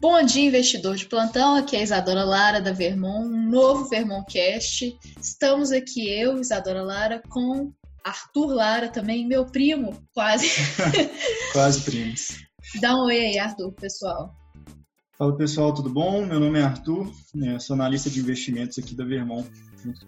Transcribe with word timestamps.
Bom 0.00 0.22
dia, 0.22 0.48
investidor 0.48 0.96
de 0.96 1.04
plantão. 1.04 1.56
Aqui 1.56 1.76
é 1.76 1.80
a 1.80 1.82
Isadora 1.82 2.24
Lara 2.24 2.58
da 2.58 2.72
Vermont, 2.72 3.28
um 3.28 3.50
novo 3.50 3.84
Vermontcast. 3.84 4.98
Estamos 5.20 5.70
aqui 5.70 6.10
eu, 6.10 6.40
Isadora 6.40 6.82
Lara, 6.82 7.20
com 7.28 7.70
Arthur 8.02 8.46
Lara 8.46 8.88
também, 8.88 9.28
meu 9.28 9.44
primo, 9.44 9.92
quase. 10.14 10.46
quase 11.52 11.82
primos. 11.82 12.28
Dá 12.80 12.96
um 12.96 13.04
oi 13.04 13.18
aí, 13.18 13.38
Arthur, 13.38 13.72
pessoal. 13.72 14.34
Fala 15.18 15.36
pessoal, 15.36 15.74
tudo 15.74 15.90
bom? 15.90 16.24
Meu 16.24 16.40
nome 16.40 16.58
é 16.58 16.62
Arthur, 16.62 17.12
né, 17.34 17.58
sou 17.58 17.74
analista 17.74 18.08
de 18.08 18.20
investimentos 18.20 18.78
aqui 18.78 18.94
da 18.94 19.04
Vermont, 19.04 19.46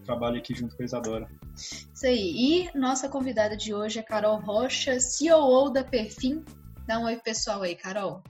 trabalho 0.06 0.38
aqui 0.38 0.54
junto 0.54 0.74
com 0.74 0.82
a 0.82 0.86
Isadora. 0.86 1.28
Isso 1.54 2.06
aí. 2.06 2.32
E 2.34 2.78
nossa 2.78 3.10
convidada 3.10 3.54
de 3.58 3.74
hoje 3.74 3.98
é 3.98 4.02
Carol 4.02 4.40
Rocha, 4.40 4.98
CEO 4.98 5.68
da 5.68 5.84
Perfim. 5.84 6.42
Dá 6.86 6.98
um 6.98 7.04
oi 7.04 7.16
pessoal 7.16 7.60
aí, 7.60 7.76
Carol. 7.76 8.22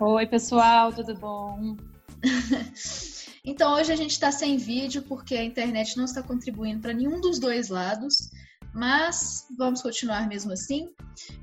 Oi, 0.00 0.26
pessoal, 0.26 0.92
tudo 0.92 1.12
bom? 1.14 1.76
então, 3.44 3.74
hoje 3.74 3.92
a 3.92 3.96
gente 3.96 4.12
está 4.12 4.30
sem 4.30 4.56
vídeo 4.56 5.02
porque 5.02 5.34
a 5.34 5.42
internet 5.42 5.96
não 5.96 6.04
está 6.04 6.22
contribuindo 6.22 6.80
para 6.80 6.92
nenhum 6.92 7.20
dos 7.20 7.40
dois 7.40 7.68
lados, 7.68 8.30
mas 8.72 9.46
vamos 9.58 9.82
continuar 9.82 10.28
mesmo 10.28 10.52
assim. 10.52 10.88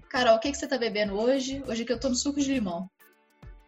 Carol, 0.10 0.38
o 0.38 0.40
que, 0.40 0.52
que 0.52 0.58
você 0.58 0.66
está 0.66 0.78
bebendo 0.78 1.20
hoje? 1.20 1.62
Hoje 1.68 1.84
que 1.84 1.92
eu 1.92 1.98
estou 1.98 2.10
no 2.10 2.16
suco 2.16 2.40
de 2.40 2.54
limão. 2.54 2.90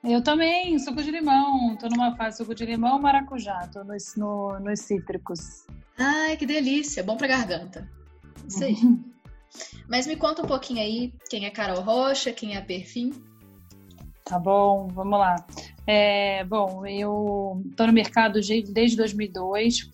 Eu 0.05 0.23
também, 0.23 0.79
suco 0.79 1.03
de 1.03 1.11
limão. 1.11 1.73
Estou 1.73 1.89
numa 1.89 2.15
fase 2.15 2.37
suco 2.37 2.55
de 2.55 2.65
limão 2.65 2.97
maracujá. 2.97 3.65
Estou 3.65 3.83
nos, 3.83 4.15
no, 4.15 4.57
nos 4.59 4.79
cítricos. 4.79 5.65
Ai, 5.97 6.37
que 6.37 6.45
delícia. 6.45 7.03
Bom 7.03 7.17
para 7.17 7.27
garganta. 7.27 7.91
Isso 8.47 8.63
aí. 8.63 8.77
Mas 9.89 10.07
me 10.07 10.15
conta 10.15 10.43
um 10.43 10.47
pouquinho 10.47 10.79
aí 10.79 11.13
quem 11.29 11.45
é 11.45 11.49
Carol 11.49 11.81
Rocha, 11.81 12.31
quem 12.31 12.55
é 12.55 12.57
a 12.57 12.61
Perfim. 12.61 13.11
Tá 14.27 14.37
bom, 14.37 14.87
vamos 14.87 15.17
lá. 15.17 15.35
É, 15.85 16.43
bom, 16.43 16.85
eu 16.85 17.61
estou 17.69 17.87
no 17.87 17.93
mercado 17.93 18.41
desde 18.41 18.97
2002. 18.97 19.89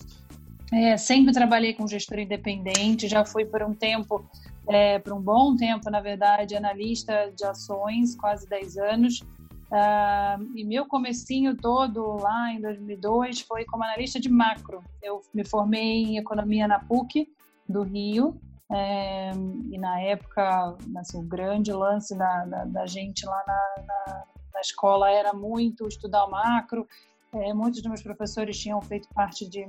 É, 0.74 0.98
sempre 0.98 1.32
trabalhei 1.32 1.76
com 1.76 1.88
gestor 1.88 2.18
independente, 2.18 3.08
já 3.08 3.24
fui 3.24 3.46
por 3.46 3.62
um 3.62 3.76
tempo, 3.76 4.26
é, 4.68 4.98
por 4.98 5.14
um 5.14 5.22
bom 5.22 5.56
tempo, 5.56 5.88
na 5.92 6.02
verdade, 6.02 6.56
analista 6.56 7.32
de 7.36 7.46
ações, 7.46 8.16
quase 8.16 8.50
10 8.50 8.78
anos. 8.78 9.20
Uh, 9.20 10.52
e 10.56 10.64
meu 10.64 10.86
comecinho 10.86 11.56
todo 11.56 12.18
lá 12.18 12.52
em 12.54 12.62
2002 12.62 13.42
foi 13.42 13.66
como 13.66 13.84
analista 13.84 14.20
de 14.20 14.30
macro. 14.30 14.84
Eu 15.02 15.22
me 15.34 15.46
formei 15.46 16.04
em 16.04 16.18
economia 16.18 16.68
na 16.68 16.80
PUC 16.80 17.28
do 17.70 17.84
Rio 17.84 18.40
é, 18.72 19.32
e 19.72 19.78
na 19.78 20.00
época, 20.02 20.76
assim, 20.98 21.20
o 21.20 21.24
grande 21.24 21.72
lance 21.72 22.18
da, 22.18 22.46
da, 22.46 22.66
da 22.66 22.86
gente 22.86 23.26
lá 23.26 23.44
na, 23.46 23.84
na, 23.86 24.24
na, 24.54 24.62
escola 24.62 25.12
era 25.12 25.34
muito 25.34 25.88
estudar 25.88 26.28
macro. 26.28 26.88
É, 27.34 27.54
muitos 27.54 27.82
dos 27.82 27.90
meus 27.90 28.02
professores 28.02 28.58
tinham 28.58 28.82
feito 28.82 29.08
parte 29.14 29.48
de, 29.48 29.68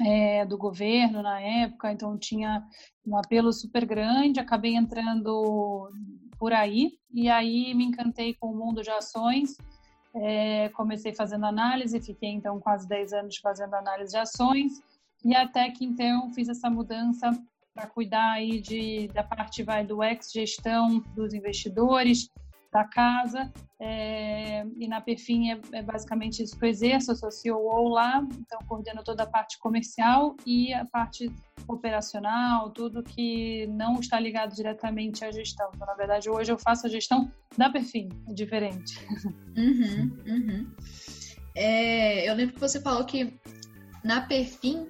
é, 0.00 0.44
do 0.44 0.58
governo 0.58 1.22
na 1.22 1.40
época, 1.40 1.92
então 1.92 2.18
tinha 2.18 2.62
um 3.06 3.16
apelo 3.16 3.52
super 3.52 3.84
grande. 3.84 4.40
Acabei 4.40 4.76
entrando 4.76 5.90
por 6.38 6.52
aí 6.52 6.98
e 7.12 7.28
aí 7.28 7.72
me 7.74 7.84
encantei 7.84 8.34
com 8.34 8.48
o 8.48 8.56
mundo 8.56 8.82
de 8.82 8.90
ações. 8.90 9.56
É, 10.14 10.68
comecei 10.70 11.14
fazendo 11.14 11.46
análise, 11.46 11.98
fiquei 12.00 12.28
então 12.28 12.60
quase 12.60 12.86
10 12.86 13.14
anos 13.14 13.36
fazendo 13.38 13.74
análise 13.74 14.12
de 14.12 14.18
ações 14.18 14.82
e 15.24 15.34
até 15.34 15.70
que 15.70 15.84
então 15.84 16.30
fiz 16.34 16.48
essa 16.48 16.68
mudança 16.68 17.30
para 17.74 17.86
cuidar 17.86 18.32
aí 18.32 18.60
de, 18.60 19.08
da 19.08 19.22
parte 19.22 19.62
vai 19.62 19.84
do 19.84 20.02
ex-gestão 20.02 21.00
dos 21.14 21.32
investidores 21.32 22.30
da 22.72 22.84
casa 22.84 23.52
é, 23.78 24.64
e 24.78 24.88
na 24.88 25.00
Perfim 25.00 25.50
é, 25.50 25.60
é, 25.72 25.82
basicamente 25.82 26.42
isso 26.42 26.58
que 26.58 26.64
eu 26.64 26.70
exerço, 26.70 27.10
eu 27.10 27.16
sou 27.16 27.30
CEO 27.30 27.88
lá, 27.88 28.26
então 28.32 28.58
coordeno 28.66 29.04
toda 29.04 29.24
a 29.24 29.26
parte 29.26 29.58
comercial 29.58 30.34
e 30.46 30.72
a 30.72 30.86
parte 30.86 31.30
operacional, 31.68 32.70
tudo 32.70 33.02
que 33.02 33.66
não 33.66 34.00
está 34.00 34.18
ligado 34.18 34.54
diretamente 34.54 35.22
à 35.22 35.30
gestão. 35.30 35.70
Então, 35.74 35.86
na 35.86 35.94
verdade, 35.94 36.30
hoje 36.30 36.50
eu 36.50 36.58
faço 36.58 36.86
a 36.86 36.90
gestão 36.90 37.30
da 37.58 37.68
Perfim, 37.68 38.08
é 38.26 38.32
diferente. 38.32 38.98
Uhum, 39.54 40.16
uhum. 40.26 40.74
É, 41.54 42.26
eu 42.28 42.34
lembro 42.34 42.54
que 42.54 42.60
você 42.60 42.80
falou 42.80 43.04
que 43.04 43.38
na 44.02 44.22
Perfim 44.22 44.88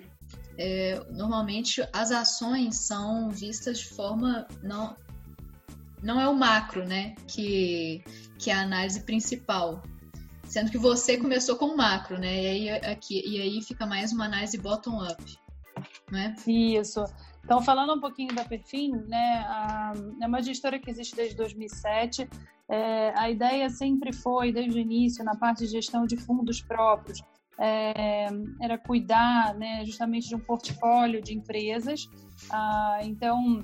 é, 0.63 1.05
normalmente 1.11 1.83
as 1.93 2.13
ações 2.13 2.77
são 2.87 3.31
vistas 3.31 3.81
de 3.81 3.89
forma 3.89 4.47
não 4.63 4.97
não 6.01 6.21
é 6.21 6.29
o 6.29 6.35
macro, 6.35 6.85
né, 6.85 7.15
que 7.27 8.03
que 8.39 8.51
é 8.51 8.55
a 8.55 8.63
análise 8.63 9.01
principal, 9.05 9.83
sendo 10.45 10.71
que 10.71 10.79
você 10.79 11.17
começou 11.17 11.57
com 11.57 11.67
o 11.67 11.77
macro, 11.77 12.19
né, 12.19 12.43
e 12.43 12.47
aí 12.47 12.71
aqui 12.71 13.23
e 13.27 13.41
aí 13.41 13.63
fica 13.63 13.87
mais 13.87 14.13
uma 14.13 14.27
análise 14.27 14.57
bottom 14.59 15.03
up, 15.05 15.39
né? 16.11 16.35
Isso. 16.47 17.05
Então, 17.45 17.61
falando 17.61 17.95
um 17.95 18.01
pouquinho 18.01 18.33
da 18.35 18.45
Perfim, 18.45 18.93
né, 19.09 19.45
a, 19.49 19.93
é 20.21 20.27
uma 20.27 20.41
gestora 20.41 20.79
que 20.79 20.89
existe 20.89 21.17
desde 21.17 21.35
2007. 21.37 22.29
É, 22.69 23.13
a 23.19 23.29
ideia 23.29 23.69
sempre 23.69 24.13
foi, 24.13 24.53
desde 24.53 24.79
o 24.79 24.81
início, 24.81 25.25
na 25.25 25.35
parte 25.35 25.65
de 25.65 25.73
gestão 25.73 26.07
de 26.07 26.17
fundos 26.17 26.63
próprios, 26.63 27.21
é, 27.63 28.27
era 28.61 28.77
cuidar 28.77 29.55
né, 29.55 29.85
justamente 29.85 30.29
de 30.29 30.35
um 30.35 30.41
portfólio 30.41 31.23
de 31.23 31.33
empresas. 31.33 32.09
Ah, 32.51 32.99
então, 33.05 33.63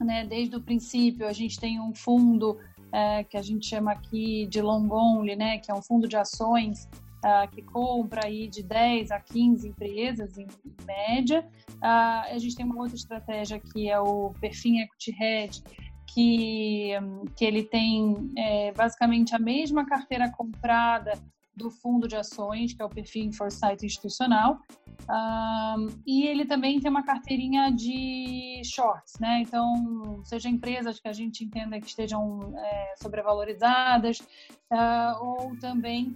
né, 0.00 0.26
desde 0.26 0.56
o 0.56 0.60
princípio, 0.60 1.28
a 1.28 1.32
gente 1.32 1.58
tem 1.60 1.80
um 1.80 1.94
fundo 1.94 2.58
é, 2.90 3.22
que 3.22 3.36
a 3.36 3.42
gente 3.42 3.66
chama 3.66 3.92
aqui 3.92 4.46
de 4.48 4.60
long 4.60 4.88
only, 4.90 5.36
né, 5.36 5.58
que 5.58 5.70
é 5.70 5.74
um 5.74 5.80
fundo 5.80 6.08
de 6.08 6.16
ações 6.16 6.88
ah, 7.24 7.46
que 7.46 7.62
compra 7.62 8.26
aí 8.26 8.48
de 8.48 8.64
10 8.64 9.12
a 9.12 9.20
15 9.20 9.68
empresas 9.68 10.36
em, 10.36 10.48
em 10.66 10.84
média. 10.84 11.46
Ah, 11.80 12.22
a 12.28 12.38
gente 12.38 12.56
tem 12.56 12.66
uma 12.66 12.76
outra 12.76 12.96
estratégia 12.96 13.60
que 13.60 13.88
é 13.88 14.00
o 14.00 14.32
Perfim 14.40 14.80
Equity 14.80 15.14
Hedge, 15.22 15.62
que, 16.08 16.90
que 17.36 17.44
ele 17.44 17.62
tem 17.62 18.32
é, 18.36 18.72
basicamente 18.72 19.32
a 19.32 19.38
mesma 19.38 19.86
carteira 19.86 20.28
comprada 20.28 21.12
do 21.54 21.70
fundo 21.70 22.08
de 22.08 22.16
ações, 22.16 22.72
que 22.72 22.82
é 22.82 22.84
o 22.84 22.88
perfil 22.88 23.32
Foresight 23.32 23.84
institucional. 23.84 24.60
Um, 25.08 25.88
e 26.06 26.26
ele 26.26 26.44
também 26.44 26.80
tem 26.80 26.90
uma 26.90 27.02
carteirinha 27.02 27.70
de 27.70 28.62
shorts, 28.64 29.18
né? 29.20 29.40
Então, 29.42 30.22
seja 30.24 30.48
empresas 30.48 30.98
que 30.98 31.08
a 31.08 31.12
gente 31.12 31.44
entenda 31.44 31.80
que 31.80 31.86
estejam 31.86 32.54
é, 32.56 32.94
sobrevalorizadas, 32.96 34.20
uh, 34.20 35.24
ou 35.24 35.56
também 35.58 36.14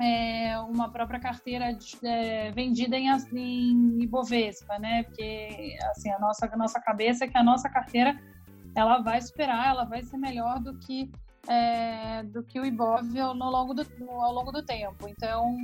é, 0.00 0.58
uma 0.60 0.90
própria 0.90 1.20
carteira 1.20 1.74
de, 1.74 1.94
é, 2.02 2.50
vendida 2.52 2.96
em, 2.96 3.08
em 3.08 4.02
Ibovespa, 4.02 4.78
né? 4.78 5.02
Porque, 5.02 5.76
assim, 5.90 6.10
a 6.10 6.18
nossa, 6.18 6.46
a 6.50 6.56
nossa 6.56 6.80
cabeça 6.80 7.24
é 7.24 7.28
que 7.28 7.36
a 7.36 7.44
nossa 7.44 7.68
carteira 7.68 8.18
ela 8.74 8.98
vai 9.02 9.20
superar, 9.20 9.68
ela 9.68 9.84
vai 9.84 10.02
ser 10.02 10.16
melhor 10.16 10.58
do 10.58 10.78
que 10.78 11.10
é, 11.50 12.22
do 12.22 12.44
que 12.44 12.60
o 12.60 12.64
IBOV 12.64 13.18
ao 13.18 13.34
longo 13.34 13.74
do, 13.74 13.84
ao 14.08 14.32
longo 14.32 14.52
do 14.52 14.62
tempo. 14.62 15.08
Então, 15.08 15.56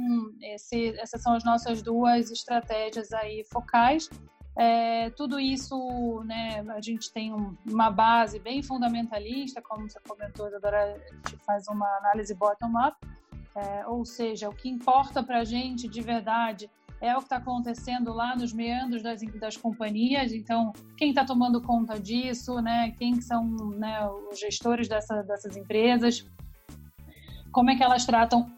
esse, 0.42 0.98
essas 0.98 1.22
são 1.22 1.32
as 1.34 1.44
nossas 1.44 1.80
duas 1.80 2.28
estratégias 2.32 3.12
aí 3.12 3.44
focais. 3.44 4.10
É, 4.58 5.10
tudo 5.10 5.38
isso, 5.38 6.24
né, 6.24 6.64
a 6.70 6.80
gente 6.80 7.12
tem 7.12 7.32
um, 7.32 7.56
uma 7.64 7.88
base 7.88 8.40
bem 8.40 8.62
fundamentalista, 8.64 9.62
como 9.62 9.88
você 9.88 10.00
comentou, 10.00 10.46
agora 10.46 10.94
a 10.94 11.28
gente 11.28 11.44
faz 11.44 11.68
uma 11.68 11.86
análise 11.98 12.34
bottom-up, 12.34 12.96
é, 13.54 13.86
ou 13.86 14.04
seja, 14.04 14.48
o 14.48 14.54
que 14.54 14.68
importa 14.68 15.22
para 15.22 15.40
a 15.40 15.44
gente 15.44 15.86
de 15.86 16.00
verdade 16.00 16.70
é 17.00 17.14
o 17.14 17.18
que 17.18 17.24
está 17.24 17.36
acontecendo 17.36 18.12
lá 18.12 18.34
nos 18.34 18.52
meandros 18.52 19.02
das, 19.02 19.20
das 19.38 19.56
companhias. 19.56 20.32
Então, 20.32 20.72
quem 20.96 21.10
está 21.10 21.24
tomando 21.24 21.60
conta 21.60 21.98
disso, 21.98 22.60
né? 22.60 22.92
Quem 22.92 23.20
são 23.20 23.44
né, 23.44 24.06
os 24.30 24.38
gestores 24.38 24.88
dessa, 24.88 25.22
dessas 25.22 25.56
empresas? 25.56 26.26
Como 27.52 27.70
é 27.70 27.76
que 27.76 27.82
elas 27.82 28.04
tratam 28.04 28.50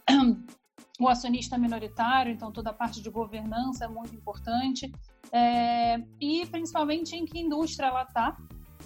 o 1.00 1.08
acionista 1.08 1.58
minoritário? 1.58 2.32
Então, 2.32 2.52
toda 2.52 2.70
a 2.70 2.74
parte 2.74 3.00
de 3.00 3.10
governança 3.10 3.84
é 3.84 3.88
muito 3.88 4.14
importante. 4.14 4.92
É, 5.32 6.02
e 6.20 6.46
principalmente 6.46 7.14
em 7.14 7.24
que 7.24 7.38
indústria 7.38 7.86
ela 7.86 8.02
está 8.02 8.36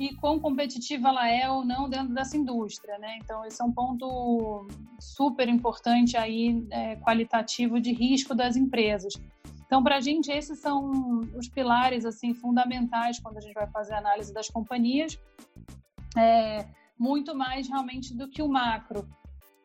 e 0.00 0.15
quão 0.17 0.38
competitiva 0.41 1.09
ela 1.09 1.29
é 1.29 1.49
ou 1.50 1.65
não 1.65 1.88
dentro 1.88 2.15
dessa 2.15 2.37
indústria, 2.37 2.99
né? 2.99 3.19
Então 3.23 3.44
esse 3.44 3.61
é 3.61 3.65
um 3.65 3.73
ponto 3.73 4.67
super 4.99 5.49
importante 5.49 6.17
aí 6.17 6.67
é, 6.71 6.97
qualitativo 6.97 7.81
de 7.81 7.93
risco 7.93 8.35
das 8.35 8.56
empresas. 8.56 9.15
Então, 9.73 9.83
para 9.83 9.97
a 9.97 10.01
gente, 10.03 10.31
esses 10.31 10.59
são 10.59 11.21
os 11.35 11.49
pilares 11.49 12.05
assim 12.05 12.35
fundamentais 12.35 13.19
quando 13.19 13.39
a 13.39 13.41
gente 13.41 13.55
vai 13.55 13.67
fazer 13.69 13.95
a 13.95 14.01
análise 14.01 14.31
das 14.31 14.47
companhias, 14.47 15.19
é, 16.15 16.67
muito 16.99 17.35
mais 17.35 17.67
realmente 17.69 18.15
do 18.15 18.29
que 18.29 18.43
o 18.43 18.49
macro. 18.49 19.09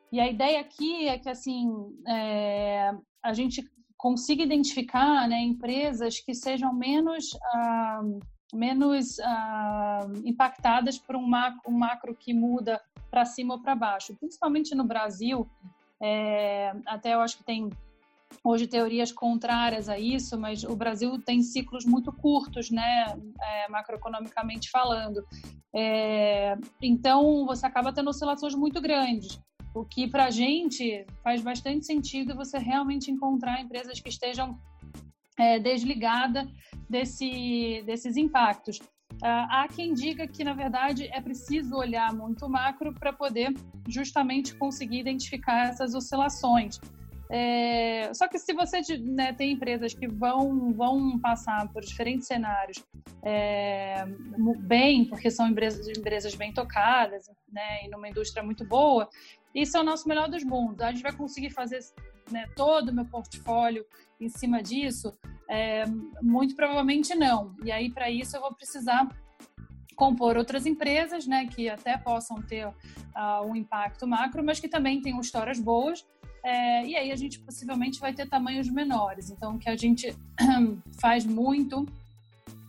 E 0.09 0.21
a 0.21 0.25
ideia 0.25 0.61
aqui 0.61 1.09
é 1.09 1.19
que 1.19 1.27
assim 1.27 1.69
é, 2.07 2.95
a 3.21 3.33
gente 3.33 3.69
consiga 3.97 4.43
identificar 4.43 5.27
né, 5.27 5.41
empresas 5.41 6.21
que 6.21 6.33
sejam 6.33 6.73
menos 6.73 7.37
ah, 7.53 8.01
menos 8.53 9.19
ah, 9.19 10.07
impactadas 10.23 10.97
por 10.97 11.17
um 11.17 11.27
macro, 11.27 11.69
um 11.69 11.77
macro 11.77 12.15
que 12.15 12.33
muda 12.33 12.81
para 13.11 13.25
cima 13.25 13.55
ou 13.55 13.61
para 13.61 13.75
baixo. 13.75 14.15
Principalmente 14.15 14.73
no 14.73 14.85
Brasil, 14.85 15.45
É, 15.99 16.73
até 16.85 17.15
eu 17.15 17.21
acho 17.21 17.37
que 17.37 17.43
tem 17.43 17.71
hoje 18.47 18.65
teorias 18.65 19.11
contrárias 19.11 19.89
a 19.89 19.99
isso, 19.99 20.39
mas 20.39 20.63
o 20.63 20.75
Brasil 20.75 21.19
tem 21.19 21.41
ciclos 21.41 21.85
muito 21.85 22.13
curtos, 22.13 22.71
né, 22.71 23.13
é, 23.41 23.67
macroeconomicamente 23.67 24.69
falando. 24.69 25.21
É, 25.75 26.55
então, 26.81 27.45
você 27.45 27.65
acaba 27.65 27.91
tendo 27.91 28.09
oscilações 28.09 28.55
muito 28.55 28.79
grandes, 28.79 29.37
o 29.75 29.83
que 29.83 30.07
para 30.07 30.25
a 30.25 30.31
gente 30.31 31.05
faz 31.21 31.41
bastante 31.41 31.85
sentido 31.85 32.35
você 32.35 32.57
realmente 32.57 33.11
encontrar 33.11 33.59
empresas 33.61 33.99
que 33.99 34.09
estejam 34.09 34.57
é, 35.37 35.59
desligadas 35.59 36.47
desse, 36.89 37.83
desses 37.85 38.15
impactos. 38.15 38.79
Ah, 39.21 39.63
há 39.63 39.67
quem 39.67 39.93
diga 39.93 40.27
que, 40.27 40.43
na 40.43 40.53
verdade, 40.53 41.09
é 41.11 41.19
preciso 41.19 41.75
olhar 41.75 42.13
muito 42.13 42.47
macro 42.47 42.93
para 42.93 43.11
poder 43.11 43.53
justamente 43.87 44.55
conseguir 44.55 44.99
identificar 44.99 45.69
essas 45.69 45.93
oscilações. 45.93 46.79
É, 47.29 48.11
só 48.13 48.27
que 48.27 48.39
se 48.39 48.53
você 48.53 48.79
né, 48.99 49.33
tem 49.33 49.51
empresas 49.51 49.93
que 49.93 50.07
vão, 50.07 50.71
vão 50.71 51.19
passar 51.19 51.67
por 51.73 51.81
diferentes 51.83 52.27
cenários 52.27 52.83
é, 53.21 54.05
bem, 54.59 55.05
porque 55.05 55.29
são 55.29 55.47
empresas, 55.47 55.87
empresas 55.89 56.35
bem 56.35 56.53
tocadas 56.53 57.29
né, 57.51 57.85
e 57.85 57.89
numa 57.89 58.07
indústria 58.07 58.41
muito 58.41 58.65
boa, 58.65 59.09
isso 59.53 59.75
é 59.75 59.79
o 59.79 59.83
nosso 59.83 60.07
melhor 60.07 60.29
dos 60.29 60.43
mundos. 60.43 60.81
A 60.81 60.91
gente 60.91 61.03
vai 61.03 61.11
conseguir 61.11 61.49
fazer 61.49 61.79
né, 62.31 62.47
todo 62.55 62.89
o 62.89 62.93
meu 62.93 63.05
portfólio 63.05 63.85
em 64.19 64.29
cima 64.29 64.61
disso? 64.61 65.17
É, 65.49 65.85
muito 66.21 66.55
provavelmente 66.55 67.15
não. 67.15 67.55
E 67.63 67.71
aí, 67.71 67.89
para 67.89 68.09
isso, 68.09 68.35
eu 68.35 68.41
vou 68.41 68.53
precisar 68.53 69.07
compor 69.95 70.37
outras 70.37 70.67
empresas, 70.67 71.25
né, 71.25 71.47
que 71.47 71.67
até 71.67 71.97
possam 71.97 72.39
ter 72.41 72.67
uh, 72.67 72.73
um 73.43 73.55
impacto 73.55 74.05
macro, 74.05 74.43
mas 74.43 74.59
que 74.59 74.69
também 74.69 75.01
tenham 75.01 75.19
histórias 75.19 75.59
boas. 75.59 76.05
É, 76.47 76.85
e 76.85 76.95
aí 76.95 77.11
a 77.11 77.15
gente 77.17 77.39
possivelmente 77.39 77.99
vai 77.99 78.13
ter 78.13 78.25
tamanhos 78.25 78.69
menores. 78.69 79.29
Então, 79.29 79.55
o 79.55 79.59
que 79.59 79.69
a 79.69 79.75
gente 79.75 80.15
faz 80.97 81.25
muito 81.25 81.85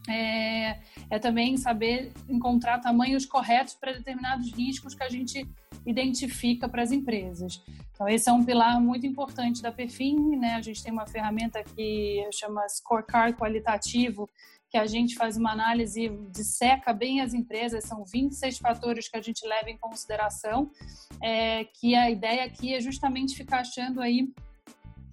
é, 0.08 0.80
é, 1.08 1.18
também 1.20 1.56
saber 1.56 2.10
encontrar 2.28 2.80
tamanhos 2.80 3.24
corretos 3.24 3.74
para 3.74 3.92
determinados 3.92 4.52
riscos 4.52 4.96
que 4.96 5.04
a 5.04 5.08
gente 5.08 5.46
identifica 5.86 6.68
para 6.68 6.82
as 6.82 6.90
empresas. 6.90 7.62
Então, 7.92 8.08
esse 8.08 8.28
é 8.28 8.32
um 8.32 8.44
pilar 8.44 8.80
muito 8.80 9.06
importante 9.06 9.62
da 9.62 9.70
Perfin, 9.70 10.34
né? 10.34 10.54
A 10.54 10.60
gente 10.60 10.82
tem 10.82 10.92
uma 10.92 11.06
ferramenta 11.06 11.62
que 11.62 12.28
chama 12.32 12.68
Scorecard 12.68 13.38
Qualitativo, 13.38 14.28
que 14.70 14.76
a 14.76 14.86
gente 14.86 15.14
faz 15.16 15.36
uma 15.36 15.52
análise, 15.52 16.08
disseca 16.30 16.92
bem 16.92 17.20
as 17.20 17.32
empresas, 17.32 17.84
são 17.84 18.04
26 18.04 18.58
fatores 18.58 19.08
que 19.08 19.16
a 19.16 19.22
gente 19.22 19.46
leva 19.46 19.70
em 19.70 19.78
consideração, 19.78 20.70
é, 21.22 21.64
que 21.64 21.94
a 21.94 22.10
ideia 22.10 22.44
aqui 22.44 22.74
é 22.74 22.80
justamente 22.80 23.36
ficar 23.36 23.60
achando 23.60 24.00
aí 24.00 24.30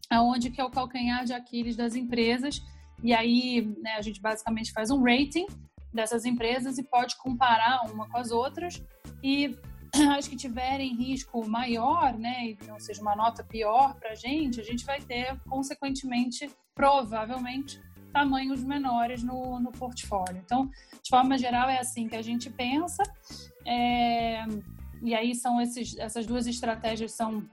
aonde 0.09 0.51
que 0.51 0.59
é 0.59 0.63
o 0.63 0.69
calcanhar 0.69 1.23
de 1.25 1.33
Aquiles 1.33 1.75
das 1.75 1.95
empresas, 1.95 2.61
e 3.01 3.13
aí 3.13 3.61
né, 3.81 3.93
a 3.97 4.01
gente 4.01 4.21
basicamente 4.21 4.71
faz 4.71 4.91
um 4.91 5.01
rating 5.01 5.47
dessas 5.93 6.25
empresas 6.25 6.77
e 6.77 6.83
pode 6.83 7.15
comparar 7.17 7.89
uma 7.89 8.09
com 8.09 8.17
as 8.17 8.31
outras, 8.31 8.83
e 9.23 9.57
as 10.17 10.27
que 10.27 10.35
tiverem 10.35 10.95
risco 10.95 11.47
maior, 11.47 12.13
né, 12.17 12.49
e 12.49 12.57
não 12.67 12.77
seja 12.77 13.01
uma 13.01 13.15
nota 13.15 13.41
pior 13.41 13.95
para 13.95 14.11
a 14.11 14.15
gente, 14.15 14.59
a 14.59 14.63
gente 14.63 14.85
vai 14.85 14.99
ter, 14.99 15.39
consequentemente, 15.47 16.51
provavelmente, 16.75 17.81
tamanhos 18.15 18.63
menores 18.63 19.21
no, 19.21 19.59
no 19.59 19.73
portfólio. 19.73 20.41
Então, 20.41 20.71
de 21.03 21.09
forma 21.09 21.38
geral, 21.38 21.67
é 21.69 21.79
assim 21.79 22.07
que 22.07 22.15
a 22.15 22.21
gente 22.21 22.50
pensa. 22.50 23.03
É, 23.67 24.45
e 25.01 25.13
aí 25.13 25.35
são 25.35 25.59
esses, 25.59 25.97
essas 25.97 26.25
duas 26.25 26.47
estratégias 26.47 27.12
são 27.12 27.45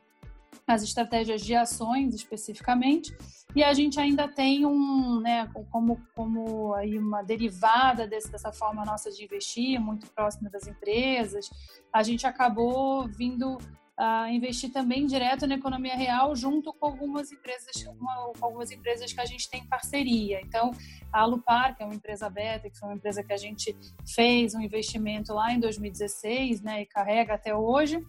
as 0.65 0.85
estratégias 0.85 1.43
de 1.43 1.57
ações 1.57 2.15
especificamente 2.15 3.13
e 3.57 3.65
a 3.65 3.75
gente 3.75 3.99
ainda 3.99 4.29
tem 4.29 4.65
um 4.65 5.19
né 5.19 5.51
como 5.71 6.01
como 6.15 6.73
aí 6.75 6.97
uma 6.97 7.23
derivada 7.23 8.07
desse, 8.07 8.31
dessa 8.31 8.53
forma 8.53 8.85
nossa 8.85 9.11
de 9.11 9.25
investir 9.25 9.81
muito 9.81 10.07
próxima 10.13 10.49
das 10.49 10.69
empresas 10.69 11.51
a 11.93 12.03
gente 12.05 12.27
acabou 12.27 13.09
vindo 13.09 13.59
uh, 14.03 14.29
investir 14.29 14.73
também 14.73 15.07
direto 15.07 15.47
na 15.47 15.55
economia 15.55 15.95
real 15.95 16.35
junto 16.35 16.73
com 16.73 16.87
algumas 16.87 17.31
empresas, 17.31 17.85
com 17.85 18.45
algumas 18.45 18.73
empresas 18.73 19.13
que 19.13 19.21
a 19.21 19.25
gente 19.25 19.49
tem 19.49 19.65
parceria. 19.65 20.41
Então, 20.41 20.73
a 21.13 21.21
Alupar, 21.21 21.77
que 21.77 21.83
é 21.83 21.87
uma 21.87 21.95
empresa 21.95 22.29
beta, 22.29 22.69
que 22.69 22.77
foi 22.77 22.89
uma 22.89 22.97
empresa 22.97 23.23
que 23.23 23.33
a 23.33 23.37
gente 23.37 23.77
fez 24.15 24.55
um 24.55 24.61
investimento 24.61 25.33
lá 25.33 25.53
em 25.53 25.61
2016, 25.61 26.63
né, 26.63 26.83
e 26.83 26.87
carrega 26.87 27.35
até 27.35 27.55
hoje, 27.55 28.05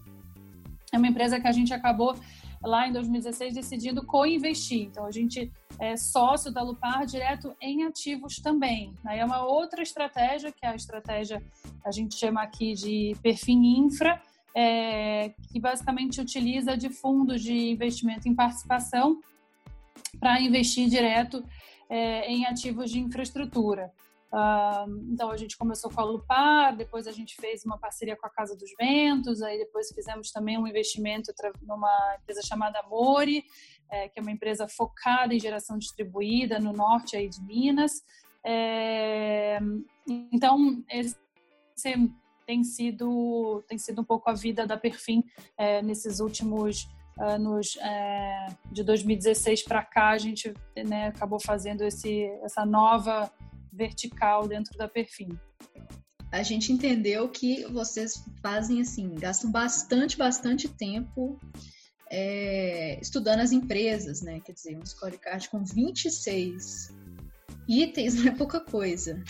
é 0.91 0.97
uma 0.97 1.07
empresa 1.07 1.39
que 1.39 1.47
a 1.47 1.51
gente 1.51 1.73
acabou 1.73 2.15
lá 2.63 2.87
em 2.87 2.93
2016 2.93 3.55
decidindo 3.55 4.05
co-investir. 4.05 4.83
Então, 4.83 5.05
a 5.05 5.11
gente 5.11 5.51
é 5.79 5.97
sócio 5.97 6.51
da 6.51 6.61
Lupar 6.61 7.05
direto 7.05 7.53
em 7.61 7.83
ativos 7.83 8.35
também. 8.35 8.93
Aí 9.05 9.19
é 9.19 9.25
uma 9.25 9.43
outra 9.43 9.81
estratégia, 9.83 10.51
que 10.51 10.65
é 10.65 10.69
a 10.69 10.75
estratégia 10.75 11.43
a 11.83 11.91
gente 11.91 12.15
chama 12.15 12.41
aqui 12.41 12.73
de 12.73 13.15
perfil 13.21 13.61
infra, 13.61 14.21
é, 14.55 15.33
que 15.51 15.59
basicamente 15.59 16.21
utiliza 16.21 16.77
de 16.77 16.89
fundos 16.89 17.41
de 17.41 17.53
investimento 17.53 18.27
em 18.27 18.35
participação 18.35 19.19
para 20.19 20.39
investir 20.41 20.88
direto 20.89 21.44
é, 21.89 22.27
em 22.31 22.45
ativos 22.45 22.91
de 22.91 23.00
infraestrutura. 23.00 23.91
Uh, 24.33 25.11
então 25.11 25.29
a 25.29 25.38
gente 25.38 25.55
começou 25.55 25.91
com 25.91 26.01
a 26.01 26.03
Lupar, 26.03 26.75
depois 26.75 27.05
a 27.05 27.11
gente 27.11 27.35
fez 27.35 27.63
uma 27.63 27.77
parceria 27.77 28.15
com 28.15 28.25
a 28.25 28.29
Casa 28.31 28.55
dos 28.55 28.71
Ventos, 28.79 29.44
aí 29.44 29.59
depois 29.59 29.94
fizemos 29.94 30.31
também 30.31 30.57
um 30.57 30.65
investimento 30.65 31.31
numa 31.61 32.17
empresa 32.19 32.41
chamada 32.41 32.81
Mori, 32.89 33.44
é, 33.91 34.09
que 34.09 34.19
é 34.19 34.21
uma 34.23 34.31
empresa 34.31 34.67
focada 34.67 35.35
em 35.35 35.39
geração 35.39 35.77
distribuída 35.77 36.59
no 36.59 36.73
norte 36.73 37.15
aí 37.15 37.29
de 37.29 37.44
Minas. 37.44 38.01
É, 38.44 39.59
então 40.31 40.83
esse 40.89 41.15
tem 42.45 42.63
sido, 42.63 43.63
tem 43.67 43.77
sido 43.77 44.01
um 44.01 44.05
pouco 44.05 44.29
a 44.29 44.33
vida 44.33 44.65
da 44.65 44.77
Perfim 44.77 45.23
é, 45.57 45.81
nesses 45.81 46.19
últimos 46.19 46.87
anos 47.19 47.77
é, 47.77 48.47
de 48.71 48.83
2016 48.83 49.63
para 49.63 49.83
cá 49.83 50.09
a 50.09 50.17
gente 50.17 50.53
né, 50.87 51.07
acabou 51.07 51.39
fazendo 51.39 51.83
esse, 51.83 52.25
essa 52.43 52.65
nova 52.65 53.31
vertical 53.71 54.47
dentro 54.47 54.77
da 54.77 54.87
Perfim. 54.87 55.29
A 56.31 56.41
gente 56.41 56.73
entendeu 56.73 57.29
que 57.29 57.63
vocês 57.65 58.23
fazem 58.41 58.81
assim, 58.81 59.13
gastam 59.15 59.51
bastante, 59.51 60.17
bastante 60.17 60.67
tempo 60.67 61.39
é, 62.09 63.00
estudando 63.01 63.39
as 63.39 63.51
empresas, 63.51 64.21
né? 64.21 64.39
Quer 64.39 64.53
dizer, 64.53 64.77
um 64.77 64.85
scorecard 64.85 65.50
com 65.50 65.63
26 65.63 66.89
itens 67.67 68.15
não 68.21 68.31
é 68.31 68.35
pouca 68.35 68.59
coisa. 68.59 69.23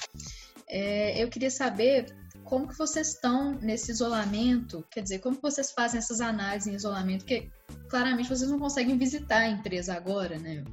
É, 0.67 1.21
eu 1.21 1.29
queria 1.29 1.51
saber 1.51 2.13
como 2.53 2.67
que 2.67 2.77
vocês 2.77 3.07
estão 3.07 3.55
nesse 3.55 3.89
isolamento? 3.89 4.85
Quer 4.91 5.01
dizer, 5.01 5.17
como 5.17 5.35
que 5.35 5.41
vocês 5.41 5.71
fazem 5.71 5.97
essas 5.97 6.21
análises 6.21 6.67
em 6.67 6.75
isolamento? 6.75 7.21
Porque 7.25 7.49
claramente 7.89 8.29
vocês 8.29 8.47
não 8.47 8.59
conseguem 8.59 8.95
visitar 8.95 9.39
a 9.39 9.49
empresa 9.49 9.95
agora, 9.95 10.37
né? 10.37 10.63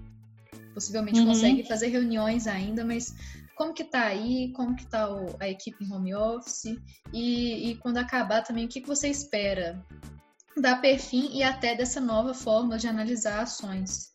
Possivelmente 0.75 1.21
uhum. 1.21 1.29
conseguem 1.29 1.65
fazer 1.65 1.87
reuniões 1.87 2.47
ainda, 2.47 2.85
mas 2.85 3.15
como 3.57 3.73
que 3.73 3.83
tá 3.83 4.03
aí? 4.03 4.53
Como 4.53 4.77
que 4.77 4.85
tá 4.85 5.11
o, 5.11 5.35
a 5.41 5.49
equipe 5.49 5.83
em 5.83 5.91
home 5.91 6.15
office? 6.15 6.79
E, 7.15 7.71
e 7.71 7.77
quando 7.77 7.97
acabar 7.97 8.43
também, 8.43 8.67
o 8.67 8.69
que, 8.69 8.83
que 8.83 8.87
você 8.87 9.09
espera 9.09 9.83
da 10.61 10.77
Perfim 10.77 11.31
e 11.33 11.43
até 11.43 11.75
dessa 11.75 11.99
nova 11.99 12.35
forma 12.35 12.77
de 12.77 12.89
analisar 12.89 13.41
ações? 13.41 14.13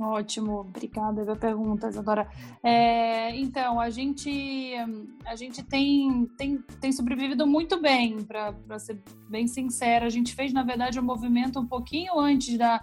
Ótimo, 0.00 0.60
obrigada 0.60 1.24
pela 1.24 1.34
pergunta, 1.34 1.88
Isadora. 1.88 2.30
É, 2.62 3.34
então, 3.36 3.80
a 3.80 3.90
gente, 3.90 4.72
a 5.26 5.34
gente 5.34 5.60
tem, 5.64 6.24
tem, 6.36 6.58
tem 6.80 6.92
sobrevivido 6.92 7.44
muito 7.48 7.80
bem, 7.80 8.22
para 8.22 8.78
ser 8.78 9.02
bem 9.28 9.48
sincera. 9.48 10.06
A 10.06 10.10
gente 10.10 10.36
fez, 10.36 10.52
na 10.52 10.62
verdade, 10.62 11.00
um 11.00 11.02
movimento 11.02 11.58
um 11.58 11.66
pouquinho 11.66 12.16
antes 12.16 12.56
da, 12.56 12.80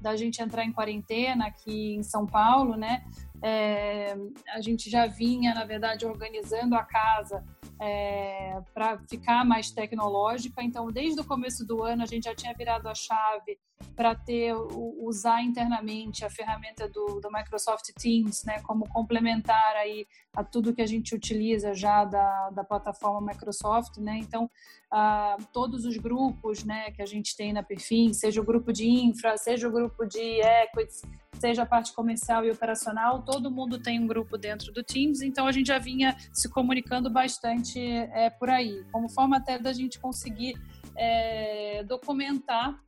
da 0.00 0.16
gente 0.16 0.42
entrar 0.42 0.64
em 0.64 0.72
quarentena 0.72 1.46
aqui 1.46 1.94
em 1.94 2.02
São 2.02 2.26
Paulo, 2.26 2.76
né? 2.76 3.04
É, 3.42 4.16
a 4.54 4.60
gente 4.60 4.88
já 4.90 5.06
vinha, 5.06 5.54
na 5.54 5.64
verdade, 5.64 6.06
organizando 6.06 6.74
a 6.74 6.82
casa 6.82 7.44
é, 7.80 8.60
para 8.72 8.98
ficar 9.08 9.44
mais 9.44 9.70
tecnológica. 9.70 10.62
Então, 10.62 10.90
desde 10.90 11.20
o 11.20 11.24
começo 11.24 11.66
do 11.66 11.82
ano, 11.82 12.02
a 12.02 12.06
gente 12.06 12.24
já 12.24 12.34
tinha 12.34 12.54
virado 12.54 12.88
a 12.88 12.94
chave 12.94 13.58
para 13.94 14.14
ter 14.14 14.54
usar 14.54 15.42
internamente 15.42 16.24
a 16.24 16.30
ferramenta 16.30 16.88
do, 16.88 17.20
do, 17.20 17.30
Microsoft 17.30 17.92
Teams, 17.98 18.42
né, 18.44 18.60
como 18.62 18.88
complementar 18.88 19.76
aí 19.76 20.06
a 20.34 20.42
tudo 20.42 20.74
que 20.74 20.80
a 20.80 20.86
gente 20.86 21.14
utiliza 21.14 21.74
já 21.74 22.04
da, 22.04 22.50
da 22.50 22.64
plataforma 22.64 23.32
Microsoft, 23.32 23.98
né? 23.98 24.18
Então, 24.18 24.50
ah, 24.90 25.36
todos 25.52 25.84
os 25.84 25.96
grupos, 25.96 26.64
né, 26.64 26.90
que 26.92 27.02
a 27.02 27.06
gente 27.06 27.36
tem 27.36 27.52
na 27.52 27.62
Perfim, 27.62 28.12
seja 28.12 28.40
o 28.40 28.44
grupo 28.44 28.72
de 28.72 28.88
infra, 28.88 29.36
seja 29.36 29.68
o 29.68 29.72
grupo 29.72 30.06
de 30.06 30.40
equities, 30.40 31.02
seja 31.38 31.62
a 31.62 31.66
parte 31.66 31.92
comercial 31.92 32.44
e 32.44 32.50
operacional, 32.50 33.22
todo 33.22 33.50
mundo 33.50 33.78
tem 33.78 34.00
um 34.00 34.06
grupo 34.06 34.36
dentro 34.36 34.72
do 34.72 34.82
Teams, 34.82 35.22
então 35.22 35.46
a 35.46 35.52
gente 35.52 35.66
já 35.68 35.78
vinha 35.78 36.16
se 36.32 36.48
comunicando 36.48 37.10
bastante 37.10 37.80
é, 37.80 38.30
por 38.30 38.50
aí, 38.50 38.84
como 38.92 39.08
forma 39.08 39.36
até 39.36 39.58
da 39.58 39.72
gente 39.72 39.98
conseguir 39.98 40.54
é, 40.96 41.84
documentar 41.84 42.78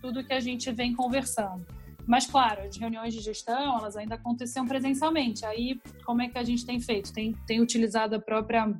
tudo 0.00 0.24
que 0.24 0.32
a 0.32 0.40
gente 0.40 0.70
vem 0.70 0.94
conversando. 0.94 1.66
Mas, 2.06 2.24
claro, 2.24 2.62
as 2.62 2.76
reuniões 2.76 3.12
de 3.12 3.20
gestão, 3.20 3.78
elas 3.78 3.96
ainda 3.96 4.14
aconteciam 4.14 4.64
presencialmente. 4.64 5.44
Aí, 5.44 5.80
como 6.04 6.22
é 6.22 6.28
que 6.28 6.38
a 6.38 6.44
gente 6.44 6.64
tem 6.64 6.80
feito? 6.80 7.12
Tem, 7.12 7.32
tem 7.46 7.60
utilizado 7.60 8.14
a 8.14 8.20
própria, 8.20 8.72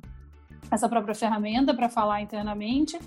essa 0.71 0.89
própria 0.89 1.15
ferramenta 1.15 1.73
para 1.73 1.89
falar 1.89 2.21
internamente. 2.21 2.97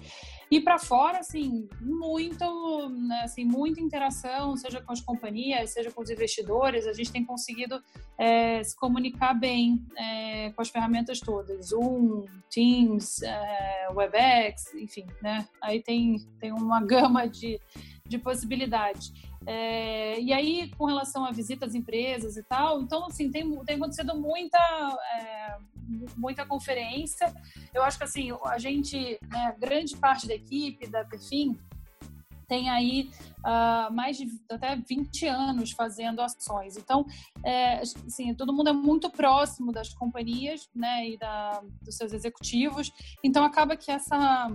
E 0.51 0.61
para 0.61 0.81
fora, 0.81 1.19
assim, 1.19 1.69
muito, 1.81 2.89
né, 2.89 3.21
assim, 3.23 3.45
muita 3.45 3.81
interação, 3.81 4.57
seja 4.57 4.81
com 4.81 4.93
as 4.93 5.01
companhias, 5.01 5.71
seja 5.71 5.93
com 5.93 6.03
os 6.03 6.11
investidores. 6.11 6.89
A 6.89 6.93
gente 6.93 7.13
tem 7.13 7.25
conseguido 7.25 7.81
é, 8.19 8.61
se 8.65 8.75
comunicar 8.75 9.33
bem 9.33 9.81
é, 9.97 10.51
com 10.51 10.61
as 10.61 10.69
ferramentas 10.69 11.21
todas, 11.21 11.69
Zoom, 11.69 12.25
Teams, 12.51 13.23
é, 13.23 13.89
Webex, 13.93 14.75
enfim, 14.75 15.07
né? 15.23 15.47
Aí 15.63 15.81
tem, 15.81 16.17
tem 16.41 16.51
uma 16.51 16.81
gama 16.83 17.29
de, 17.29 17.61
de 18.11 18.19
possibilidades. 18.19 19.13
É, 19.47 20.21
e 20.21 20.33
aí, 20.33 20.71
com 20.77 20.85
relação 20.85 21.25
a 21.25 21.31
visitas 21.31 21.75
empresas 21.75 22.37
e 22.37 22.43
tal, 22.43 22.83
então, 22.83 23.07
assim, 23.07 23.31
tem, 23.31 23.49
tem 23.65 23.77
acontecido 23.77 24.15
muita, 24.21 24.59
é, 25.17 25.57
muita 26.17 26.45
conferência. 26.45 27.33
Eu 27.73 27.83
acho 27.83 27.97
que, 27.97 28.05
assim, 28.05 28.31
a 28.45 28.59
gente, 28.59 29.19
né, 29.31 29.55
grande 29.59 29.97
parte 29.97 30.27
da 30.27 30.35
equipe 30.35 30.87
da 30.89 31.05
Perfim 31.05 31.57
tem 32.49 32.69
aí 32.69 33.09
uh, 33.39 33.95
mais 33.95 34.17
de 34.17 34.27
até 34.51 34.75
20 34.75 35.25
anos 35.29 35.71
fazendo 35.71 36.21
ações. 36.21 36.77
Então, 36.77 37.07
é, 37.45 37.77
assim, 37.77 38.35
todo 38.35 38.53
mundo 38.53 38.71
é 38.71 38.73
muito 38.73 39.09
próximo 39.09 39.71
das 39.71 39.95
companhias, 39.95 40.69
né, 40.75 41.11
e 41.11 41.17
da, 41.17 41.63
dos 41.81 41.97
seus 41.97 42.13
executivos. 42.13 42.91
Então, 43.23 43.45
acaba 43.45 43.77
que 43.77 43.93
essa 43.93 44.51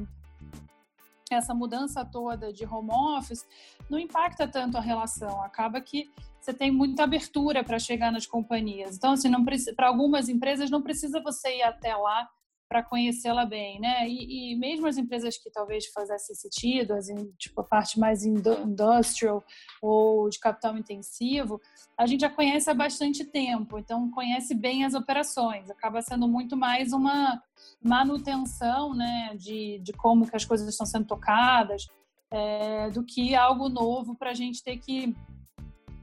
essa 1.32 1.54
mudança 1.54 2.06
toda 2.06 2.54
de 2.54 2.66
home 2.66 2.92
office 2.92 3.46
não 3.90 3.98
impacta 3.98 4.48
tanto 4.48 4.78
a 4.78 4.82
relação. 4.82 5.42
Acaba 5.42 5.82
que 5.82 6.10
você 6.40 6.54
tem 6.54 6.72
muita 6.72 7.04
abertura 7.04 7.64
para 7.64 7.80
chegar 7.80 8.12
nas 8.12 8.28
companhias. 8.28 8.98
Então, 8.98 9.14
assim, 9.14 9.32
para 9.76 9.88
algumas 9.88 10.30
empresas 10.30 10.70
não 10.70 10.82
precisa 10.82 11.22
você 11.22 11.58
ir 11.58 11.64
até 11.64 11.96
lá 11.96 12.30
para 12.76 12.84
conhecê-la 12.84 13.46
bem, 13.46 13.80
né? 13.80 14.06
E, 14.06 14.52
e, 14.52 14.56
mesmo 14.58 14.86
as 14.86 14.98
empresas 14.98 15.38
que 15.38 15.50
talvez 15.50 15.86
fizessem 15.86 16.36
sentido, 16.36 16.94
as, 16.94 17.06
tipo 17.38 17.62
a 17.62 17.64
parte 17.64 17.98
mais 17.98 18.26
industrial 18.26 19.42
ou 19.82 20.28
de 20.30 20.38
capital 20.38 20.78
intensivo, 20.78 21.62
a 21.98 22.06
gente 22.06 22.20
já 22.20 22.30
conhece 22.30 22.70
há 22.70 22.74
bastante 22.74 23.24
tempo, 23.24 23.80
então 23.80 24.12
conhece 24.12 24.54
bem 24.54 24.84
as 24.84 24.94
operações. 24.94 25.70
Acaba 25.70 26.02
sendo 26.02 26.28
muito 26.28 26.58
mais 26.58 26.92
uma 26.92 27.42
manutenção, 27.82 28.94
né, 28.94 29.34
de, 29.38 29.80
de 29.80 29.94
como 29.94 30.30
que 30.30 30.36
as 30.36 30.44
coisas 30.44 30.68
estão 30.68 30.86
sendo 30.86 31.06
tocadas, 31.06 31.88
é, 32.30 32.90
do 32.90 33.06
que 33.06 33.36
algo 33.36 33.70
novo 33.70 34.18
para 34.18 34.32
a 34.32 34.34
gente 34.34 34.62
ter 34.62 34.80
que 34.80 35.16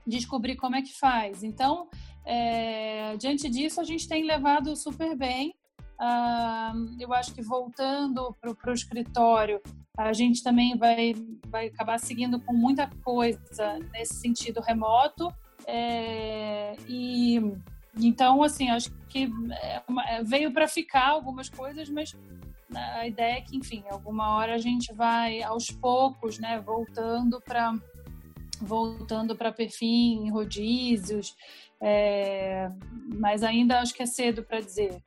descobrir 0.06 0.56
como 0.56 0.74
é 0.74 0.80
que 0.80 0.98
faz. 0.98 1.42
Então, 1.42 1.90
é, 2.24 3.14
diante 3.18 3.50
disso, 3.50 3.78
a 3.78 3.84
gente 3.84 4.08
tem 4.08 4.24
levado 4.24 4.74
super 4.74 5.14
bem. 5.14 5.54
Uh, 6.02 6.96
eu 6.98 7.12
acho 7.14 7.32
que 7.32 7.42
voltando 7.42 8.36
para 8.40 8.70
o 8.70 8.74
escritório, 8.74 9.60
a 9.96 10.12
gente 10.12 10.42
também 10.42 10.76
vai, 10.76 11.14
vai 11.46 11.66
acabar 11.68 11.98
seguindo 12.00 12.40
com 12.40 12.52
muita 12.52 12.90
coisa 13.04 13.78
nesse 13.92 14.14
sentido 14.14 14.60
remoto. 14.60 15.32
É, 15.64 16.74
e 16.88 17.40
então, 17.96 18.42
assim, 18.42 18.68
acho 18.70 18.90
que 19.08 19.30
é 19.52 19.82
é, 20.08 20.24
veio 20.24 20.52
para 20.52 20.66
ficar 20.66 21.08
algumas 21.08 21.48
coisas, 21.48 21.88
mas 21.88 22.16
a 22.74 23.06
ideia 23.06 23.38
é 23.38 23.40
que, 23.42 23.56
enfim, 23.56 23.84
alguma 23.90 24.34
hora 24.36 24.54
a 24.54 24.58
gente 24.58 24.92
vai 24.94 25.42
aos 25.42 25.70
poucos, 25.70 26.38
né, 26.38 26.58
voltando 26.60 27.40
para 27.40 27.74
voltando 28.60 29.34
para 29.36 29.50
perfil, 29.50 30.32
rodízios, 30.32 31.36
é, 31.80 32.70
mas 33.18 33.42
ainda 33.42 33.80
acho 33.80 33.92
que 33.92 34.04
é 34.04 34.06
cedo 34.06 34.44
para 34.44 34.60
dizer. 34.60 35.02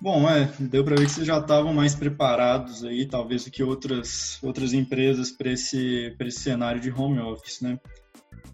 Bom, 0.00 0.28
é, 0.28 0.52
deu 0.60 0.84
para 0.84 0.96
ver 0.96 1.06
que 1.06 1.12
vocês 1.12 1.26
já 1.26 1.38
estavam 1.38 1.72
mais 1.72 1.94
preparados 1.94 2.84
aí, 2.84 3.06
talvez 3.06 3.44
do 3.44 3.50
que 3.50 3.62
outras, 3.62 4.38
outras 4.42 4.72
empresas 4.72 5.30
para 5.30 5.50
esse, 5.50 6.14
esse 6.20 6.40
cenário 6.40 6.80
de 6.80 6.90
home 6.90 7.18
office, 7.18 7.60
né? 7.60 7.78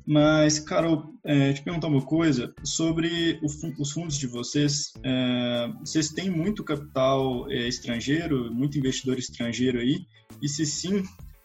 Mas, 0.07 0.59
Carol, 0.59 1.15
é, 1.25 1.53
te 1.53 1.63
perguntar 1.63 1.89
uma 1.89 2.03
coisa 2.03 2.53
sobre 2.65 3.39
o, 3.43 3.47
os 3.81 3.93
fundos 3.93 4.17
de 4.17 4.27
vocês. 4.27 4.93
É, 5.05 5.71
vocês 5.81 6.09
têm 6.09 6.31
muito 6.31 6.65
capital 6.65 7.51
é, 7.51 7.69
estrangeiro, 7.69 8.53
muito 8.53 8.79
investidor 8.79 9.19
estrangeiro 9.19 9.79
aí? 9.79 10.07
E 10.41 10.49
se 10.49 10.65
sim, 10.67 11.03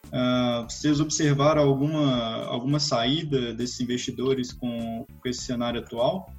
Uh, 0.08 0.64
vocês 0.64 1.02
observaram 1.02 1.62
alguma, 1.62 2.46
alguma 2.46 2.80
saída 2.80 3.54
desses 3.54 3.82
investidores 3.82 4.54
com, 4.54 5.06
com 5.06 5.30
esse 5.30 5.42
cenário 5.42 5.82
atual? 5.82 6.34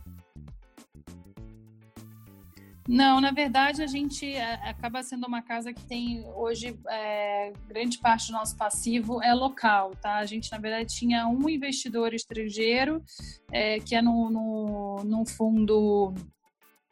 Não, 2.88 3.21
na 3.21 3.30
verdade 3.30 3.83
a 3.83 3.87
gente 3.87 4.25
é, 4.35 4.54
acaba 4.66 5.02
sendo 5.02 5.26
uma 5.26 5.42
casa 5.42 5.75
que 5.75 5.85
tem 5.85 6.26
hoje 6.35 6.75
é, 6.88 7.52
grande 7.68 7.99
parte 7.99 8.28
do 8.28 8.33
nosso 8.33 8.57
passivo 8.57 9.23
é 9.23 9.35
local, 9.35 9.95
tá? 10.00 10.16
A 10.16 10.25
gente 10.25 10.50
na 10.50 10.57
verdade 10.57 10.95
tinha 10.95 11.28
um 11.28 11.47
investidor 11.50 12.14
estrangeiro 12.14 13.04
é, 13.52 13.78
que 13.78 13.95
é 13.95 14.00
no, 14.00 14.30
no, 14.30 15.04
num 15.04 15.26
fundo 15.26 16.14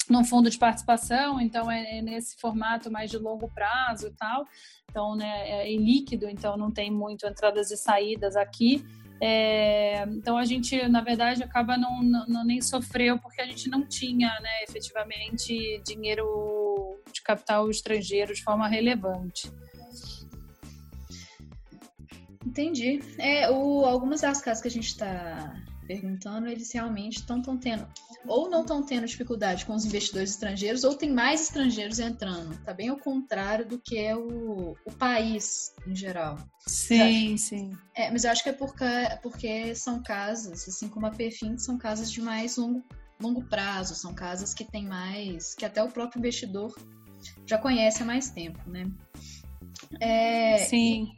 num 0.09 0.23
fundo 0.23 0.51
de 0.51 0.59
participação, 0.59 1.41
então 1.41 1.71
é, 1.71 1.99
é, 1.99 2.03
nesse 2.03 2.37
formato 2.37 2.91
mais 2.91 3.11
de 3.11 3.17
longo 3.17 3.49
prazo 3.49 4.09
e 4.09 4.13
tal, 4.13 4.47
então 4.89 5.17
né, 5.17 5.49
é, 5.49 5.75
é 5.75 5.77
líquido, 5.77 6.29
então 6.29 6.59
não 6.59 6.71
tem 6.71 6.91
muito 6.91 7.27
entradas 7.27 7.71
e 7.71 7.77
saídas 7.77 8.37
aqui. 8.37 8.85
É, 9.21 10.03
então 10.09 10.37
a 10.37 10.45
gente, 10.45 10.87
na 10.89 11.01
verdade, 11.01 11.43
acaba 11.43 11.77
não, 11.77 12.03
não, 12.03 12.45
nem 12.45 12.61
sofreu 12.61 13.19
porque 13.19 13.41
a 13.41 13.47
gente 13.47 13.69
não 13.69 13.87
tinha, 13.87 14.29
né, 14.41 14.65
efetivamente 14.69 15.83
dinheiro 15.85 17.01
de 17.13 17.23
capital 17.23 17.71
estrangeiro 17.71 18.35
de 18.35 18.43
forma 18.43 18.69
relevante. 18.69 19.51
Entendi. 22.45 23.01
É, 23.19 23.51
o, 23.51 23.85
algumas 23.85 24.21
das 24.21 24.41
casas 24.41 24.63
que 24.63 24.69
a 24.69 24.71
gente 24.71 24.89
está 24.89 25.53
perguntando, 25.87 26.49
eles 26.49 26.73
realmente 26.73 27.17
estão 27.17 27.41
tendo 27.57 27.87
ou 28.27 28.51
não 28.51 28.63
estão 28.63 28.83
tendo 28.83 29.07
dificuldade 29.07 29.65
com 29.65 29.75
os 29.75 29.85
investidores 29.85 30.31
estrangeiros, 30.31 30.85
ou 30.85 30.95
tem 30.95 31.11
mais 31.11 31.43
estrangeiros 31.43 31.99
entrando. 31.99 32.57
Tá 32.65 32.75
bem 32.75 32.89
ao 32.89 32.97
contrário 32.97 33.67
do 33.67 33.79
que 33.79 33.99
é 33.99 34.17
o, 34.17 34.77
o 34.85 34.93
país 34.93 35.73
em 35.87 35.95
geral. 35.95 36.39
Sim, 36.67 37.37
sim. 37.37 37.73
É, 37.95 38.11
mas 38.11 38.25
eu 38.25 38.31
acho 38.31 38.43
que 38.43 38.49
é 38.49 38.53
porque, 38.53 38.85
porque 39.23 39.75
são 39.75 40.03
casas, 40.03 40.69
assim 40.69 40.89
como 40.89 41.07
a 41.07 41.11
Perfim, 41.11 41.57
são 41.57 41.79
casas 41.79 42.11
de 42.11 42.21
mais 42.21 42.57
longo, 42.57 42.83
longo 43.21 43.45
prazo, 43.45 43.95
são 43.95 44.13
casas 44.13 44.53
que 44.53 44.65
tem 44.65 44.85
mais, 44.85 45.55
que 45.55 45.65
até 45.65 45.83
o 45.83 45.91
próprio 45.91 46.19
investidor 46.19 46.75
já 47.47 47.59
conhece 47.59 48.03
há 48.03 48.07
mais 48.07 48.31
tempo, 48.31 48.59
né? 48.69 48.91
É, 50.01 50.59
sim. 50.59 51.17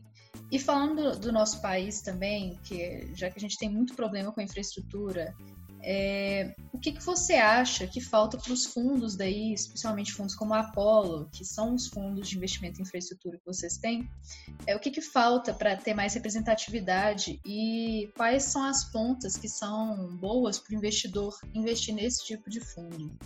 E, 0.51 0.59
falando 0.59 1.13
do, 1.13 1.19
do 1.19 1.33
nosso 1.33 1.61
país 1.61 2.01
também, 2.01 2.59
que 2.65 3.11
já 3.15 3.31
que 3.31 3.39
a 3.39 3.41
gente 3.41 3.59
tem 3.59 3.69
muito 3.69 3.95
problema 3.95 4.33
com 4.33 4.41
a 4.41 4.45
infraestrutura 4.45 5.35
é, 5.83 6.55
o 6.73 6.79
que, 6.79 6.93
que 6.93 7.05
você 7.05 7.35
acha 7.35 7.87
que 7.87 8.01
falta 8.01 8.37
para 8.37 8.53
os 8.53 8.67
fundos 8.67 9.17
daí, 9.17 9.53
especialmente 9.53 10.13
fundos 10.13 10.35
como 10.35 10.55
a 10.55 10.61
Apollo, 10.61 11.29
que 11.33 11.45
são 11.45 11.75
os 11.75 11.87
fundos 11.87 12.29
de 12.29 12.37
investimento 12.37 12.81
em 12.81 12.83
infraestrutura 12.83 13.39
que 13.39 13.47
vocês 13.47 13.79
têm? 13.79 14.09
É, 14.67 14.75
o 14.75 14.81
que, 14.81 14.91
que 14.91 15.01
falta 15.01 15.55
para 15.55 15.77
ter 15.77 15.95
mais 15.95 16.15
representatividade 16.15 17.41
e 17.45 18.11
quais 18.17 18.45
são 18.45 18.65
as 18.65 18.85
pontas 18.85 19.37
que 19.37 19.49
são 19.49 20.17
boas 20.17 20.59
para 20.59 20.75
o 20.75 20.77
investidor 20.77 21.37
investir 21.55 21.95
nesse 21.95 22.25
tipo 22.25 22.51
de 22.51 22.61
fundo? 22.61 23.17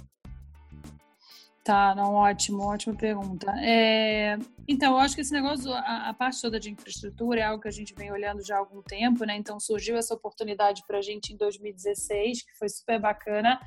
Tá, 1.65 1.95
não, 1.95 2.15
ótimo, 2.15 2.65
ótima 2.65 2.97
pergunta. 2.97 3.53
É, 3.61 4.37
então, 4.67 4.95
eu 4.95 4.99
acho 4.99 5.15
que 5.15 5.21
esse 5.21 5.33
negócio, 5.33 5.73
a, 5.73 6.09
a, 6.09 6.15
parte 6.15 6.43
toda 6.43 6.59
de 6.59 6.71
infraestrutura 6.71 7.41
é 7.41 7.45
algo 7.45 7.63
que 7.63 7.69
a 7.69 7.73
gente 7.73 7.95
vem 7.95 8.11
olhando 8.11 8.45
já 8.45 8.57
há 8.57 8.59
algum 8.59 8.83
tempo, 8.83 9.25
né? 9.25 9.37
Então, 9.37 9.61
surgiu 9.61 9.97
essa 9.97 10.13
oportunidade 10.13 10.83
para 10.89 10.99
a 10.99 11.03
gente 11.03 11.33
em 11.33 11.37
2016, 11.37 12.43
que 12.43 12.59
foi 12.59 12.69
super 12.69 12.99
bacana. 12.99 13.61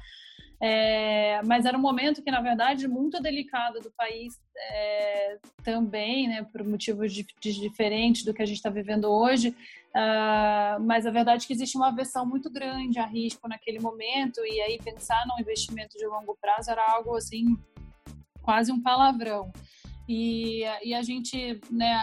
É, 0.60 1.42
mas 1.44 1.66
era 1.66 1.78
um 1.78 1.82
momento 1.82 2.22
que, 2.22 2.30
na 2.30 2.42
verdade, 2.42 2.86
muito 2.86 3.22
delicado 3.22 3.80
do 3.80 3.92
país 3.92 4.38
é, 4.58 5.38
também, 5.64 6.28
né, 6.28 6.44
por 6.52 6.66
motivos 6.66 7.14
de, 7.14 7.25
de 7.40 7.54
diferentes 7.54 8.24
do 8.24 8.34
que 8.34 8.42
a 8.42 8.46
gente 8.46 8.58
está 8.58 8.70
vivendo 8.70 9.06
hoje. 9.06 9.56
Uh, 9.96 10.82
mas 10.82 11.06
a 11.06 11.12
verdade 11.12 11.46
é 11.46 11.48
que 11.48 11.54
existe 11.54 11.78
uma 11.78 11.88
aversão 11.88 12.25
muito 12.25 12.50
grande 12.50 13.00
a 13.00 13.06
risco 13.06 13.48
naquele 13.48 13.80
momento, 13.80 14.42
e 14.46 14.60
aí 14.60 14.78
pensar 14.84 15.25
num 15.25 15.40
investimento 15.40 15.98
de 15.98 16.06
longo 16.06 16.38
prazo 16.42 16.70
era 16.70 16.86
algo 16.86 17.16
assim 17.16 17.58
quase 18.46 18.72
um 18.72 18.80
palavrão. 18.80 19.52
E, 20.08 20.62
e 20.84 20.94
a 20.94 21.02
gente, 21.02 21.60
né, 21.72 22.00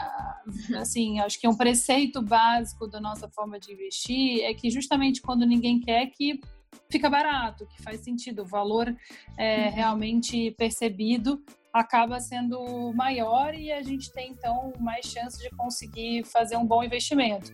assim, 0.76 1.20
acho 1.20 1.40
que 1.40 1.46
um 1.46 1.56
preceito 1.56 2.20
básico 2.20 2.88
da 2.88 3.00
nossa 3.00 3.28
forma 3.28 3.60
de 3.60 3.72
investir 3.72 4.42
é 4.42 4.52
que 4.52 4.68
justamente 4.70 5.22
quando 5.22 5.46
ninguém 5.46 5.78
quer 5.78 6.06
que 6.06 6.40
fica 6.90 7.08
barato, 7.08 7.66
que 7.68 7.80
faz 7.80 8.00
sentido, 8.00 8.42
o 8.42 8.46
valor 8.46 8.92
é 9.38 9.68
uhum. 9.68 9.72
realmente 9.72 10.50
percebido 10.52 11.40
acaba 11.72 12.20
sendo 12.20 12.92
maior 12.92 13.54
e 13.54 13.72
a 13.72 13.82
gente 13.82 14.12
tem 14.12 14.32
então 14.32 14.72
mais 14.78 15.06
chance 15.06 15.38
de 15.38 15.48
conseguir 15.56 16.24
fazer 16.24 16.56
um 16.56 16.66
bom 16.66 16.82
investimento. 16.82 17.50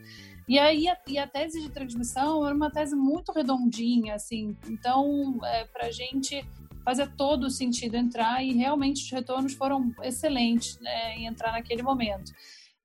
E 0.49 0.59
aí 0.59 0.89
a, 0.89 0.97
e 1.07 1.19
a 1.19 1.27
tese 1.27 1.61
de 1.61 1.71
transmissão 1.71 2.45
era 2.45 2.55
uma 2.55 2.71
tese 2.71 2.97
muito 2.97 3.33
redondinha, 3.33 4.15
assim. 4.15 4.57
Então, 4.67 5.39
é, 5.45 5.67
para 5.67 5.89
a 5.89 5.91
gente 5.91 6.43
fazia 6.89 7.07
todo 7.07 7.51
sentido 7.51 7.97
entrar 7.97 8.43
e 8.43 8.55
realmente 8.55 9.05
os 9.05 9.11
retornos 9.11 9.53
foram 9.53 9.93
excelentes 10.03 10.81
né, 10.81 11.17
em 11.17 11.27
entrar 11.27 11.53
naquele 11.53 11.83
momento. 11.83 12.33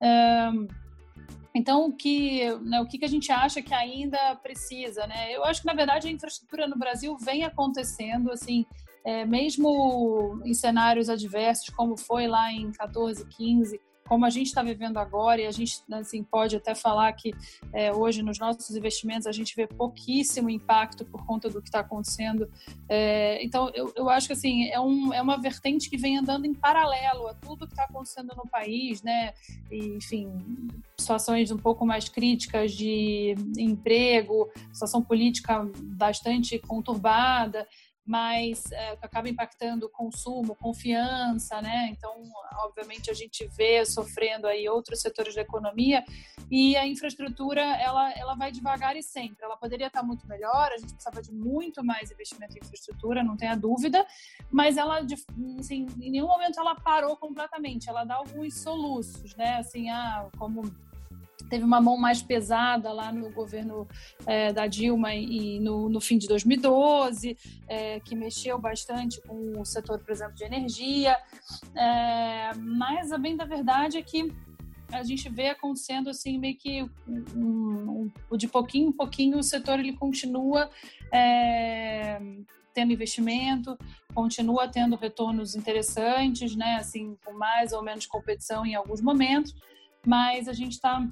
Um, 0.02 0.68
então, 1.56 1.86
o 1.86 1.94
que, 1.94 2.54
né, 2.66 2.82
o 2.82 2.86
que 2.86 3.06
a 3.06 3.08
gente 3.08 3.32
acha 3.32 3.62
que 3.62 3.74
ainda 3.74 4.36
precisa? 4.36 5.08
Né? 5.08 5.34
Eu 5.34 5.46
acho 5.46 5.62
que, 5.62 5.68
na 5.68 5.74
verdade, 5.74 6.10
a 6.10 6.12
infraestrutura 6.12 6.68
no 6.68 6.78
Brasil 6.78 7.16
vem 7.18 7.46
acontecendo, 7.46 8.30
assim, 8.30 8.66
é, 9.06 9.24
mesmo 9.24 10.42
em 10.44 10.54
cenários 10.54 11.10
adversos, 11.10 11.70
como 11.70 11.96
foi 11.96 12.28
lá 12.28 12.52
em 12.52 12.74
14, 12.74 13.26
15, 13.26 13.80
como 14.08 14.26
a 14.26 14.30
gente 14.30 14.48
está 14.48 14.62
vivendo 14.62 14.98
agora, 14.98 15.42
e 15.42 15.46
a 15.46 15.52
gente 15.52 15.82
assim, 15.92 16.24
pode 16.24 16.56
até 16.56 16.76
falar 16.76 17.12
que 17.14 17.34
é, 17.72 17.92
hoje 17.92 18.22
nos 18.22 18.40
nossos 18.40 18.76
investimentos 18.76 19.28
a 19.28 19.32
gente 19.32 19.56
vê 19.56 19.68
pouquíssimo 19.68 20.50
impacto 20.50 21.06
por 21.06 21.26
conta 21.26 21.50
do 21.50 21.62
que 21.62 21.70
está 21.70 21.80
acontecendo. 21.80 22.50
É, 22.90 23.44
então, 23.44 23.70
eu, 23.74 23.92
eu 23.96 24.10
acho 24.10 24.28
que 24.28 24.34
assim, 24.34 24.70
é, 24.70 24.80
um, 24.80 25.14
é 25.14 25.22
uma 25.22 25.38
vertente 25.38 25.90
que 25.90 25.98
vem 25.98 26.18
andando 26.18 26.46
em 26.46 26.54
paralelo 26.54 27.28
a 27.28 27.34
tudo 27.34 27.66
que 27.66 27.74
está 27.74 27.84
acontecendo 27.84 28.34
no 28.36 28.48
país, 28.50 29.02
né? 29.02 29.34
E, 29.72 29.96
enfim, 29.96 30.32
situações 30.98 31.52
um 31.52 31.58
pouco 31.58 31.86
mais 31.86 32.10
críticas 32.10 32.72
de 32.72 33.36
emprego, 33.58 34.50
situação 34.72 35.02
política 35.02 35.68
bastante 35.98 36.60
conturbada 36.60 37.68
mas 38.06 38.70
é, 38.72 38.98
acaba 39.02 39.30
impactando 39.30 39.86
o 39.86 39.90
consumo, 39.90 40.56
confiança, 40.56 41.62
né? 41.62 41.90
Então, 41.92 42.24
obviamente, 42.66 43.10
a 43.10 43.14
gente 43.14 43.48
vê 43.48 43.86
sofrendo 43.86 44.46
aí 44.46 44.68
outros 44.68 45.00
setores 45.02 45.34
da 45.34 45.42
economia 45.42 46.04
e 46.52 46.76
a 46.76 46.86
infraestrutura, 46.86 47.62
ela, 47.62 48.12
ela 48.12 48.36
vai 48.36 48.52
devagar 48.52 48.98
e 48.98 49.04
sempre. 49.04 49.44
Ela 49.44 49.56
poderia 49.56 49.88
estar 49.88 50.04
muito 50.04 50.28
melhor, 50.28 50.72
a 50.72 50.78
gente 50.78 50.94
precisava 50.94 51.22
de 51.22 51.32
muito 51.32 51.84
mais 51.84 52.12
investimento 52.12 52.58
em 52.58 52.60
infraestrutura, 52.60 53.24
não 53.24 53.38
tenha 53.38 53.56
dúvida, 53.56 54.06
mas 54.52 54.78
ela, 54.78 55.00
assim, 55.60 55.86
em 56.02 56.12
nenhum 56.12 56.28
momento 56.28 56.60
ela 56.60 56.76
parou 56.76 57.16
completamente, 57.16 57.90
ela 57.90 58.04
dá 58.04 58.16
alguns 58.16 58.60
soluços, 58.60 59.36
né? 59.36 59.58
Assim, 59.58 59.90
ah, 59.90 60.30
como 60.38 60.64
teve 61.50 61.64
uma 61.64 61.82
mão 61.82 61.98
mais 61.98 62.22
pesada 62.22 62.92
lá 62.92 63.12
no 63.12 63.32
governo 63.32 63.88
é, 64.26 64.52
da 64.52 64.68
Dilma 64.68 65.14
e 65.14 65.60
no, 65.60 65.90
no, 65.90 66.02
fim 66.02 66.18
de 66.18 66.28
2012, 66.28 67.38
é, 67.68 68.00
que 68.00 68.16
mexeu 68.16 68.60
bastante 68.60 69.22
com 69.22 69.60
o 69.60 69.66
setor, 69.66 70.00
por 70.00 70.12
exemplo, 70.12 70.36
de 70.36 70.44
energia. 70.44 71.18
É, 71.76 72.52
mas 72.56 73.12
a 73.12 73.18
bem 73.18 73.36
da 73.36 73.46
verdade 73.46 73.98
é 73.98 74.02
que 74.02 74.32
a 74.92 75.04
gente 75.04 75.28
vê 75.28 75.50
acontecendo 75.50 76.10
assim 76.10 76.38
meio 76.38 76.56
que 76.56 76.84
um, 77.08 78.12
um, 78.32 78.38
de 78.38 78.48
pouquinho 78.48 78.90
em 78.90 78.92
pouquinho 78.92 79.40
o 79.40 79.44
setor 79.44 79.80
ele 79.80 79.94
continua 79.94 80.70
é, 81.12 82.20
tendo 82.74 82.92
investimento, 82.92 83.78
continua 84.14 84.68
tendo 84.68 84.96
retornos 84.96 85.56
interessantes, 85.56 86.56
né? 86.56 86.76
Assim, 86.76 87.16
com 87.24 87.34
mais 87.34 87.72
ou 87.72 87.84
menos 87.84 88.06
competição 88.06 88.66
em 88.66 88.76
alguns 88.76 89.02
momentos, 89.02 89.56
mas 90.06 90.48
a 90.48 90.54
gente 90.54 90.74
está 90.74 91.06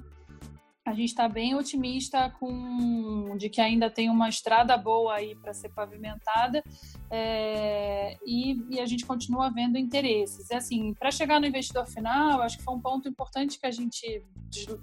a 0.84 0.92
gente 0.94 1.10
está 1.10 1.28
bem 1.28 1.54
otimista 1.54 2.30
com 2.40 3.36
de 3.36 3.48
que 3.48 3.60
ainda 3.60 3.88
tem 3.88 4.10
uma 4.10 4.28
estrada 4.28 4.76
boa 4.76 5.14
aí 5.14 5.34
para 5.36 5.54
ser 5.54 5.68
pavimentada 5.68 6.62
é, 7.08 8.16
e, 8.26 8.60
e, 8.68 8.80
a 8.80 8.86
gente 8.86 9.06
continua 9.06 9.50
vendo 9.50 9.78
interesses. 9.78 10.50
Assim, 10.50 10.92
para 10.94 11.10
chegar 11.10 11.40
no 11.40 11.46
investidor 11.46 11.86
final, 11.86 12.42
acho 12.42 12.58
que 12.58 12.64
foi 12.64 12.74
um 12.74 12.80
ponto 12.80 13.08
importante 13.08 13.60
que 13.60 13.66
a 13.66 13.70
gente 13.70 14.24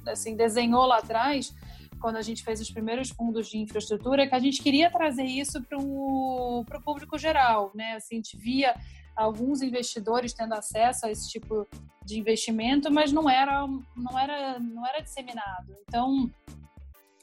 assim 0.07 0.35
desenhou 0.35 0.85
lá 0.85 0.97
atrás 0.97 1.53
quando 1.99 2.15
a 2.15 2.21
gente 2.21 2.43
fez 2.43 2.62
os 2.62 2.71
primeiros 2.71 3.09
fundos 3.09 3.49
de 3.49 3.57
infraestrutura, 3.57 4.25
que 4.25 4.33
a 4.33 4.39
gente 4.39 4.63
queria 4.63 4.89
trazer 4.89 5.25
isso 5.25 5.62
para 5.63 5.77
o 5.77 6.63
público 6.83 7.17
geral, 7.17 7.71
né? 7.75 7.95
Assim, 7.95 8.15
a 8.15 8.17
gente 8.17 8.38
via 8.38 8.73
alguns 9.19 9.62
investidores 9.62 10.34
tendo 10.34 10.53
acesso 10.53 11.05
a 11.05 11.12
esse 11.12 11.29
tipo 11.29 11.67
de 12.05 12.17
investimento, 12.17 12.89
mas 12.89 13.12
não 13.12 13.29
era, 13.29 13.67
não 13.95 14.17
era, 14.17 14.60
não 14.60 14.88
era 14.88 15.01
disseminado. 15.01 15.75
Então, 15.84 16.32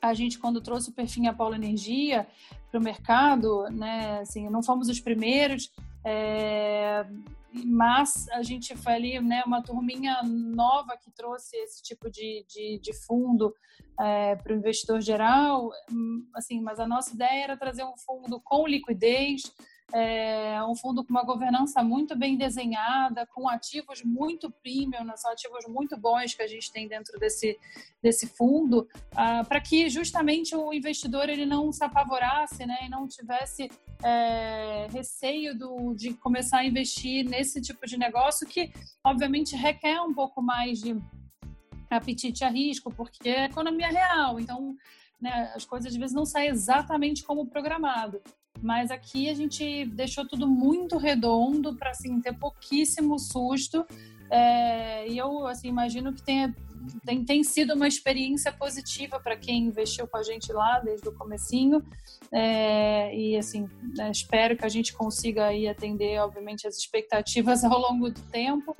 a 0.00 0.12
gente 0.12 0.38
quando 0.38 0.60
trouxe 0.60 0.90
o 0.90 0.92
perfil 0.92 1.28
Apollo 1.28 1.54
Energia 1.54 2.26
para 2.70 2.78
o 2.78 2.82
mercado, 2.82 3.64
né, 3.70 4.20
assim, 4.20 4.48
não 4.50 4.62
fomos 4.62 4.90
os 4.90 5.00
primeiros, 5.00 5.72
é, 6.04 7.06
mas 7.64 8.28
a 8.28 8.42
gente 8.42 8.76
foi 8.76 8.92
ali, 8.92 9.20
né, 9.20 9.42
uma 9.46 9.62
turminha 9.62 10.22
nova 10.22 10.98
que 10.98 11.10
trouxe 11.10 11.56
esse 11.56 11.82
tipo 11.82 12.10
de, 12.10 12.44
de, 12.46 12.78
de 12.78 12.92
fundo 12.92 13.54
é, 13.98 14.36
para 14.36 14.52
o 14.52 14.56
investidor 14.56 15.00
geral, 15.00 15.70
assim, 16.34 16.60
mas 16.60 16.78
a 16.78 16.86
nossa 16.86 17.14
ideia 17.14 17.44
era 17.44 17.56
trazer 17.56 17.84
um 17.84 17.96
fundo 17.96 18.38
com 18.44 18.66
liquidez, 18.66 19.50
é 19.92 20.62
um 20.64 20.74
fundo 20.74 21.04
com 21.04 21.10
uma 21.10 21.22
governança 21.22 21.82
muito 21.82 22.16
bem 22.16 22.36
desenhada, 22.36 23.26
com 23.26 23.48
ativos 23.48 24.02
muito 24.02 24.50
premium, 24.50 25.04
né, 25.04 25.16
são 25.16 25.30
ativos 25.30 25.64
muito 25.68 25.96
bons 25.96 26.34
que 26.34 26.42
a 26.42 26.46
gente 26.46 26.72
tem 26.72 26.88
dentro 26.88 27.18
desse, 27.18 27.58
desse 28.02 28.26
fundo, 28.26 28.88
ah, 29.14 29.44
para 29.44 29.60
que 29.60 29.88
justamente 29.88 30.56
o 30.56 30.72
investidor 30.72 31.28
ele 31.28 31.46
não 31.46 31.70
se 31.70 31.84
apavorasse 31.84 32.66
né, 32.66 32.78
e 32.84 32.88
não 32.88 33.06
tivesse 33.06 33.70
é, 34.02 34.88
receio 34.90 35.56
do, 35.56 35.94
de 35.94 36.14
começar 36.14 36.58
a 36.58 36.66
investir 36.66 37.24
nesse 37.24 37.60
tipo 37.60 37.86
de 37.86 37.96
negócio 37.96 38.46
que, 38.46 38.72
obviamente, 39.04 39.54
requer 39.54 40.00
um 40.00 40.12
pouco 40.12 40.42
mais 40.42 40.80
de 40.80 41.00
apetite 41.88 42.44
a 42.44 42.48
risco, 42.48 42.92
porque 42.92 43.28
é 43.28 43.44
economia 43.44 43.88
real, 43.88 44.40
então 44.40 44.76
né, 45.20 45.52
as 45.54 45.64
coisas 45.64 45.92
às 45.92 45.98
vezes 45.98 46.14
não 46.14 46.26
saem 46.26 46.50
exatamente 46.50 47.22
como 47.22 47.46
programado. 47.46 48.20
Mas 48.62 48.90
aqui 48.90 49.28
a 49.28 49.34
gente 49.34 49.84
deixou 49.86 50.26
tudo 50.26 50.48
muito 50.48 50.96
redondo 50.96 51.74
para 51.76 51.90
assim, 51.90 52.20
ter 52.20 52.32
pouquíssimo 52.32 53.18
susto. 53.18 53.86
É, 54.30 55.08
e 55.08 55.18
eu 55.18 55.46
assim, 55.46 55.68
imagino 55.68 56.12
que 56.12 56.22
tenha, 56.22 56.54
tem, 57.04 57.24
tem 57.24 57.44
sido 57.44 57.74
uma 57.74 57.86
experiência 57.86 58.50
positiva 58.50 59.20
para 59.20 59.36
quem 59.36 59.64
investiu 59.64 60.06
com 60.08 60.16
a 60.16 60.22
gente 60.22 60.52
lá 60.52 60.80
desde 60.80 61.08
o 61.08 61.12
comecinho. 61.12 61.84
É, 62.32 63.14
e 63.16 63.36
assim, 63.36 63.68
né, 63.96 64.10
espero 64.10 64.56
que 64.56 64.64
a 64.64 64.68
gente 64.68 64.92
consiga 64.92 65.46
aí 65.46 65.68
atender, 65.68 66.18
obviamente, 66.20 66.66
as 66.66 66.76
expectativas 66.76 67.62
ao 67.64 67.78
longo 67.78 68.10
do 68.10 68.20
tempo. 68.22 68.74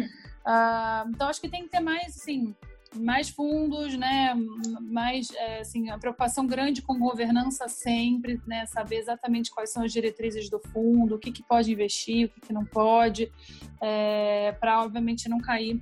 Ah, 0.45 1.05
então, 1.09 1.29
acho 1.29 1.41
que 1.41 1.49
tem 1.49 1.65
que 1.65 1.71
ter 1.71 1.81
mais, 1.81 2.17
assim, 2.17 2.55
mais 2.99 3.29
fundos, 3.29 3.97
né? 3.97 4.35
Mais, 4.81 5.31
é, 5.35 5.61
assim, 5.61 5.91
a 5.91 5.99
preocupação 5.99 6.47
grande 6.47 6.83
com 6.83 6.99
governança 6.99 7.69
sempre, 7.69 8.41
né? 8.47 8.67
Saber 8.67 8.97
exatamente 8.97 9.51
quais 9.51 9.73
são 9.73 9.85
as 9.85 9.93
diretrizes 9.93 10.49
do 10.49 10.61
fundo, 10.73 11.17
o 11.17 11.19
que, 11.19 11.33
que 11.33 11.43
pode 11.43 11.73
investir, 11.73 12.27
o 12.27 12.29
que, 12.29 12.41
que 12.49 12.53
não 12.53 12.65
pode, 12.65 13.33
é, 13.81 14.53
para 14.53 14.83
obviamente 14.83 15.29
não 15.29 15.41
cair 15.41 15.81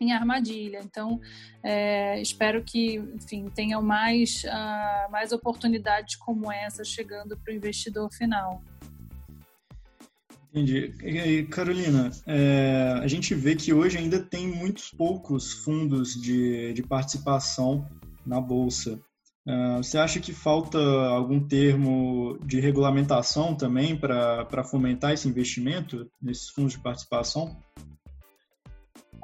em 0.00 0.12
armadilha. 0.12 0.80
Então, 0.82 1.20
é, 1.62 2.20
espero 2.20 2.62
que, 2.62 2.96
enfim, 3.14 3.46
tenham 3.54 3.82
mais, 3.82 4.44
uh, 4.44 5.10
mais 5.10 5.32
oportunidades 5.32 6.16
como 6.16 6.50
essa 6.52 6.84
chegando 6.84 7.36
para 7.36 7.52
o 7.52 7.56
investidor 7.56 8.12
final. 8.12 8.62
Entendi. 10.50 10.94
E, 11.02 11.44
Carolina, 11.44 12.10
é, 12.26 12.98
a 13.02 13.06
gente 13.06 13.34
vê 13.34 13.54
que 13.54 13.72
hoje 13.72 13.98
ainda 13.98 14.18
tem 14.18 14.46
muitos 14.46 14.90
poucos 14.90 15.52
fundos 15.52 16.14
de, 16.14 16.72
de 16.72 16.82
participação 16.82 17.86
na 18.26 18.40
Bolsa. 18.40 18.98
É, 19.46 19.76
você 19.76 19.98
acha 19.98 20.20
que 20.20 20.32
falta 20.32 20.78
algum 20.78 21.40
termo 21.40 22.38
de 22.44 22.60
regulamentação 22.60 23.54
também 23.54 23.96
para 23.96 24.64
fomentar 24.64 25.12
esse 25.12 25.28
investimento 25.28 26.10
nesses 26.20 26.48
fundos 26.48 26.72
de 26.72 26.80
participação? 26.80 27.56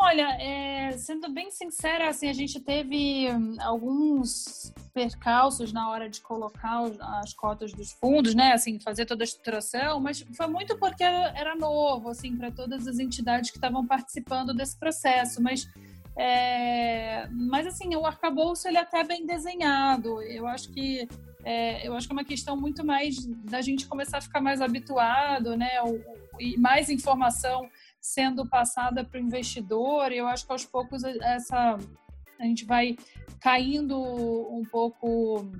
Olha, 0.06 0.36
é, 0.38 0.92
sendo 0.98 1.30
bem 1.30 1.50
sincera, 1.50 2.10
assim, 2.10 2.28
a 2.28 2.32
gente 2.34 2.60
teve 2.60 3.26
hum, 3.32 3.56
alguns 3.58 4.70
percalços 4.92 5.72
na 5.72 5.88
hora 5.88 6.10
de 6.10 6.20
colocar 6.20 6.82
as 7.22 7.32
cotas 7.32 7.72
dos 7.72 7.90
fundos, 7.92 8.34
né? 8.34 8.52
Assim, 8.52 8.78
fazer 8.78 9.06
toda 9.06 9.22
a 9.22 9.24
estruturação, 9.24 9.98
mas 10.00 10.20
foi 10.36 10.46
muito 10.46 10.76
porque 10.76 11.02
era 11.02 11.56
novo, 11.56 12.10
assim, 12.10 12.36
para 12.36 12.50
todas 12.50 12.86
as 12.86 12.98
entidades 12.98 13.50
que 13.50 13.56
estavam 13.56 13.86
participando 13.86 14.52
desse 14.52 14.78
processo. 14.78 15.42
Mas, 15.42 15.66
é, 16.14 17.26
mas 17.32 17.66
assim, 17.66 17.96
o 17.96 18.04
arcabouço 18.04 18.68
ele 18.68 18.76
é 18.76 18.82
até 18.82 19.02
bem 19.04 19.24
desenhado. 19.24 20.20
Eu 20.20 20.46
acho 20.46 20.70
que 20.70 21.08
é, 21.42 21.88
eu 21.88 21.94
acho 21.94 22.06
que 22.06 22.12
é 22.12 22.16
uma 22.16 22.24
questão 22.24 22.58
muito 22.58 22.84
mais 22.84 23.24
da 23.50 23.62
gente 23.62 23.86
começar 23.86 24.18
a 24.18 24.20
ficar 24.20 24.42
mais 24.42 24.60
habituado, 24.60 25.56
né? 25.56 25.80
O, 25.82 26.24
e 26.38 26.58
mais 26.58 26.90
informação 26.90 27.70
sendo 28.04 28.46
passada 28.46 29.02
para 29.02 29.18
o 29.18 29.22
investidor. 29.22 30.12
Eu 30.12 30.26
acho 30.26 30.44
que 30.44 30.52
aos 30.52 30.66
poucos 30.66 31.02
essa 31.04 31.78
a 32.38 32.44
gente 32.44 32.66
vai 32.66 32.96
caindo 33.40 33.98
um 33.98 34.62
pouco 34.70 35.50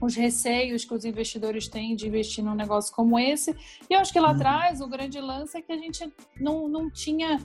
os 0.00 0.14
receios 0.14 0.84
que 0.84 0.94
os 0.94 1.04
investidores 1.04 1.66
têm 1.66 1.96
de 1.96 2.06
investir 2.06 2.44
num 2.44 2.54
negócio 2.54 2.94
como 2.94 3.18
esse. 3.18 3.56
E 3.90 3.94
eu 3.94 3.98
acho 3.98 4.12
que 4.12 4.20
lá 4.20 4.30
uhum. 4.30 4.36
atrás 4.36 4.80
o 4.80 4.86
grande 4.86 5.20
lance 5.20 5.56
é 5.56 5.62
que 5.62 5.72
a 5.72 5.76
gente 5.76 6.08
não, 6.38 6.68
não 6.68 6.88
tinha, 6.88 7.40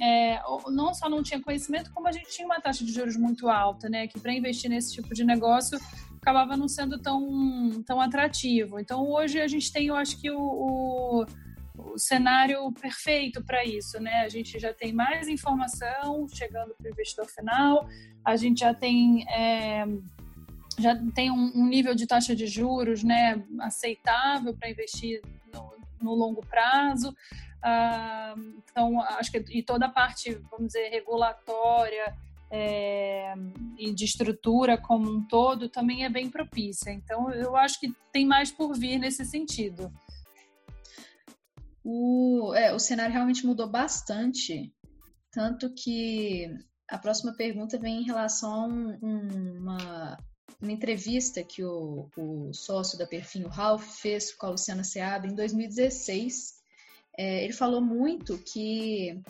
é, 0.00 0.40
não 0.68 0.94
só 0.94 1.10
não 1.10 1.22
tinha 1.22 1.42
conhecimento, 1.42 1.92
como 1.92 2.08
a 2.08 2.12
gente 2.12 2.30
tinha 2.30 2.46
uma 2.46 2.60
taxa 2.60 2.82
de 2.82 2.92
juros 2.92 3.16
muito 3.16 3.46
alta, 3.46 3.90
né? 3.90 4.06
Que 4.06 4.18
para 4.18 4.32
investir 4.32 4.70
nesse 4.70 4.94
tipo 4.94 5.12
de 5.12 5.22
negócio 5.22 5.78
acabava 6.22 6.56
não 6.56 6.68
sendo 6.68 6.98
tão, 6.98 7.82
tão 7.84 8.00
atrativo. 8.00 8.80
Então 8.80 9.06
hoje 9.06 9.38
a 9.38 9.46
gente 9.46 9.70
tem, 9.70 9.88
eu 9.88 9.96
acho 9.96 10.18
que 10.18 10.30
o, 10.30 10.40
o 10.40 11.26
o 11.94 11.98
cenário 11.98 12.70
perfeito 12.72 13.42
para 13.44 13.64
isso, 13.64 14.00
né? 14.00 14.20
A 14.20 14.28
gente 14.28 14.58
já 14.58 14.72
tem 14.72 14.92
mais 14.92 15.28
informação 15.28 16.28
chegando 16.28 16.74
para 16.74 16.86
o 16.86 16.90
investidor 16.90 17.26
final, 17.26 17.88
a 18.24 18.36
gente 18.36 18.60
já 18.60 18.74
tem 18.74 19.24
é, 19.28 19.84
já 20.78 20.94
tem 21.14 21.30
um, 21.30 21.52
um, 21.54 21.66
nível 21.66 21.94
de 21.94 22.06
taxa 22.06 22.34
de 22.36 22.46
juros, 22.46 23.02
né, 23.02 23.42
aceitável 23.60 24.54
para 24.54 24.70
investir 24.70 25.22
no, 25.52 25.72
no, 26.00 26.14
longo 26.14 26.44
prazo. 26.46 27.14
Ah, 27.62 28.34
então, 28.58 29.00
acho 29.00 29.32
que 29.32 29.42
e 29.50 29.62
toda 29.62 29.86
a 29.86 29.90
parte, 29.90 30.34
vamos 30.50 30.68
dizer, 30.68 30.90
regulatória 30.90 32.14
é, 32.50 33.34
e 33.78 33.92
de 33.92 34.04
estrutura 34.04 34.78
como 34.78 35.10
um 35.10 35.22
todo 35.26 35.68
também 35.68 36.04
é 36.04 36.08
bem 36.08 36.30
propícia. 36.30 36.90
Então, 36.90 37.30
eu 37.30 37.56
acho 37.56 37.80
que 37.80 37.94
tem 38.12 38.26
mais 38.26 38.50
por 38.50 38.74
vir 38.74 38.98
nesse 38.98 39.24
sentido. 39.24 39.90
O, 41.88 42.52
é, 42.52 42.74
o 42.74 42.80
cenário 42.80 43.12
realmente 43.12 43.46
mudou 43.46 43.68
bastante, 43.68 44.74
tanto 45.30 45.72
que 45.72 46.52
a 46.90 46.98
próxima 46.98 47.32
pergunta 47.32 47.78
vem 47.78 48.00
em 48.00 48.04
relação 48.04 48.52
a 48.52 48.66
um, 48.66 49.58
uma, 49.60 50.18
uma 50.60 50.72
entrevista 50.72 51.44
que 51.44 51.62
o, 51.62 52.10
o 52.16 52.52
sócio 52.52 52.98
da 52.98 53.06
Perfim, 53.06 53.44
o 53.44 53.48
Ralph, 53.48 53.84
fez 53.84 54.34
com 54.34 54.46
a 54.46 54.50
Luciana 54.50 54.82
Seabra 54.82 55.30
em 55.30 55.34
2016. 55.36 56.56
É, 57.16 57.44
ele 57.44 57.52
falou 57.52 57.80
muito 57.80 58.36
que 58.38 59.22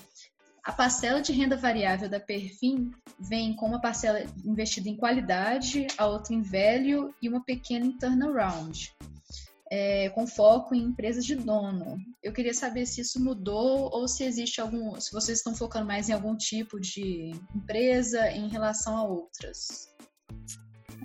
a 0.65 0.73
parcela 0.73 1.21
de 1.21 1.33
renda 1.33 1.59
variável 1.59 2.09
da 2.09 2.19
Perfim 2.19 2.91
vem 3.21 3.55
com 3.55 3.67
uma 3.67 3.83
parcela 3.83 4.25
investida 4.43 4.89
em 4.89 4.97
qualidade, 4.97 5.87
a 5.99 6.07
outra 6.07 6.33
em 6.33 6.41
velho 6.41 7.15
e 7.21 7.29
uma 7.29 7.45
pequena 7.45 7.85
em 7.85 7.99
turnaround 7.99 8.97
é, 9.71 10.09
com 10.11 10.27
foco 10.27 10.75
em 10.75 10.83
empresas 10.83 11.25
de 11.25 11.35
dono. 11.35 11.99
Eu 12.23 12.33
queria 12.33 12.55
saber 12.55 12.87
se 12.87 13.01
isso 13.01 13.23
mudou 13.23 13.91
ou 13.93 14.07
se 14.07 14.25
existe 14.25 14.61
algum, 14.61 15.01
se 15.01 15.13
vocês 15.13 15.39
estão 15.39 15.55
focando 15.55 15.87
mais 15.87 16.09
em 16.09 16.13
algum 16.13 16.37
tipo 16.37 16.81
de 16.81 17.33
empresa 17.55 18.31
em 18.31 18.49
relação 18.49 18.97
a 18.97 19.05
outras. 19.05 19.95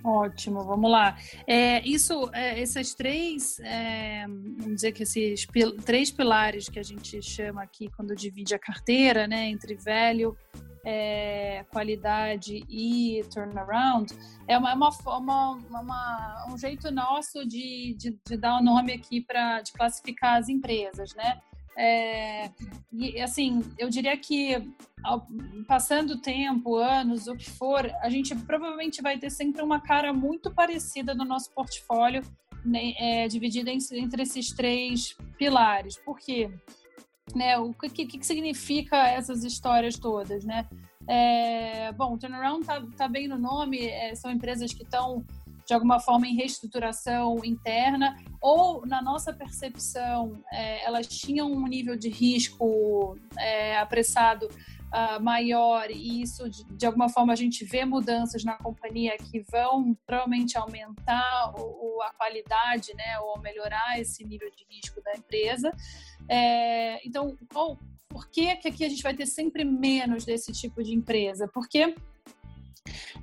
Ótimo, 0.04 0.64
vamos 0.64 0.90
lá. 0.90 1.16
É, 1.46 1.80
isso, 1.86 2.28
é, 2.32 2.60
esses 2.60 2.94
três, 2.94 3.60
é, 3.60 4.26
vamos 4.26 4.76
dizer 4.76 4.92
que 4.92 5.04
esses 5.04 5.46
pil 5.46 5.76
três 5.76 6.10
pilares 6.10 6.68
que 6.68 6.78
a 6.78 6.82
gente 6.82 7.22
chama 7.22 7.62
aqui 7.62 7.88
quando 7.96 8.14
divide 8.14 8.54
a 8.54 8.58
carteira, 8.58 9.28
né, 9.28 9.48
entre 9.48 9.74
velho, 9.74 10.36
é, 10.84 11.64
qualidade 11.70 12.64
e 12.68 13.22
turnaround, 13.32 14.12
é 14.48 14.58
uma, 14.58 14.74
uma, 14.74 14.90
uma, 15.06 15.52
uma 15.80 16.46
um 16.50 16.58
jeito 16.58 16.90
nosso 16.90 17.46
de, 17.46 17.94
de, 17.96 18.18
de 18.26 18.36
dar 18.36 18.58
um 18.58 18.64
nome 18.64 18.92
aqui 18.92 19.20
para 19.20 19.62
classificar 19.76 20.38
as 20.38 20.48
empresas, 20.48 21.14
né? 21.14 21.40
É, 21.76 22.50
e 22.92 23.20
assim, 23.20 23.62
eu 23.78 23.88
diria 23.88 24.16
que 24.16 24.72
ao, 25.02 25.26
passando 25.66 26.20
tempo, 26.20 26.76
anos, 26.76 27.26
o 27.26 27.36
que 27.36 27.50
for, 27.50 27.90
a 28.02 28.10
gente 28.10 28.34
provavelmente 28.36 29.00
vai 29.00 29.18
ter 29.18 29.30
sempre 29.30 29.62
uma 29.62 29.80
cara 29.80 30.12
muito 30.12 30.50
parecida 30.50 31.14
no 31.14 31.24
nosso 31.24 31.50
portfólio, 31.52 32.22
né, 32.64 32.92
é, 32.98 33.28
dividida 33.28 33.70
em, 33.70 33.78
entre 33.92 34.22
esses 34.22 34.52
três 34.52 35.16
pilares. 35.38 35.96
Por 35.96 36.18
quê? 36.18 36.50
né? 37.34 37.58
O 37.58 37.72
que, 37.72 38.06
que, 38.06 38.18
que 38.18 38.26
significa 38.26 38.96
essas 39.08 39.44
histórias 39.44 39.96
todas, 39.96 40.44
né? 40.44 40.68
É, 41.08 41.92
bom, 41.92 42.16
turnaround 42.16 42.64
tá, 42.64 42.82
tá 42.96 43.08
bem 43.08 43.26
no 43.26 43.38
nome, 43.38 43.86
é, 43.86 44.14
são 44.14 44.30
empresas 44.30 44.72
que 44.72 44.82
estão 44.82 45.24
de 45.66 45.74
alguma 45.74 46.00
forma 46.00 46.26
em 46.26 46.34
reestruturação 46.34 47.44
interna 47.44 48.16
ou 48.40 48.86
na 48.86 49.02
nossa 49.02 49.32
percepção 49.32 50.42
é, 50.52 50.84
elas 50.84 51.06
tinham 51.06 51.50
um 51.50 51.66
nível 51.66 51.96
de 51.96 52.08
risco 52.08 53.18
é, 53.38 53.78
apressado 53.78 54.48
uh, 54.92 55.22
maior 55.22 55.90
e 55.90 56.22
isso 56.22 56.48
de, 56.48 56.64
de, 56.64 56.86
alguma 56.86 57.08
forma 57.08 57.32
a 57.32 57.36
gente 57.36 57.64
vê 57.64 57.84
mudanças 57.84 58.44
na 58.44 58.56
companhia 58.56 59.16
que 59.16 59.40
vão 59.50 59.96
provavelmente 60.06 60.56
aumentar 60.56 61.54
o, 61.58 62.00
a 62.02 62.12
qualidade, 62.14 62.94
né, 62.94 63.18
ou 63.20 63.40
melhorar 63.40 63.98
esse 63.98 64.24
nível 64.24 64.50
de 64.50 64.64
risco 64.68 65.02
da 65.02 65.14
empresa. 65.14 65.72
É, 66.28 67.06
então, 67.06 67.36
qual, 67.52 67.78
por 68.08 68.28
que, 68.28 68.54
que 68.56 68.68
aqui 68.68 68.84
a 68.84 68.88
gente 68.88 69.02
vai 69.02 69.14
ter 69.14 69.26
sempre 69.26 69.64
menos 69.64 70.24
desse 70.24 70.52
tipo 70.52 70.82
de 70.82 70.94
empresa? 70.94 71.48
Porque 71.52 71.94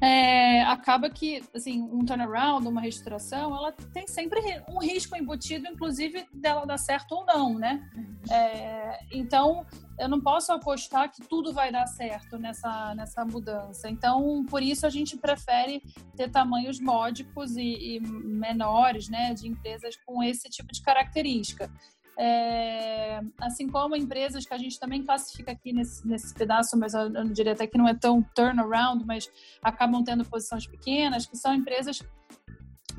é, 0.01 0.63
acaba 0.63 1.09
que 1.09 1.43
assim 1.53 1.81
um 1.81 2.05
turnaround, 2.05 2.67
uma 2.67 2.81
reestruturação, 2.81 3.55
ela 3.55 3.71
tem 3.71 4.07
sempre 4.07 4.39
um 4.69 4.79
risco 4.79 5.15
embutido, 5.15 5.67
inclusive 5.67 6.25
dela 6.33 6.65
dar 6.65 6.77
certo 6.77 7.13
ou 7.13 7.25
não, 7.25 7.57
né? 7.57 7.89
Uhum. 7.95 8.33
É, 8.33 8.99
então 9.11 9.65
eu 9.97 10.07
não 10.07 10.21
posso 10.21 10.53
apostar 10.53 11.11
que 11.11 11.21
tudo 11.27 11.51
vai 11.51 11.71
dar 11.71 11.85
certo 11.87 12.37
nessa, 12.37 12.95
nessa 12.95 13.25
mudança. 13.25 13.89
Então 13.89 14.45
por 14.45 14.63
isso 14.63 14.85
a 14.85 14.89
gente 14.89 15.17
prefere 15.17 15.81
ter 16.15 16.29
tamanhos 16.29 16.79
módicos 16.79 17.57
e, 17.57 17.97
e 17.97 17.99
menores, 17.99 19.09
né, 19.09 19.33
de 19.33 19.47
empresas 19.47 19.95
com 20.05 20.23
esse 20.23 20.49
tipo 20.49 20.71
de 20.71 20.81
característica. 20.81 21.69
É, 22.21 23.21
assim 23.39 23.69
como 23.69 23.95
empresas 23.95 24.45
que 24.45 24.53
a 24.53 24.57
gente 24.57 24.77
também 24.77 25.01
classifica 25.01 25.53
aqui 25.53 25.71
nesse, 25.71 26.05
nesse 26.05 26.33
pedaço, 26.33 26.77
mas 26.77 26.93
eu, 26.93 27.13
eu 27.13 27.23
diria 27.29 27.53
até 27.53 27.65
que 27.65 27.77
não 27.77 27.87
é 27.87 27.93
tão 27.93 28.21
turnaround, 28.35 29.05
mas 29.05 29.31
acabam 29.63 30.03
tendo 30.03 30.25
posições 30.25 30.67
pequenas, 30.67 31.25
que 31.25 31.37
são 31.37 31.53
empresas, 31.53 32.03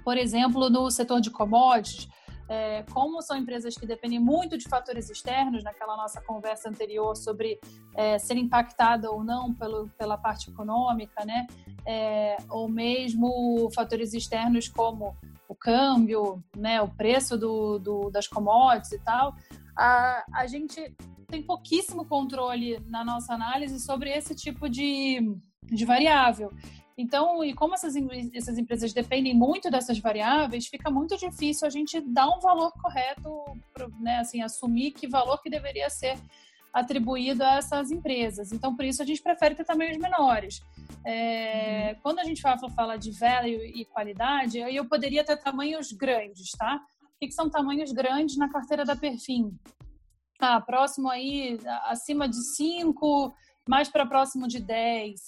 por 0.02 0.16
exemplo, 0.16 0.70
no 0.70 0.90
setor 0.90 1.20
de 1.20 1.30
commodities, 1.30 2.08
é, 2.48 2.82
como 2.92 3.20
são 3.20 3.36
empresas 3.36 3.76
que 3.76 3.86
dependem 3.86 4.18
muito 4.18 4.56
de 4.56 4.68
fatores 4.68 5.10
externos, 5.10 5.62
naquela 5.62 5.96
nossa 5.98 6.20
conversa 6.22 6.70
anterior 6.70 7.14
sobre 7.14 7.60
é, 7.94 8.18
ser 8.18 8.38
impactada 8.38 9.10
ou 9.10 9.22
não 9.22 9.54
pelo, 9.54 9.88
pela 9.90 10.16
parte 10.16 10.50
econômica, 10.50 11.24
né? 11.26 11.46
É, 11.86 12.36
ou 12.48 12.68
mesmo 12.68 13.70
fatores 13.72 14.14
externos 14.14 14.66
como 14.66 15.16
o 15.50 15.54
câmbio, 15.56 16.40
né, 16.56 16.80
o 16.80 16.88
preço 16.88 17.36
do, 17.36 17.76
do, 17.80 18.08
das 18.08 18.28
commodities 18.28 18.92
e 18.92 19.00
tal, 19.00 19.34
a, 19.76 20.24
a 20.32 20.46
gente 20.46 20.94
tem 21.26 21.42
pouquíssimo 21.42 22.04
controle 22.06 22.78
na 22.86 23.04
nossa 23.04 23.34
análise 23.34 23.80
sobre 23.80 24.10
esse 24.10 24.32
tipo 24.32 24.68
de, 24.68 25.36
de 25.64 25.84
variável. 25.84 26.52
Então, 26.96 27.42
e 27.42 27.52
como 27.52 27.74
essas, 27.74 27.94
essas 28.32 28.58
empresas 28.58 28.92
dependem 28.92 29.34
muito 29.34 29.68
dessas 29.72 29.98
variáveis, 29.98 30.68
fica 30.68 30.88
muito 30.88 31.16
difícil 31.16 31.66
a 31.66 31.70
gente 31.70 32.00
dar 32.00 32.28
um 32.28 32.38
valor 32.38 32.70
correto, 32.80 33.28
né, 33.98 34.18
assim, 34.18 34.42
assumir 34.42 34.92
que 34.92 35.08
valor 35.08 35.42
que 35.42 35.50
deveria 35.50 35.90
ser 35.90 36.16
atribuído 36.72 37.44
a 37.44 37.56
essas 37.56 37.90
empresas. 37.90 38.52
Então, 38.52 38.74
por 38.74 38.84
isso, 38.84 39.02
a 39.02 39.06
gente 39.06 39.22
prefere 39.22 39.54
ter 39.54 39.64
tamanhos 39.64 39.96
menores. 39.98 40.60
É, 41.04 41.92
uhum. 41.94 42.00
Quando 42.02 42.18
a 42.20 42.24
gente 42.24 42.40
fala, 42.40 42.58
fala 42.70 42.96
de 42.96 43.10
value 43.10 43.64
e 43.64 43.84
qualidade, 43.84 44.62
aí 44.62 44.76
eu 44.76 44.88
poderia 44.88 45.24
ter 45.24 45.36
tamanhos 45.36 45.92
grandes, 45.92 46.50
tá? 46.52 46.80
O 47.04 47.26
que, 47.26 47.32
são 47.32 47.50
tamanhos 47.50 47.92
grandes 47.92 48.36
na 48.36 48.48
carteira 48.48 48.84
da 48.84 48.96
Perfim? 48.96 49.54
Ah, 50.40 50.60
próximo 50.60 51.10
aí, 51.10 51.58
acima 51.84 52.26
de 52.28 52.42
5, 52.56 53.34
mais 53.68 53.88
para 53.88 54.06
próximo 54.06 54.48
de 54.48 54.58
10. 54.58 55.20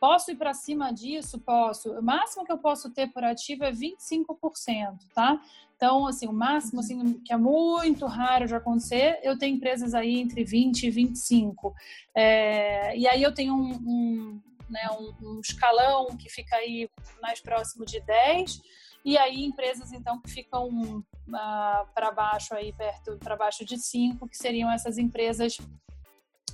Posso 0.00 0.30
ir 0.30 0.36
para 0.36 0.54
cima 0.54 0.90
disso? 0.92 1.38
Posso. 1.38 1.92
O 1.92 2.02
máximo 2.02 2.44
que 2.44 2.50
eu 2.50 2.56
posso 2.56 2.88
ter 2.90 3.08
por 3.12 3.22
ativo 3.22 3.64
é 3.64 3.70
25%, 3.70 4.98
tá? 5.14 5.38
Então, 5.76 6.06
assim, 6.06 6.26
o 6.26 6.32
máximo, 6.32 6.80
assim, 6.80 7.20
que 7.20 7.32
é 7.32 7.36
muito 7.36 8.06
raro 8.06 8.46
de 8.46 8.54
acontecer, 8.54 9.20
eu 9.22 9.38
tenho 9.38 9.56
empresas 9.56 9.94
aí 9.94 10.18
entre 10.18 10.42
20 10.42 10.84
e 10.84 10.90
25. 10.90 11.74
É, 12.14 12.96
e 12.96 13.06
aí 13.06 13.22
eu 13.22 13.32
tenho 13.34 13.54
um, 13.54 13.72
um, 13.72 14.40
né, 14.70 14.88
um, 14.98 15.26
um 15.26 15.40
escalão 15.40 16.16
que 16.16 16.30
fica 16.30 16.56
aí 16.56 16.88
mais 17.20 17.40
próximo 17.40 17.84
de 17.84 18.00
10 18.00 18.62
e 19.04 19.16
aí 19.16 19.44
empresas 19.44 19.92
então 19.92 20.20
que 20.20 20.30
ficam 20.30 20.68
uh, 20.68 21.86
para 21.94 22.10
baixo 22.10 22.54
aí 22.54 22.72
perto 22.72 23.16
para 23.18 23.34
baixo 23.34 23.64
de 23.64 23.78
5 23.78 24.28
que 24.28 24.36
seriam 24.36 24.70
essas 24.70 24.98
empresas 24.98 25.56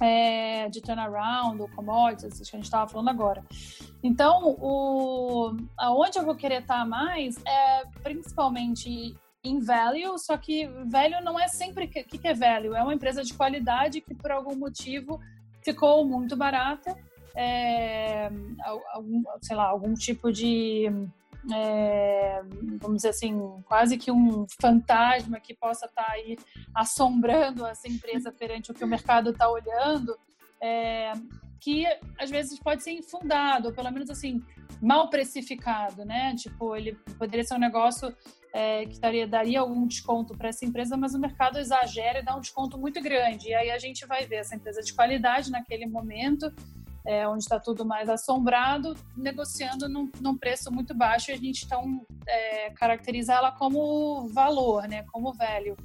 é, 0.00 0.68
de 0.68 0.80
turnaround 0.80 1.60
ou 1.60 1.68
commodities 1.68 2.38
que 2.38 2.56
a 2.56 2.58
gente 2.58 2.64
estava 2.64 2.88
falando 2.88 3.08
agora. 3.08 3.44
Então 4.02 4.56
o 4.58 5.56
aonde 5.76 6.18
eu 6.18 6.24
vou 6.24 6.34
querer 6.34 6.62
estar 6.62 6.80
tá 6.80 6.84
mais 6.84 7.36
é 7.44 7.84
principalmente 8.02 9.16
em 9.44 9.60
value 9.60 10.18
só 10.18 10.36
que 10.36 10.66
value 10.86 11.22
não 11.22 11.38
é 11.38 11.48
sempre 11.48 11.86
que, 11.86 12.04
que 12.04 12.28
é 12.28 12.34
value. 12.34 12.74
É 12.74 12.82
uma 12.82 12.94
empresa 12.94 13.22
de 13.22 13.34
qualidade 13.34 14.00
que 14.00 14.14
por 14.14 14.30
algum 14.30 14.56
motivo 14.56 15.20
ficou 15.62 16.04
muito 16.04 16.36
barata. 16.36 16.96
É, 17.38 18.30
algum, 18.92 19.22
sei 19.42 19.54
lá, 19.54 19.66
algum 19.66 19.92
tipo 19.92 20.32
de 20.32 20.90
é, 21.52 22.42
vamos 22.80 22.96
dizer 22.96 23.10
assim, 23.10 23.38
quase 23.64 23.96
que 23.96 24.10
um 24.10 24.46
fantasma 24.60 25.38
que 25.40 25.54
possa 25.54 25.86
estar 25.86 26.10
aí 26.10 26.36
assombrando 26.74 27.66
essa 27.66 27.88
empresa 27.88 28.32
perante 28.32 28.70
o 28.70 28.74
que 28.74 28.84
o 28.84 28.88
mercado 28.88 29.30
está 29.30 29.48
olhando, 29.48 30.16
é, 30.60 31.12
que 31.60 31.86
às 32.18 32.30
vezes 32.30 32.58
pode 32.58 32.82
ser 32.82 32.92
infundado, 32.92 33.68
ou 33.68 33.74
pelo 33.74 33.90
menos 33.90 34.10
assim, 34.10 34.42
mal 34.80 35.08
precificado, 35.08 36.04
né? 36.04 36.34
Tipo, 36.36 36.76
ele 36.76 36.94
poderia 37.18 37.44
ser 37.44 37.54
um 37.54 37.58
negócio 37.58 38.14
é, 38.52 38.86
que 38.86 38.98
daria, 38.98 39.26
daria 39.26 39.60
algum 39.60 39.86
desconto 39.86 40.36
para 40.36 40.48
essa 40.48 40.64
empresa, 40.64 40.96
mas 40.96 41.14
o 41.14 41.18
mercado 41.18 41.58
exagera 41.58 42.20
e 42.20 42.24
dá 42.24 42.36
um 42.36 42.40
desconto 42.40 42.78
muito 42.78 43.02
grande. 43.02 43.48
E 43.48 43.54
aí 43.54 43.70
a 43.70 43.78
gente 43.78 44.06
vai 44.06 44.26
ver 44.26 44.36
essa 44.36 44.56
empresa 44.56 44.80
de 44.80 44.94
qualidade 44.94 45.50
naquele 45.50 45.86
momento 45.86 46.52
é, 47.06 47.26
onde 47.28 47.42
está 47.42 47.60
tudo 47.60 47.84
mais 47.84 48.08
assombrado, 48.08 48.96
negociando 49.16 49.88
num, 49.88 50.10
num, 50.20 50.36
preço 50.36 50.72
muito 50.72 50.94
baixo 50.94 51.30
a 51.30 51.36
gente 51.36 51.64
então 51.64 52.04
é, 52.26 52.70
caracteriza 52.70 53.34
ela 53.34 53.52
como 53.52 54.28
valor, 54.28 54.88
né, 54.88 55.04
como 55.12 55.32
velho. 55.32 55.76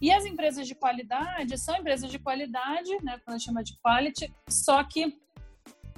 E 0.00 0.12
as 0.12 0.26
empresas 0.26 0.66
de 0.66 0.74
qualidade 0.74 1.58
são 1.58 1.76
empresas 1.76 2.10
de 2.10 2.18
qualidade, 2.18 2.90
né, 3.02 3.18
quando 3.24 3.34
a 3.34 3.38
gente 3.38 3.46
chama 3.46 3.64
de 3.64 3.78
quality, 3.80 4.32
só 4.48 4.84
que 4.84 5.18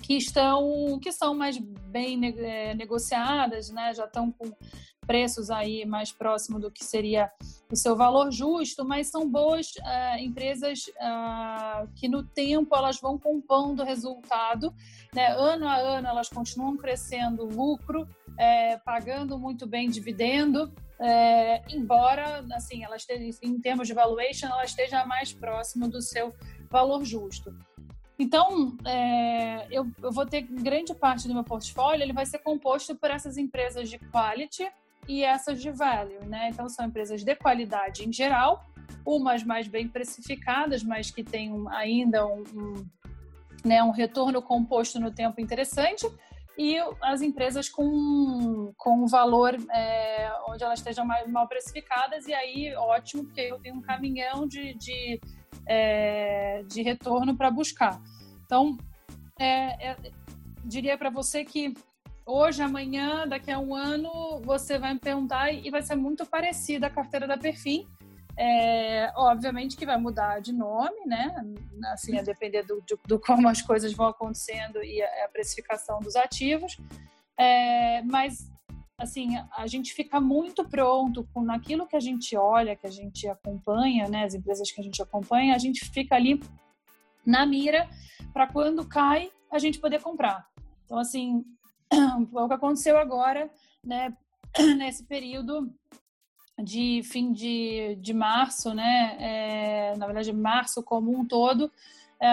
que 0.09 0.14
estão 0.14 0.99
que 1.03 1.12
são 1.12 1.35
mais 1.35 1.59
bem 1.59 2.18
é, 2.38 2.75
negociadas, 2.75 3.68
né, 3.68 3.92
já 3.92 4.07
estão 4.07 4.33
com 4.33 4.51
preços 5.07 5.51
aí 5.51 5.85
mais 5.85 6.11
próximo 6.11 6.59
do 6.59 6.71
que 6.71 6.83
seria 6.83 7.31
o 7.71 7.77
seu 7.77 7.94
valor 7.94 8.31
justo, 8.31 8.87
mas 8.87 9.09
são 9.09 9.29
boas 9.29 9.68
uh, 9.77 10.18
empresas 10.18 10.87
uh, 10.87 11.88
que 11.94 12.09
no 12.09 12.23
tempo 12.23 12.75
elas 12.77 13.01
vão 13.01 13.18
compondo 13.18 13.85
resultado, 13.85 14.75
né? 15.14 15.29
ano 15.29 15.66
a 15.66 15.77
ano 15.77 16.09
elas 16.09 16.29
continuam 16.29 16.77
crescendo 16.77 17.44
lucro, 17.44 18.07
é, 18.38 18.77
pagando 18.79 19.38
muito 19.38 19.66
bem 19.66 19.88
dividendo, 19.88 20.71
é, 21.01 21.62
embora 21.75 22.44
assim 22.53 22.85
ela 22.85 22.97
esteja, 22.97 23.38
em 23.42 23.59
termos 23.61 23.88
de 23.88 23.94
valuation 23.94 24.47
ela 24.47 24.64
esteja 24.64 25.07
mais 25.07 25.33
próximo 25.33 25.88
do 25.88 26.03
seu 26.03 26.35
valor 26.71 27.03
justo. 27.03 27.51
Então, 28.18 28.76
é, 28.85 29.66
eu, 29.70 29.87
eu, 30.02 30.11
vou 30.11 30.26
ter 30.26 30.42
grande 30.42 30.92
parte 30.94 31.28
do 31.28 31.35
meu 31.35 31.44
portfólio, 31.44 32.02
ele 32.02 32.12
vai 32.12 32.26
ser 32.26 32.38
composto 32.38 32.94
por 32.96 33.11
essas 33.11 33.37
empresas 33.37 33.88
de 33.88 33.98
quality, 33.98 34.66
e 35.09 35.24
essas 35.24 35.61
de 35.61 35.70
value, 35.70 36.24
né? 36.26 36.50
Então 36.50 36.68
são 36.68 36.85
empresas 36.85 37.24
de 37.24 37.35
qualidade 37.35 38.07
em 38.07 38.12
geral, 38.12 38.64
umas 39.04 39.42
mais 39.42 39.66
bem 39.66 39.88
precificadas, 39.88 40.83
mas 40.83 41.11
que 41.11 41.24
têm 41.24 41.50
ainda 41.70 42.26
um, 42.26 42.44
um, 42.54 42.87
né, 43.64 43.83
um 43.83 43.90
retorno 43.90 44.42
composto 44.42 45.00
no 45.00 45.11
tempo 45.11 45.40
interessante, 45.40 46.07
e 46.59 46.77
as 47.01 47.23
empresas 47.23 47.68
com, 47.68 48.73
com 48.77 49.07
valor 49.07 49.57
é, 49.73 50.29
onde 50.49 50.64
elas 50.64 50.81
estejam 50.81 51.07
mais 51.07 51.31
mal 51.31 51.47
precificadas, 51.47 52.27
e 52.27 52.35
aí 52.35 52.75
ótimo, 52.75 53.25
porque 53.25 53.42
eu 53.42 53.61
tenho 53.61 53.77
um 53.77 53.81
caminhão 53.81 54.44
de, 54.44 54.75
de, 54.75 55.21
é, 55.64 56.64
de 56.66 56.83
retorno 56.83 57.37
para 57.37 57.49
buscar. 57.49 58.03
Então, 58.44 58.77
é, 59.38 59.90
é 59.90 59.97
diria 60.64 60.99
para 60.99 61.11
você 61.11 61.44
que 61.44 61.73
hoje, 62.27 62.61
amanhã, 62.61 63.27
daqui 63.27 63.53
a 63.53 63.59
um 63.61 63.75
ano, 63.75 64.40
você 64.44 64.79
vai 64.79 64.94
me 64.94 65.01
perguntar 65.01 65.53
e 65.53 65.71
vai 65.71 65.81
ser 65.81 65.94
muito 65.94 66.27
parecida 66.27 66.88
a 66.88 66.90
carteira 66.90 67.27
da 67.27 67.38
Perfim. 67.38 67.87
É, 68.40 69.12
obviamente 69.16 69.77
que 69.77 69.85
vai 69.85 69.98
mudar 69.98 70.40
de 70.40 70.53
nome, 70.53 71.05
né? 71.05 71.35
Assim, 71.92 72.16
a 72.16 72.22
depender 72.22 72.62
do, 72.62 72.81
do, 72.83 73.01
do 73.05 73.18
como 73.18 73.48
as 73.48 73.61
coisas 73.61 73.92
vão 73.92 74.07
acontecendo 74.07 74.81
e 74.81 75.03
a, 75.03 75.24
a 75.24 75.29
precificação 75.29 75.98
dos 75.98 76.14
ativos. 76.14 76.79
É, 77.37 78.01
mas, 78.03 78.48
assim, 78.96 79.37
a 79.57 79.66
gente 79.66 79.92
fica 79.92 80.20
muito 80.20 80.64
pronto 80.68 81.29
com 81.35 81.42
naquilo 81.42 81.88
que 81.88 81.96
a 81.96 82.01
gente 82.01 82.37
olha, 82.37 82.77
que 82.77 82.87
a 82.87 82.90
gente 82.90 83.27
acompanha, 83.27 84.09
né? 84.09 84.22
As 84.22 84.35
empresas 84.35 84.70
que 84.70 84.81
a 84.81 84.85
gente 84.85 85.03
acompanha, 85.03 85.57
a 85.57 85.59
gente 85.59 85.85
fica 85.90 86.14
ali 86.14 86.40
na 87.27 87.44
mira 87.44 87.88
para 88.33 88.46
quando 88.46 88.87
cai 88.87 89.33
a 89.51 89.59
gente 89.59 89.81
poder 89.81 90.01
comprar. 90.01 90.46
Então, 90.85 90.96
assim, 90.96 91.44
o 92.33 92.46
que 92.46 92.55
aconteceu 92.55 92.96
agora, 92.98 93.51
né, 93.83 94.16
nesse 94.79 95.05
período 95.05 95.74
de 96.62 97.03
fim 97.05 97.33
de, 97.33 97.97
de 98.01 98.12
março, 98.12 98.75
né, 98.75 99.16
é, 99.21 99.97
na 99.97 100.07
verdade 100.07 100.33
março 100.33 100.83
como 100.83 101.16
um 101.16 101.25
todo, 101.25 101.71
é, 102.21 102.27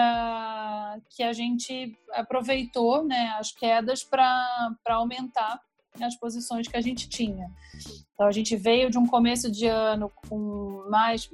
que 1.10 1.22
a 1.22 1.32
gente 1.32 1.96
aproveitou, 2.12 3.04
né, 3.04 3.34
as 3.38 3.52
quedas 3.52 4.02
para 4.02 4.76
aumentar 4.88 5.60
as 6.00 6.16
posições 6.16 6.68
que 6.68 6.76
a 6.76 6.80
gente 6.80 7.08
tinha. 7.08 7.50
Então 8.14 8.26
a 8.26 8.32
gente 8.32 8.56
veio 8.56 8.90
de 8.90 8.98
um 8.98 9.06
começo 9.06 9.50
de 9.50 9.66
ano 9.66 10.10
com 10.28 10.84
mais 10.90 11.30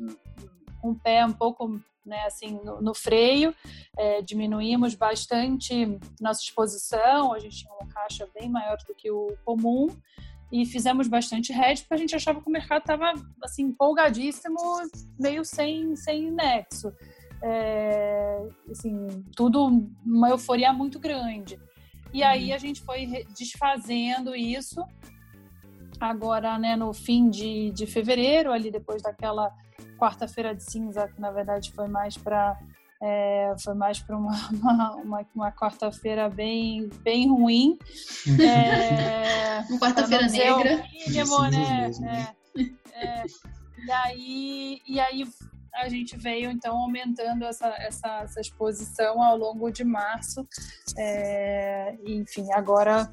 um 0.85 0.95
pé 0.95 1.25
um 1.25 1.33
pouco 1.33 1.81
né, 2.05 2.25
assim, 2.27 2.61
no, 2.65 2.81
no 2.83 2.95
freio, 2.95 3.55
é, 3.97 4.21
diminuímos 4.23 4.95
bastante 4.95 5.99
nossa 6.21 6.43
exposição, 6.43 7.33
a 7.33 7.39
gente 7.39 7.59
tinha 7.59 7.73
uma 7.73 7.89
caixa 7.89 8.29
bem 8.35 8.49
maior 8.49 8.77
do 8.87 8.95
que 8.95 9.11
o 9.11 9.37
comum 9.45 9.89
e 10.53 10.67
fizemos 10.67 11.09
bastante 11.09 11.51
hedge 11.51 11.83
porque 11.83 11.95
a 11.95 11.97
gente 11.97 12.15
achava 12.15 12.41
que 12.43 12.49
o 12.49 12.53
mercado 12.53 12.83
estava 12.83 13.15
assim 13.43 13.65
empolgadíssimo, 13.65 14.59
meio 15.19 15.45
sem 15.45 15.97
sem 15.97 16.31
nexo, 16.31 16.93
é, 17.43 18.47
assim 18.71 19.25
tudo 19.35 19.89
uma 20.05 20.29
euforia 20.29 20.73
muito 20.73 21.01
grande. 21.01 21.59
E 22.13 22.23
aí 22.23 22.51
uhum. 22.51 22.55
a 22.55 22.59
gente 22.59 22.83
foi 22.83 23.07
desfazendo 23.37 24.37
isso 24.37 24.85
agora, 25.99 26.59
né, 26.59 26.77
no 26.77 26.93
fim 26.93 27.31
de, 27.31 27.71
de 27.71 27.87
fevereiro, 27.87 28.53
ali 28.53 28.71
depois 28.71 29.01
daquela 29.01 29.51
quarta-feira 29.99 30.55
de 30.55 30.65
cinza, 30.65 31.09
que 31.09 31.21
na 31.21 31.31
verdade 31.31 31.73
foi 31.73 31.89
mais 31.89 32.19
para 32.19 32.59
é, 33.03 33.55
foi 33.59 33.75
mais 33.75 33.99
para 33.99 34.17
uma, 34.17 34.33
uma, 34.55 34.95
uma, 34.97 35.27
uma 35.35 35.53
quarta-feira 35.53 36.31
bem, 36.31 36.89
bem 37.03 37.29
ruim. 37.29 37.77
É, 38.41 39.61
uma 39.69 39.81
quarta-feira 39.81 40.29
negra. 40.29 40.85
Mínimo, 41.07 41.43
né? 41.51 41.91
É, 42.95 43.05
é, 43.05 43.25
e, 43.85 43.91
aí, 43.91 44.83
e 44.87 45.01
aí 45.01 45.29
a 45.75 45.89
gente 45.89 46.17
veio 46.17 46.51
então 46.51 46.77
aumentando 46.79 47.45
essa, 47.45 47.69
essa, 47.79 48.21
essa 48.23 48.41
exposição 48.41 49.21
ao 49.21 49.37
longo 49.37 49.71
de 49.71 49.83
março. 49.83 50.47
É, 50.97 51.97
enfim, 52.07 52.53
agora 52.53 53.13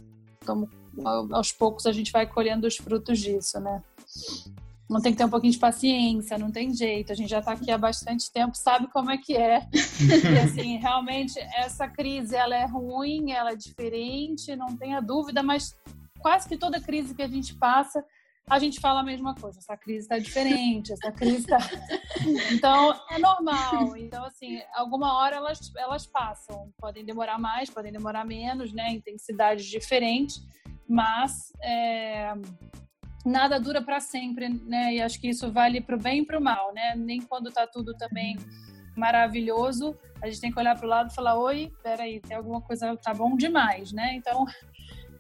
aos 1.32 1.52
poucos 1.52 1.86
a 1.86 1.92
gente 1.92 2.12
vai 2.12 2.28
colhendo 2.28 2.68
os 2.68 2.78
frutos 2.78 3.20
disso, 3.20 3.60
né? 3.60 3.82
Não 4.90 5.00
tem 5.00 5.12
que 5.12 5.20
ter 5.20 5.26
um 5.26 5.30
pouquinho 5.30 5.54
de 5.54 5.60
paciência, 5.60 6.38
não 6.38 6.52
tem 6.52 6.74
jeito. 6.74 7.12
A 7.12 7.16
gente 7.16 7.30
já 7.30 7.40
está 7.40 7.52
aqui 7.52 7.70
há 7.72 7.78
bastante 7.78 8.32
tempo, 8.32 8.58
sabe 8.58 8.88
como 8.88 9.12
é 9.12 9.18
que 9.18 9.38
é. 9.38 9.68
e 10.02 10.40
assim, 10.40 10.78
realmente 10.82 11.40
essa 11.56 11.88
crise 11.88 12.36
ela 12.36 12.56
é 12.56 12.66
ruim, 12.66 13.32
ela 13.32 13.52
é 13.52 13.56
diferente, 13.56 14.56
não 14.56 14.76
tenha 14.76 15.00
dúvida, 15.00 15.44
mas 15.44 15.76
quase 16.20 16.50
que 16.50 16.58
toda 16.58 16.82
crise 16.82 17.14
que 17.14 17.22
a 17.22 17.28
gente 17.28 17.54
passa, 17.56 18.04
a 18.50 18.58
gente 18.58 18.80
fala 18.80 19.02
a 19.02 19.04
mesma 19.04 19.36
coisa. 19.36 19.60
Essa 19.60 19.78
crise 19.78 20.00
está 20.00 20.18
diferente, 20.18 20.92
essa 20.92 21.12
crise 21.12 21.42
está. 21.42 21.60
então 22.52 23.00
é 23.12 23.20
normal. 23.20 23.96
Então 23.96 24.26
assim, 24.26 24.60
alguma 24.74 25.14
hora 25.20 25.36
elas 25.36 25.72
elas 25.78 26.08
passam. 26.08 26.74
Podem 26.80 27.06
demorar 27.06 27.38
mais, 27.38 27.70
podem 27.70 27.92
demorar 27.92 28.26
menos, 28.26 28.74
né? 28.74 28.92
Intensidades 28.92 29.68
diferentes, 29.68 30.42
mas 30.88 31.54
é 31.62 32.34
nada 33.26 33.60
dura 33.60 33.82
para 33.82 34.00
sempre, 34.00 34.50
né? 34.50 34.96
E 34.96 35.02
acho 35.02 35.20
que 35.20 35.30
isso 35.30 35.52
vale 35.52 35.82
para 35.82 35.96
o 35.96 36.00
bem 36.00 36.22
e 36.22 36.26
para 36.26 36.40
o 36.40 36.44
mal, 36.44 36.74
né? 36.74 36.96
Nem 36.96 37.22
quando 37.22 37.50
está 37.50 37.68
tudo 37.68 37.94
também 37.96 38.38
maravilhoso, 38.96 39.98
a 40.22 40.28
gente 40.28 40.42
tem 40.42 40.52
que 40.52 40.60
olhar 40.60 40.76
para 40.76 40.86
o 40.86 40.90
lado 40.90 41.12
e 41.12 41.16
falar: 41.16 41.38
oi, 41.38 41.72
peraí, 41.84 42.20
tem 42.20 42.36
alguma 42.36 42.62
coisa, 42.62 42.96
tá 42.98 43.14
bom 43.14 43.36
demais, 43.36 43.92
né? 43.92 44.16
Então, 44.16 44.46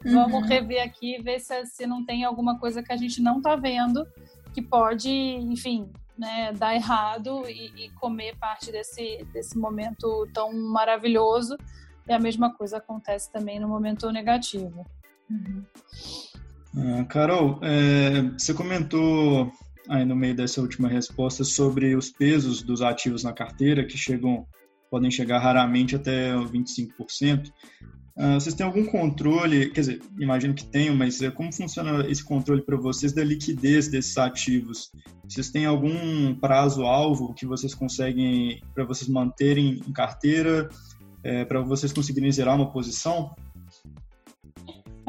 vamos 0.03 0.41
uhum. 0.41 0.47
rever 0.47 0.83
aqui, 0.83 1.21
ver 1.21 1.39
se, 1.39 1.65
se 1.65 1.88
não 1.88 2.05
tem 2.05 2.23
alguma 2.23 2.59
coisa 2.59 2.83
que 2.83 2.91
a 2.91 2.97
gente 2.97 3.21
não 3.21 3.38
está 3.38 3.55
vendo 3.55 4.05
que 4.53 4.62
pode, 4.62 5.09
enfim, 5.09 5.91
né, 6.17 6.51
dar 6.53 6.75
errado 6.75 7.43
e, 7.47 7.85
e, 7.85 7.89
comer 7.91 8.35
parte 8.38 8.71
desse, 8.71 9.25
desse 9.31 9.57
momento 9.57 10.27
tão 10.33 10.51
maravilhoso. 10.53 11.55
E 12.07 12.12
a 12.12 12.19
mesma 12.19 12.53
coisa 12.53 12.77
acontece 12.77 13.31
também 13.31 13.59
no 13.59 13.67
momento 13.67 14.12
negativo. 14.12 14.85
Uhum. 15.29 15.63
Ah, 16.77 17.03
Carol, 17.05 17.60
é, 17.63 18.21
você 18.38 18.53
comentou 18.53 19.51
aí 19.89 20.05
no 20.05 20.15
meio 20.15 20.36
dessa 20.36 20.62
última 20.62 20.88
resposta 20.88 21.43
sobre 21.43 21.95
os 21.95 22.12
pesos 22.12 22.62
dos 22.62 22.82
ativos 22.82 23.23
na 23.23 23.34
carteira, 23.34 23.86
que 23.86 23.97
chegam, 23.97 24.45
podem 24.89 25.10
chegar 25.10 25.39
raramente 25.39 25.95
até 25.95 26.34
25%. 26.36 27.51
Uh, 28.15 28.34
vocês 28.34 28.53
têm 28.53 28.65
algum 28.65 28.86
controle, 28.86 29.69
quer 29.69 29.79
dizer, 29.79 30.01
imagino 30.19 30.53
que 30.53 30.65
tenham, 30.65 30.93
mas 30.93 31.21
é, 31.21 31.32
como 31.32 31.53
funciona 31.53 32.05
esse 32.05 32.21
controle 32.21 32.62
para 32.62 32.75
vocês 32.75 33.13
da 33.13 33.23
liquidez 33.23 33.88
desses 33.88 34.17
ativos? 34.17 34.91
Vocês 35.25 35.49
têm 35.49 35.65
algum 35.65 36.36
prazo-alvo 36.36 37.34
que 37.34 37.45
vocês 37.45 37.73
conseguem, 37.73 38.62
para 38.75 38.84
vocês 38.84 39.10
manterem 39.10 39.82
em 39.88 39.93
carteira, 39.93 40.67
é, 41.23 41.45
para 41.45 41.62
vocês 41.62 41.93
conseguirem 41.93 42.29
zerar 42.29 42.58
uma 42.58 42.69
posição? 42.69 43.34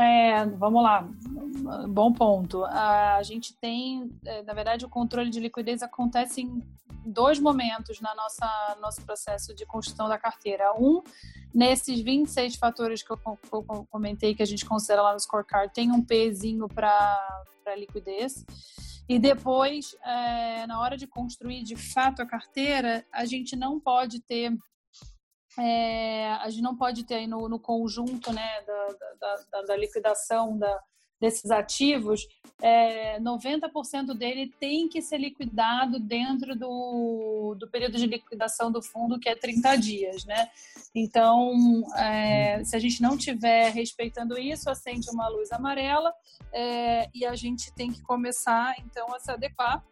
É, 0.00 0.46
vamos 0.46 0.82
lá, 0.82 1.06
bom 1.90 2.10
ponto. 2.10 2.64
A 2.64 3.22
gente 3.22 3.54
tem, 3.54 4.10
é, 4.24 4.42
na 4.44 4.54
verdade, 4.54 4.86
o 4.86 4.88
controle 4.88 5.28
de 5.28 5.38
liquidez 5.38 5.82
acontece 5.82 6.40
em 6.40 6.62
dois 7.04 7.38
momentos 7.38 8.00
na 8.00 8.14
nossa 8.14 8.78
nosso 8.80 9.02
processo 9.02 9.54
de 9.54 9.66
construção 9.66 10.08
da 10.08 10.16
carteira. 10.16 10.72
Um, 10.72 11.02
nesses 11.52 12.00
26 12.00 12.56
fatores 12.56 13.02
que 13.02 13.10
eu, 13.12 13.18
comentei 13.90 14.34
que 14.34 14.42
a 14.42 14.46
gente 14.46 14.64
considera 14.64 15.02
lá 15.02 15.12
no 15.12 15.20
scorecard, 15.20 15.70
tem 15.74 15.92
um 15.92 16.02
pezinho 16.02 16.66
para 16.66 17.18
liquidez. 17.76 18.42
E 19.06 19.18
depois, 19.18 19.94
é, 20.02 20.66
na 20.66 20.80
hora 20.80 20.96
de 20.96 21.06
construir 21.06 21.62
de 21.62 21.76
fato 21.76 22.22
a 22.22 22.26
carteira, 22.26 23.04
a 23.12 23.26
gente 23.26 23.54
não 23.54 23.78
pode 23.78 24.20
ter 24.20 24.56
é, 25.58 26.32
a 26.32 26.48
gente 26.48 26.62
não 26.62 26.76
pode 26.76 27.04
ter 27.04 27.14
aí 27.16 27.26
no, 27.26 27.48
no 27.48 27.58
conjunto 27.58 28.32
né, 28.32 28.62
da, 28.66 29.36
da, 29.52 29.62
da 29.62 29.76
liquidação 29.76 30.56
da, 30.58 30.80
desses 31.20 31.50
ativos, 31.50 32.26
é, 32.62 33.20
90% 33.20 34.14
dele 34.16 34.52
tem 34.58 34.88
que 34.88 35.02
ser 35.02 35.18
liquidado 35.18 36.00
dentro 36.00 36.56
do, 36.56 37.54
do 37.58 37.68
período 37.68 37.98
de 37.98 38.06
liquidação 38.06 38.72
do 38.72 38.82
fundo, 38.82 39.18
que 39.20 39.28
é 39.28 39.36
30 39.36 39.76
dias, 39.76 40.24
né? 40.24 40.48
Então, 40.94 41.82
é, 41.96 42.64
se 42.64 42.74
a 42.74 42.78
gente 42.78 43.02
não 43.02 43.16
estiver 43.16 43.70
respeitando 43.70 44.38
isso, 44.38 44.70
acende 44.70 45.10
uma 45.10 45.28
luz 45.28 45.52
amarela 45.52 46.12
é, 46.52 47.10
e 47.14 47.26
a 47.26 47.36
gente 47.36 47.72
tem 47.74 47.92
que 47.92 48.02
começar, 48.02 48.74
então, 48.78 49.14
a 49.14 49.20
se 49.20 49.30
adequar 49.30 49.84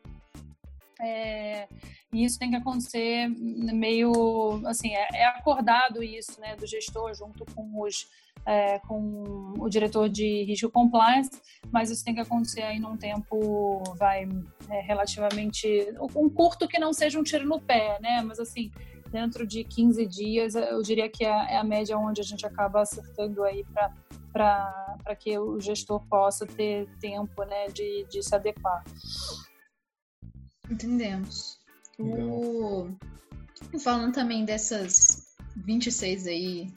é, 1.01 1.69
e 2.13 2.25
isso 2.25 2.39
tem 2.39 2.51
que 2.51 2.57
acontecer 2.57 3.29
meio 3.29 4.61
assim, 4.67 4.95
é, 4.95 5.07
é, 5.15 5.27
acordado 5.27 6.03
isso, 6.03 6.41
né, 6.41 6.57
do 6.57 6.67
gestor 6.67 7.15
junto 7.15 7.45
com 7.55 7.83
os 7.83 8.09
é, 8.47 8.79
com 8.81 9.53
o 9.59 9.69
diretor 9.69 10.09
de 10.09 10.45
risco 10.45 10.71
compliance, 10.71 11.31
mas 11.71 11.91
isso 11.91 12.03
tem 12.03 12.15
que 12.15 12.21
acontecer 12.21 12.63
aí 12.63 12.79
num 12.79 12.97
tempo 12.97 13.83
vai 13.99 14.27
é, 14.71 14.81
relativamente 14.81 15.93
um 16.17 16.31
curto 16.31 16.67
que 16.67 16.79
não 16.79 16.93
seja 16.93 17.19
um 17.19 17.23
tiro 17.23 17.47
no 17.47 17.61
pé, 17.61 17.99
né? 18.01 18.23
Mas 18.23 18.41
assim, 18.41 18.71
dentro 19.11 19.47
de 19.47 19.65
15 19.65 20.07
dias, 20.07 20.55
eu 20.55 20.81
diria 20.83 21.11
que 21.11 21.25
é, 21.25 21.29
é 21.29 21.57
a 21.59 21.65
média 21.65 21.99
onde 21.99 22.23
a 22.23 22.25
gente 22.25 22.47
acaba 22.47 22.81
acertando 22.81 23.45
aí 23.45 23.65
para 23.65 23.93
para 24.33 25.17
que 25.17 25.37
o 25.39 25.59
gestor 25.59 26.01
possa 26.09 26.47
ter 26.47 26.87
tempo 27.01 27.43
né, 27.45 27.67
de, 27.69 28.07
de 28.09 28.23
se 28.23 28.35
adequar. 28.35 28.85
Entendemos. 30.71 31.59
O... 31.99 32.89
Falando 33.81 34.15
também 34.15 34.45
dessas 34.45 35.35
26 35.57 36.27
aí 36.27 36.73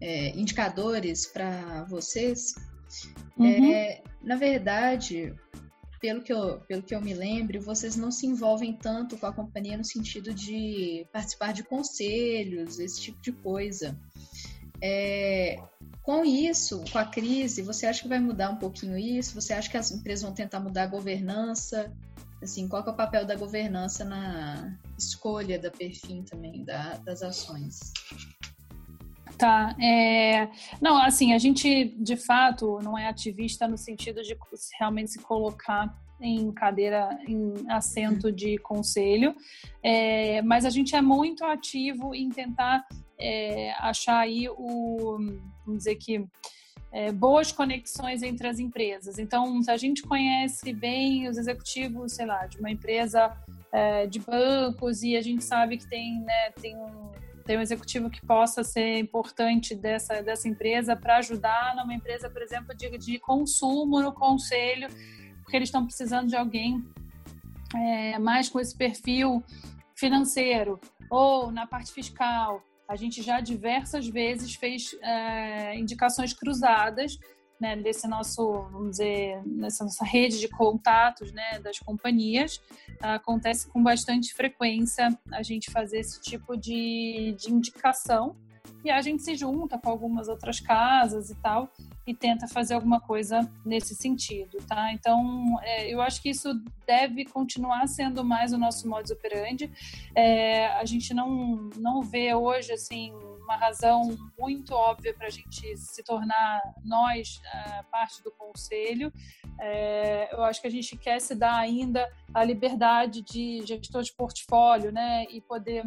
é, 0.00 0.30
indicadores 0.30 1.26
para 1.26 1.84
vocês, 1.84 2.54
uhum. 3.36 3.72
é, 3.72 4.02
na 4.22 4.36
verdade, 4.36 5.34
pelo 6.00 6.22
que, 6.22 6.32
eu, 6.32 6.60
pelo 6.60 6.82
que 6.82 6.94
eu 6.94 7.00
me 7.00 7.12
lembro, 7.12 7.60
vocês 7.60 7.96
não 7.96 8.10
se 8.10 8.26
envolvem 8.26 8.72
tanto 8.72 9.18
com 9.18 9.26
a 9.26 9.32
companhia 9.32 9.76
no 9.76 9.84
sentido 9.84 10.32
de 10.32 11.06
participar 11.12 11.52
de 11.52 11.62
conselhos, 11.62 12.78
esse 12.78 13.00
tipo 13.00 13.20
de 13.20 13.32
coisa. 13.32 13.98
É, 14.82 15.62
com 16.02 16.24
isso, 16.24 16.82
com 16.90 16.98
a 16.98 17.04
crise, 17.04 17.60
você 17.60 17.86
acha 17.86 18.02
que 18.02 18.08
vai 18.08 18.18
mudar 18.18 18.50
um 18.50 18.56
pouquinho 18.56 18.96
isso? 18.96 19.34
Você 19.38 19.52
acha 19.52 19.70
que 19.70 19.76
as 19.76 19.92
empresas 19.92 20.22
vão 20.22 20.32
tentar 20.32 20.58
mudar 20.58 20.84
a 20.84 20.86
governança? 20.86 21.92
Assim, 22.42 22.68
qual 22.68 22.84
é 22.84 22.90
o 22.90 22.94
papel 22.94 23.26
da 23.26 23.36
governança 23.36 24.04
na 24.04 24.76
escolha 24.98 25.58
da 25.58 25.70
perfil 25.70 26.24
também 26.24 26.64
da, 26.64 26.96
das 26.98 27.22
ações? 27.22 27.92
Tá. 29.36 29.74
É... 29.80 30.48
Não, 30.80 30.96
assim, 31.02 31.32
a 31.32 31.38
gente 31.38 31.94
de 31.98 32.16
fato 32.16 32.78
não 32.82 32.96
é 32.96 33.08
ativista 33.08 33.68
no 33.68 33.76
sentido 33.76 34.22
de 34.22 34.36
realmente 34.78 35.12
se 35.12 35.18
colocar 35.18 35.94
em 36.20 36.52
cadeira, 36.52 37.18
em 37.26 37.54
assento 37.70 38.30
de 38.30 38.58
conselho, 38.58 39.34
é... 39.82 40.42
mas 40.42 40.64
a 40.64 40.70
gente 40.70 40.94
é 40.94 41.00
muito 41.00 41.44
ativo 41.44 42.14
em 42.14 42.28
tentar 42.28 42.86
é, 43.20 43.72
achar 43.78 44.18
aí 44.18 44.48
o, 44.48 45.18
vamos 45.64 45.78
dizer 45.78 45.96
que 45.96 46.24
é, 46.92 47.12
boas 47.12 47.52
conexões 47.52 48.22
entre 48.22 48.48
as 48.48 48.58
empresas. 48.58 49.18
Então, 49.18 49.62
se 49.62 49.70
a 49.70 49.76
gente 49.76 50.02
conhece 50.02 50.72
bem 50.72 51.28
os 51.28 51.38
executivos, 51.38 52.12
sei 52.12 52.26
lá, 52.26 52.46
de 52.46 52.58
uma 52.58 52.70
empresa 52.70 53.32
é, 53.72 54.06
de 54.06 54.18
bancos 54.18 55.02
e 55.02 55.16
a 55.16 55.22
gente 55.22 55.44
sabe 55.44 55.76
que 55.76 55.88
tem, 55.88 56.20
né, 56.20 56.50
tem 56.60 56.76
um 56.76 57.10
tem 57.50 57.58
um 57.58 57.62
executivo 57.62 58.08
que 58.08 58.24
possa 58.24 58.62
ser 58.62 58.98
importante 58.98 59.74
dessa, 59.74 60.22
dessa 60.22 60.46
empresa 60.46 60.94
para 60.94 61.16
ajudar 61.16 61.74
numa 61.74 61.92
empresa, 61.92 62.30
por 62.30 62.42
exemplo, 62.42 62.72
de, 62.76 62.96
de 62.96 63.18
consumo 63.18 64.00
no 64.00 64.12
conselho, 64.12 64.86
porque 65.42 65.56
eles 65.56 65.68
estão 65.68 65.84
precisando 65.84 66.28
de 66.28 66.36
alguém 66.36 66.84
é, 67.74 68.20
mais 68.20 68.48
com 68.48 68.60
esse 68.60 68.76
perfil 68.76 69.42
financeiro 69.96 70.78
ou 71.10 71.50
na 71.50 71.66
parte 71.66 71.90
fiscal 71.92 72.62
a 72.90 72.96
gente 72.96 73.22
já 73.22 73.40
diversas 73.40 74.08
vezes 74.08 74.56
fez 74.56 74.96
é, 75.00 75.78
indicações 75.78 76.32
cruzadas 76.32 77.16
né, 77.60 77.76
desse 77.76 78.08
nosso, 78.08 78.64
vamos 78.72 78.90
dizer, 78.90 79.40
nessa 79.46 79.84
nossa 79.84 80.04
rede 80.04 80.40
de 80.40 80.48
contatos 80.48 81.32
né, 81.32 81.60
das 81.60 81.78
companhias. 81.78 82.60
Acontece 83.00 83.68
com 83.68 83.80
bastante 83.80 84.34
frequência 84.34 85.16
a 85.30 85.40
gente 85.40 85.70
fazer 85.70 86.00
esse 86.00 86.20
tipo 86.20 86.56
de, 86.56 87.36
de 87.38 87.52
indicação 87.52 88.34
e 88.84 88.90
a 88.90 89.00
gente 89.00 89.22
se 89.22 89.36
junta 89.36 89.78
com 89.78 89.88
algumas 89.88 90.26
outras 90.26 90.58
casas 90.58 91.30
e 91.30 91.36
tal 91.36 91.70
e 92.06 92.14
tenta 92.14 92.48
fazer 92.48 92.74
alguma 92.74 93.00
coisa 93.00 93.50
nesse 93.64 93.94
sentido, 93.94 94.58
tá? 94.66 94.92
Então, 94.92 95.58
é, 95.62 95.92
eu 95.92 96.00
acho 96.00 96.20
que 96.22 96.30
isso 96.30 96.48
deve 96.86 97.24
continuar 97.24 97.86
sendo 97.86 98.24
mais 98.24 98.52
o 98.52 98.58
nosso 98.58 98.88
modus 98.88 99.10
operandi. 99.10 99.70
É, 100.14 100.66
a 100.68 100.84
gente 100.84 101.14
não, 101.14 101.70
não 101.76 102.02
vê 102.02 102.34
hoje, 102.34 102.72
assim, 102.72 103.12
uma 103.50 103.56
razão 103.56 104.16
muito 104.38 104.72
óbvia 104.74 105.12
para 105.12 105.26
a 105.26 105.30
gente 105.30 105.76
se 105.76 106.02
tornar 106.04 106.60
nós 106.84 107.40
é, 107.52 107.82
parte 107.90 108.22
do 108.22 108.30
conselho. 108.30 109.12
É, 109.58 110.32
eu 110.32 110.42
acho 110.44 110.60
que 110.60 110.68
a 110.68 110.70
gente 110.70 110.96
quer 110.96 111.20
se 111.20 111.34
dar 111.34 111.56
ainda 111.56 112.10
a 112.32 112.44
liberdade 112.44 113.22
de 113.22 113.60
gestor 113.66 114.02
de 114.02 114.12
portfólio, 114.12 114.92
né? 114.92 115.24
E 115.30 115.40
poder 115.40 115.84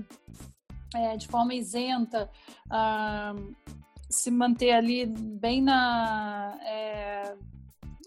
é, 0.95 1.17
de 1.17 1.27
forma 1.27 1.53
isenta, 1.53 2.29
ah, 2.69 3.33
se 4.13 4.31
manter 4.31 4.71
ali 4.71 5.05
bem 5.05 5.61
na. 5.61 6.57
É, 6.61 7.35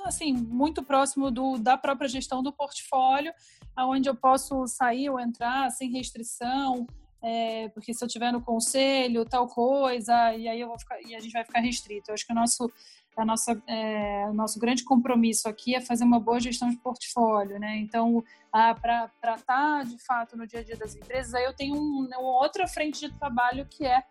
assim, 0.04 0.32
muito 0.32 0.82
próximo 0.82 1.30
do, 1.30 1.58
da 1.58 1.76
própria 1.76 2.08
gestão 2.08 2.42
do 2.42 2.52
portfólio, 2.52 3.32
aonde 3.74 4.08
eu 4.08 4.14
posso 4.14 4.66
sair 4.66 5.10
ou 5.10 5.18
entrar 5.18 5.70
sem 5.70 5.90
restrição, 5.90 6.86
é, 7.22 7.68
porque 7.70 7.92
se 7.92 8.04
eu 8.04 8.08
tiver 8.08 8.32
no 8.32 8.40
conselho, 8.40 9.24
tal 9.24 9.48
coisa, 9.48 10.34
e 10.34 10.48
aí 10.48 10.60
eu 10.60 10.68
vou 10.68 10.78
ficar, 10.78 11.00
e 11.02 11.14
a 11.14 11.20
gente 11.20 11.32
vai 11.32 11.44
ficar 11.44 11.60
restrito. 11.60 12.10
Eu 12.10 12.14
acho 12.14 12.24
que 12.24 12.32
o 12.32 12.36
nosso, 12.36 12.70
a 13.16 13.24
nossa, 13.24 13.60
é, 13.66 14.26
o 14.28 14.32
nosso 14.32 14.60
grande 14.60 14.84
compromisso 14.84 15.48
aqui 15.48 15.74
é 15.74 15.80
fazer 15.80 16.04
uma 16.04 16.20
boa 16.20 16.38
gestão 16.38 16.68
de 16.70 16.76
portfólio, 16.76 17.58
né? 17.58 17.78
Então, 17.78 18.22
para 18.52 19.10
estar 19.16 19.42
tá, 19.44 19.82
de 19.82 19.98
fato 20.04 20.36
no 20.36 20.46
dia 20.46 20.60
a 20.60 20.62
dia 20.62 20.76
das 20.76 20.94
empresas, 20.94 21.34
aí 21.34 21.44
eu 21.44 21.54
tenho 21.54 21.74
um, 21.74 22.06
uma 22.06 22.40
outra 22.40 22.68
frente 22.68 23.08
de 23.08 23.18
trabalho 23.18 23.66
que 23.66 23.84
é 23.84 24.04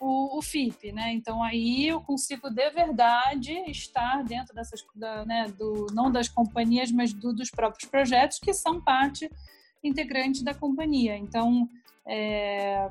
o, 0.00 0.38
o, 0.38 0.42
FIP, 0.42 0.92
né? 0.92 1.12
Então 1.12 1.42
aí 1.42 1.88
eu 1.88 2.00
consigo 2.00 2.50
de 2.50 2.70
verdade 2.70 3.52
estar 3.70 4.22
dentro 4.24 4.54
dessas, 4.54 4.84
da, 4.94 5.24
né, 5.24 5.46
do, 5.58 5.86
não 5.92 6.10
das 6.10 6.28
companhias, 6.28 6.90
mas 6.92 7.12
do, 7.12 7.32
dos 7.32 7.50
próprios 7.50 7.88
projetos 7.88 8.38
que 8.38 8.52
são 8.52 8.80
parte 8.80 9.30
integrante 9.82 10.44
da 10.44 10.54
companhia. 10.54 11.16
Então 11.16 11.68
é, 12.06 12.88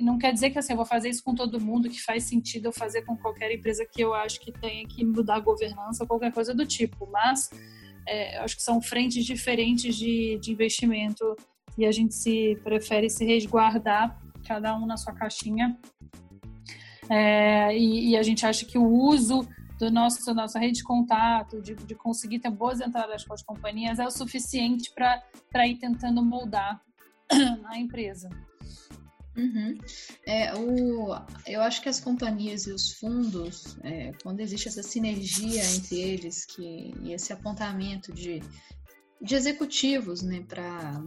não 0.00 0.18
quer 0.18 0.32
dizer 0.32 0.50
que 0.50 0.58
assim, 0.58 0.72
eu 0.72 0.76
vou 0.76 0.86
fazer 0.86 1.08
isso 1.08 1.24
com 1.24 1.34
todo 1.34 1.60
mundo, 1.60 1.88
que 1.88 2.00
faz 2.00 2.24
sentido 2.24 2.66
eu 2.66 2.72
fazer 2.72 3.02
com 3.02 3.16
qualquer 3.16 3.50
empresa 3.52 3.86
que 3.86 4.02
eu 4.02 4.14
acho 4.14 4.40
que 4.40 4.52
tenha 4.52 4.86
que 4.86 5.04
mudar 5.04 5.36
a 5.36 5.40
governança 5.40 6.04
ou 6.04 6.08
qualquer 6.08 6.32
coisa 6.32 6.54
do 6.54 6.66
tipo, 6.66 7.08
mas 7.10 7.50
é, 8.06 8.38
acho 8.38 8.56
que 8.56 8.62
são 8.62 8.80
frentes 8.80 9.24
diferentes 9.24 9.96
de, 9.96 10.38
de 10.38 10.52
investimento 10.52 11.36
e 11.76 11.86
a 11.86 11.92
gente 11.92 12.14
se 12.14 12.58
prefere 12.64 13.08
se 13.08 13.24
resguardar, 13.24 14.20
cada 14.46 14.76
um 14.76 14.86
na 14.86 14.96
sua 14.96 15.12
caixinha, 15.12 15.78
é, 17.08 17.76
e, 17.76 18.10
e, 18.10 18.16
a 18.16 18.22
gente 18.22 18.44
acha 18.44 18.64
que 18.64 18.78
o 18.78 18.86
uso 18.86 19.46
do 19.78 19.90
nosso 19.90 20.24
da 20.26 20.34
nossa 20.34 20.58
rede 20.58 20.78
de 20.78 20.84
contato, 20.84 21.62
de, 21.62 21.74
de 21.74 21.94
conseguir 21.94 22.40
ter 22.40 22.50
boas 22.50 22.80
entradas 22.80 23.24
com 23.24 23.32
as 23.32 23.42
companhias, 23.42 23.98
é 23.98 24.06
o 24.06 24.10
suficiente 24.10 24.92
para 24.92 25.66
ir 25.66 25.76
tentando 25.76 26.22
moldar 26.22 26.80
a 27.66 27.78
empresa. 27.78 28.28
Uhum. 29.36 29.78
É, 30.26 30.52
o, 30.56 31.14
eu 31.46 31.62
acho 31.62 31.80
que 31.80 31.88
as 31.88 32.00
companhias 32.00 32.66
e 32.66 32.72
os 32.72 32.94
fundos, 32.94 33.78
é, 33.84 34.12
quando 34.20 34.40
existe 34.40 34.66
essa 34.66 34.82
sinergia 34.82 35.64
entre 35.64 35.96
eles, 35.96 36.44
que, 36.44 36.92
e 37.00 37.12
esse 37.12 37.32
apontamento 37.32 38.12
de, 38.12 38.42
de 39.22 39.34
executivos, 39.36 40.22
né, 40.22 40.44
para 40.48 41.04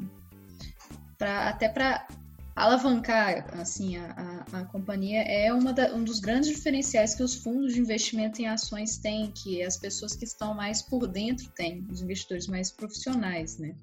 até 1.49 1.67
para 1.67 2.07
alavancar 2.55 3.47
assim 3.59 3.97
a, 3.97 4.45
a, 4.51 4.59
a 4.59 4.65
companhia 4.65 5.21
é 5.21 5.53
uma 5.53 5.71
da, 5.71 5.93
um 5.93 6.03
dos 6.03 6.19
grandes 6.19 6.49
diferenciais 6.49 7.15
que 7.15 7.23
os 7.23 7.35
fundos 7.35 7.73
de 7.73 7.79
investimento 7.79 8.41
em 8.41 8.47
ações 8.47 8.97
têm, 8.97 9.31
que 9.31 9.63
as 9.63 9.77
pessoas 9.77 10.15
que 10.15 10.25
estão 10.25 10.53
mais 10.53 10.81
por 10.81 11.07
dentro 11.07 11.49
têm, 11.51 11.85
os 11.89 12.01
investidores 12.01 12.47
mais 12.47 12.71
profissionais, 12.71 13.57
né? 13.57 13.75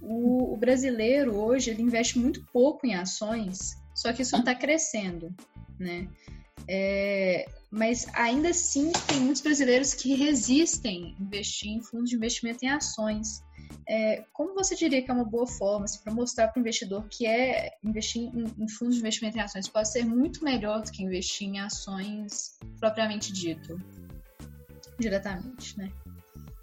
O, 0.00 0.52
o 0.52 0.56
brasileiro 0.56 1.34
hoje 1.34 1.70
ele 1.70 1.82
investe 1.82 2.18
muito 2.18 2.44
pouco 2.52 2.86
em 2.86 2.94
ações, 2.94 3.74
só 3.94 4.12
que 4.12 4.22
isso 4.22 4.36
está 4.36 4.54
crescendo, 4.54 5.34
né? 5.78 6.08
É, 6.68 7.46
mas 7.70 8.06
ainda 8.14 8.50
assim 8.50 8.92
tem 9.08 9.20
muitos 9.20 9.42
brasileiros 9.42 9.94
que 9.94 10.14
resistem 10.14 11.16
a 11.18 11.22
investir 11.22 11.70
em 11.70 11.82
fundos 11.82 12.10
de 12.10 12.16
investimento 12.16 12.64
em 12.64 12.68
ações. 12.68 13.42
É, 13.88 14.24
como 14.32 14.54
você 14.54 14.74
diria 14.74 15.02
que 15.02 15.10
é 15.10 15.14
uma 15.14 15.24
boa 15.24 15.46
forma 15.46 15.84
assim, 15.84 16.02
para 16.02 16.12
mostrar 16.12 16.48
para 16.48 16.58
o 16.58 16.60
investidor 16.60 17.06
que 17.08 17.26
é 17.26 17.76
investir 17.84 18.22
em, 18.22 18.44
em, 18.58 18.68
fundos 18.68 18.94
de 18.94 19.00
investimento 19.00 19.36
em 19.36 19.42
ações 19.42 19.68
pode 19.68 19.90
ser 19.90 20.04
muito 20.04 20.42
melhor 20.42 20.80
do 20.82 20.90
que 20.90 21.02
investir 21.02 21.48
em 21.48 21.60
ações 21.60 22.58
propriamente 22.80 23.32
dito, 23.32 23.78
diretamente, 24.98 25.78
né? 25.78 25.92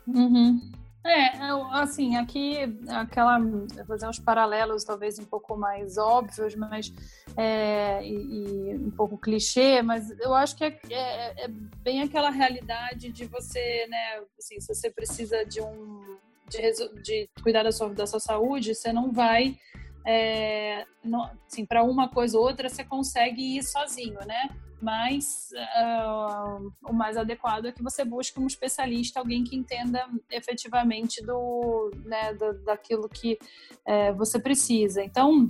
Uhum. 0.07 0.72
É, 1.03 1.32
assim, 1.72 2.15
aqui 2.15 2.57
aquela 2.88 3.39
fazer 3.88 4.07
uns 4.07 4.19
paralelos 4.19 4.84
talvez 4.84 5.17
um 5.17 5.26
pouco 5.26 5.57
mais 5.57 5.97
óbvios, 5.97 6.55
mas 6.55 6.93
é, 7.36 8.05
e, 8.05 8.13
e, 8.13 8.76
um 8.76 8.91
pouco 8.91 9.17
clichê, 9.17 9.82
mas 9.82 10.11
eu 10.19 10.36
acho 10.36 10.55
que 10.55 10.63
é, 10.63 10.78
é, 10.91 11.45
é, 11.45 11.47
bem 11.47 12.03
aquela 12.03 12.30
realidade 12.30 13.11
de 13.11 13.26
você, 13.26 13.88
né? 13.89 14.22
Assim, 14.38 14.59
se 14.59 14.67
você 14.67 14.91
precisa 14.91 15.43
de 15.43 15.59
um 15.59 16.19
de, 16.52 17.02
de 17.02 17.30
cuidar 17.41 17.64
da 17.64 17.72
sua, 17.72 17.89
da 17.89 18.06
sua 18.06 18.20
saúde, 18.20 18.76
você 18.76 18.91
não 18.91 19.12
vai 19.12 19.58
é, 20.06 20.86
assim, 21.47 21.66
para 21.66 21.84
uma 21.84 22.10
coisa 22.10 22.38
ou 22.38 22.45
outra 22.45 22.70
você 22.70 22.84
consegue 22.84 23.58
ir 23.58 23.64
sozinho, 23.64 24.20
né? 24.26 24.49
Mas 24.82 25.49
uh, 25.54 26.74
o 26.89 26.91
mais 26.91 27.16
adequado 27.16 27.68
é 27.68 27.72
que 27.72 27.84
você 27.84 28.04
busque 28.04 28.39
um 28.39 28.47
especialista, 28.47 29.20
alguém 29.20 29.43
que 29.43 29.56
entenda 29.56 30.08
efetivamente 30.32 31.24
do, 31.24 31.91
né, 32.04 32.34
do 32.34 32.64
daquilo 32.64 33.08
que 33.08 33.38
é, 33.86 34.12
você 34.12 34.39
precisa. 34.39 35.04
Então, 35.04 35.45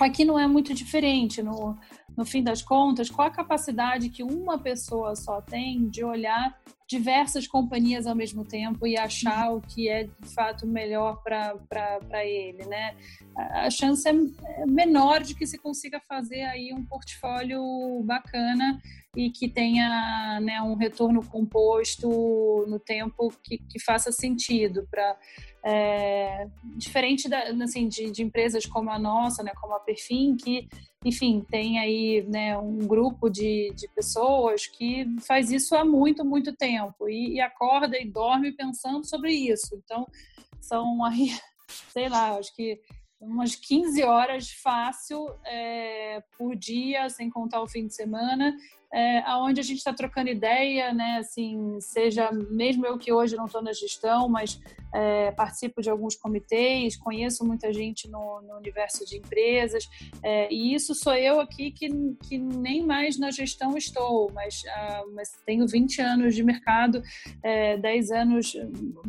aqui 0.00 0.24
não 0.24 0.38
é 0.38 0.46
muito 0.46 0.72
diferente. 0.72 1.42
No, 1.42 1.76
no 2.16 2.24
fim 2.24 2.42
das 2.42 2.62
contas, 2.62 3.10
qual 3.10 3.28
a 3.28 3.30
capacidade 3.30 4.08
que 4.08 4.22
uma 4.22 4.58
pessoa 4.58 5.14
só 5.14 5.42
tem 5.42 5.86
de 5.90 6.02
olhar 6.02 6.58
diversas 6.88 7.48
companhias 7.48 8.06
ao 8.06 8.14
mesmo 8.14 8.44
tempo 8.44 8.86
e 8.86 8.96
achar 8.96 9.52
o 9.52 9.60
que 9.60 9.88
é 9.88 10.04
de 10.04 10.28
fato 10.34 10.66
melhor 10.66 11.20
para 11.22 12.24
ele, 12.24 12.64
né? 12.66 12.96
A 13.36 13.68
chance 13.70 14.08
é 14.08 14.66
menor 14.66 15.22
de 15.22 15.34
que 15.34 15.46
se 15.46 15.58
consiga 15.58 16.00
fazer 16.08 16.42
aí 16.42 16.72
um 16.72 16.84
portfólio 16.84 17.60
bacana 18.04 18.80
e 19.16 19.30
que 19.30 19.48
tenha 19.48 20.38
né, 20.42 20.60
um 20.62 20.74
retorno 20.74 21.26
composto 21.26 22.64
no 22.68 22.78
tempo 22.78 23.32
que, 23.42 23.58
que 23.58 23.80
faça 23.80 24.12
sentido 24.12 24.86
para 24.90 25.16
é, 25.64 26.46
diferente 26.76 27.28
da, 27.28 27.42
assim, 27.64 27.88
de, 27.88 28.10
de, 28.10 28.22
empresas 28.22 28.66
como 28.66 28.90
a 28.90 28.98
nossa, 28.98 29.42
né, 29.42 29.52
como 29.60 29.74
a 29.74 29.80
Perfim, 29.80 30.36
que 30.36 30.68
enfim, 31.04 31.44
tem 31.50 31.78
aí 31.78 32.24
né, 32.28 32.58
um 32.58 32.78
grupo 32.78 33.30
de, 33.30 33.72
de 33.74 33.88
pessoas 33.88 34.66
que 34.66 35.06
faz 35.26 35.50
isso 35.50 35.74
há 35.74 35.84
muito, 35.84 36.24
muito 36.24 36.54
tempo 36.54 36.75
e, 37.08 37.34
e 37.34 37.40
acorda 37.40 37.98
e 37.98 38.10
dorme 38.10 38.52
pensando 38.52 39.04
sobre 39.04 39.32
isso. 39.32 39.74
Então, 39.84 40.06
são 40.60 41.04
aí, 41.04 41.28
sei 41.90 42.08
lá, 42.08 42.36
acho 42.36 42.54
que 42.54 42.80
umas 43.20 43.56
15 43.56 44.02
horas 44.04 44.50
fácil 44.50 45.34
é, 45.44 46.22
por 46.36 46.54
dia, 46.54 47.08
sem 47.08 47.30
contar 47.30 47.62
o 47.62 47.68
fim 47.68 47.86
de 47.86 47.94
semana, 47.94 48.54
é, 48.96 49.18
aonde 49.26 49.60
a 49.60 49.62
gente 49.62 49.76
está 49.76 49.92
trocando 49.92 50.30
ideia, 50.30 50.90
né? 50.90 51.18
Assim, 51.18 51.78
seja 51.82 52.30
mesmo 52.32 52.86
eu 52.86 52.96
que 52.96 53.12
hoje 53.12 53.36
não 53.36 53.44
estou 53.44 53.60
na 53.60 53.74
gestão, 53.74 54.26
mas 54.26 54.58
é, 54.94 55.30
participo 55.32 55.82
de 55.82 55.90
alguns 55.90 56.16
comitês, 56.16 56.96
conheço 56.96 57.44
muita 57.44 57.70
gente 57.74 58.08
no, 58.08 58.40
no 58.40 58.56
universo 58.56 59.04
de 59.04 59.18
empresas, 59.18 59.86
é, 60.22 60.50
e 60.50 60.74
isso 60.74 60.94
sou 60.94 61.14
eu 61.14 61.38
aqui 61.38 61.70
que, 61.70 61.90
que 62.26 62.38
nem 62.38 62.86
mais 62.86 63.18
na 63.18 63.30
gestão 63.30 63.76
estou, 63.76 64.32
mas, 64.32 64.62
ah, 64.66 65.04
mas 65.14 65.30
tenho 65.44 65.66
20 65.66 66.00
anos 66.00 66.34
de 66.34 66.42
mercado, 66.42 67.02
é, 67.42 67.76
10 67.76 68.10
anos 68.12 68.56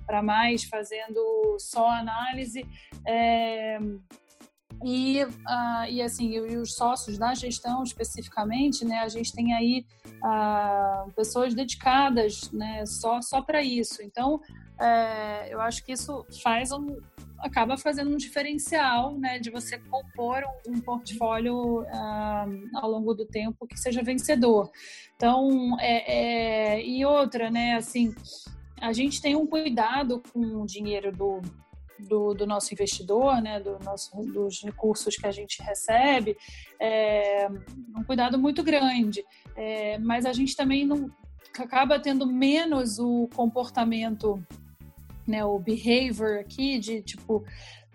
para 0.05 0.21
mais 0.21 0.65
fazendo 0.65 1.55
só 1.59 1.87
análise. 1.87 2.65
E, 4.83 5.23
uh, 5.23 5.85
e 5.89 6.01
assim, 6.01 6.29
e 6.31 6.57
os 6.57 6.75
sócios 6.75 7.17
da 7.17 7.33
gestão 7.33 7.83
especificamente, 7.83 8.85
né, 8.85 8.99
a 8.99 9.07
gente 9.07 9.33
tem 9.33 9.53
aí 9.53 9.85
uh, 10.23 11.11
pessoas 11.13 11.53
dedicadas 11.53 12.51
né, 12.51 12.85
só, 12.85 13.21
só 13.21 13.41
para 13.41 13.63
isso. 13.63 14.03
Então, 14.03 14.39
é, 14.79 15.51
eu 15.51 15.59
acho 15.59 15.83
que 15.83 15.91
isso 15.91 16.23
faz 16.43 16.71
um, 16.71 16.99
acaba 17.39 17.77
fazendo 17.77 18.11
um 18.11 18.17
diferencial 18.17 19.17
né, 19.17 19.39
de 19.39 19.49
você 19.49 19.79
compor 19.79 20.43
um, 20.67 20.73
um 20.73 20.81
portfólio 20.81 21.81
uh, 21.81 22.69
ao 22.75 22.89
longo 22.89 23.13
do 23.13 23.25
tempo 23.25 23.65
que 23.65 23.77
seja 23.77 24.03
vencedor. 24.03 24.69
Então, 25.15 25.79
é, 25.79 26.75
é, 26.75 26.85
e 26.85 27.03
outra, 27.05 27.49
né, 27.49 27.75
assim, 27.75 28.13
a 28.79 28.93
gente 28.93 29.21
tem 29.21 29.35
um 29.35 29.47
cuidado 29.47 30.21
com 30.31 30.61
o 30.61 30.65
dinheiro 30.65 31.11
do 31.11 31.41
do, 31.99 32.33
do 32.33 32.45
nosso 32.45 32.73
investidor, 32.73 33.41
né, 33.41 33.59
do 33.59 33.79
nosso, 33.83 34.15
dos 34.23 34.61
recursos 34.63 35.15
que 35.15 35.27
a 35.27 35.31
gente 35.31 35.61
recebe, 35.61 36.37
é 36.79 37.47
um 37.95 38.03
cuidado 38.03 38.37
muito 38.37 38.63
grande. 38.63 39.25
É, 39.55 39.97
mas 39.99 40.25
a 40.25 40.33
gente 40.33 40.55
também 40.55 40.85
não 40.85 41.09
acaba 41.57 41.99
tendo 41.99 42.27
menos 42.27 42.99
o 42.99 43.27
comportamento, 43.35 44.43
né, 45.27 45.43
o 45.43 45.59
behavior 45.59 46.39
aqui 46.39 46.79
de 46.79 47.01
tipo 47.01 47.43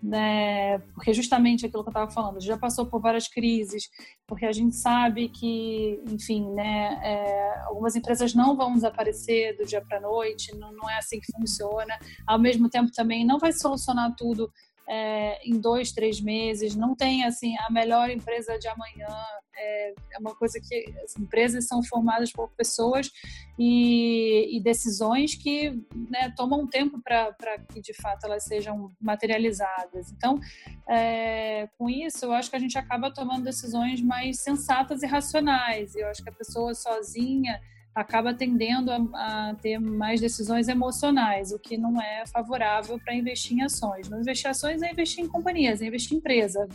né? 0.03 0.79
Porque 0.93 1.13
justamente 1.13 1.65
aquilo 1.65 1.81
que 1.81 1.87
eu 1.87 1.91
estava 1.91 2.11
falando, 2.11 2.41
já 2.41 2.57
passou 2.57 2.85
por 2.85 2.99
várias 2.99 3.29
crises, 3.29 3.89
porque 4.27 4.45
a 4.45 4.51
gente 4.51 4.75
sabe 4.75 5.29
que, 5.29 6.03
enfim, 6.09 6.51
né? 6.51 6.99
É, 7.01 7.59
algumas 7.67 7.95
empresas 7.95 8.35
não 8.35 8.57
vão 8.57 8.73
desaparecer 8.73 9.55
do 9.57 9.65
dia 9.65 9.81
para 9.81 9.99
a 9.99 10.01
noite, 10.01 10.53
não, 10.57 10.73
não 10.73 10.89
é 10.89 10.97
assim 10.97 11.21
que 11.21 11.31
funciona. 11.31 11.97
Ao 12.27 12.37
mesmo 12.37 12.69
tempo, 12.69 12.91
também 12.91 13.25
não 13.25 13.39
vai 13.39 13.53
solucionar 13.53 14.13
tudo 14.17 14.51
é, 14.89 15.39
em 15.47 15.57
dois, 15.57 15.93
três 15.93 16.19
meses, 16.19 16.75
não 16.75 16.93
tem 16.95 17.23
assim 17.23 17.55
a 17.59 17.71
melhor 17.71 18.09
empresa 18.09 18.59
de 18.59 18.67
amanhã. 18.67 19.07
É, 19.55 19.93
é 20.13 20.19
uma 20.19 20.35
coisa 20.35 20.59
que 20.59 20.85
as 21.03 21.17
empresas 21.17 21.67
são 21.67 21.83
formadas 21.83 22.31
por 22.31 22.49
pessoas 22.51 23.11
e, 23.57 24.57
e 24.57 24.61
decisões 24.61 25.35
que 25.35 25.71
né, 26.09 26.33
tomam 26.35 26.67
tempo 26.67 27.01
para 27.01 27.33
que 27.71 27.81
de 27.81 27.93
fato 27.93 28.25
elas 28.25 28.43
sejam 28.43 28.91
materializadas. 28.99 30.11
Então, 30.11 30.39
é, 30.87 31.67
com 31.77 31.89
isso, 31.89 32.25
eu 32.25 32.33
acho 32.33 32.49
que 32.49 32.55
a 32.55 32.59
gente 32.59 32.77
acaba 32.77 33.13
tomando 33.13 33.43
decisões 33.43 34.01
mais 34.01 34.41
sensatas 34.41 35.03
e 35.03 35.05
racionais. 35.05 35.95
Eu 35.95 36.07
acho 36.07 36.23
que 36.23 36.29
a 36.29 36.33
pessoa 36.33 36.73
sozinha 36.73 37.59
acaba 37.95 38.33
tendendo 38.33 38.91
a, 38.91 39.49
a, 39.49 39.55
ter 39.55 39.79
mais 39.79 40.19
decisões 40.19 40.67
emocionais, 40.67 41.51
o 41.51 41.59
que 41.59 41.77
não 41.77 42.01
é 42.01 42.25
favorável 42.25 42.99
para 42.99 43.13
investir 43.13 43.57
em 43.57 43.61
ações. 43.61 44.09
Não 44.09 44.19
investir 44.19 44.47
em 44.47 44.49
ações 44.49 44.81
é 44.81 44.91
investir 44.91 45.23
em 45.23 45.27
companhias, 45.27 45.81
é 45.81 45.85
investir 45.85 46.13
em 46.13 46.17
empresa. 46.17 46.67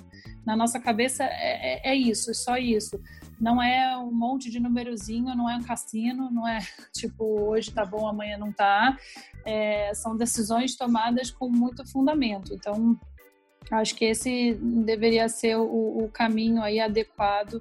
Na 0.46 0.56
nossa 0.56 0.78
cabeça 0.78 1.24
é, 1.24 1.88
é, 1.88 1.90
é 1.90 1.94
isso, 1.94 2.32
só 2.34 2.56
isso. 2.56 3.00
Não 3.40 3.60
é 3.60 3.96
um 3.98 4.12
monte 4.12 4.48
de 4.50 4.60
númerozinho, 4.60 5.34
não 5.34 5.50
é 5.50 5.56
um 5.56 5.62
cassino, 5.62 6.30
não 6.30 6.46
é 6.46 6.58
tipo 6.94 7.24
hoje 7.50 7.72
tá 7.72 7.84
bom, 7.84 8.06
amanhã 8.06 8.38
não 8.38 8.52
tá. 8.52 8.96
É, 9.44 9.92
são 9.94 10.16
decisões 10.16 10.76
tomadas 10.76 11.30
com 11.30 11.48
muito 11.48 11.84
fundamento. 11.90 12.54
Então, 12.54 12.98
acho 13.72 13.94
que 13.96 14.04
esse 14.04 14.54
deveria 14.54 15.28
ser 15.28 15.56
o, 15.56 16.04
o 16.04 16.08
caminho 16.10 16.62
aí 16.62 16.78
adequado 16.78 17.60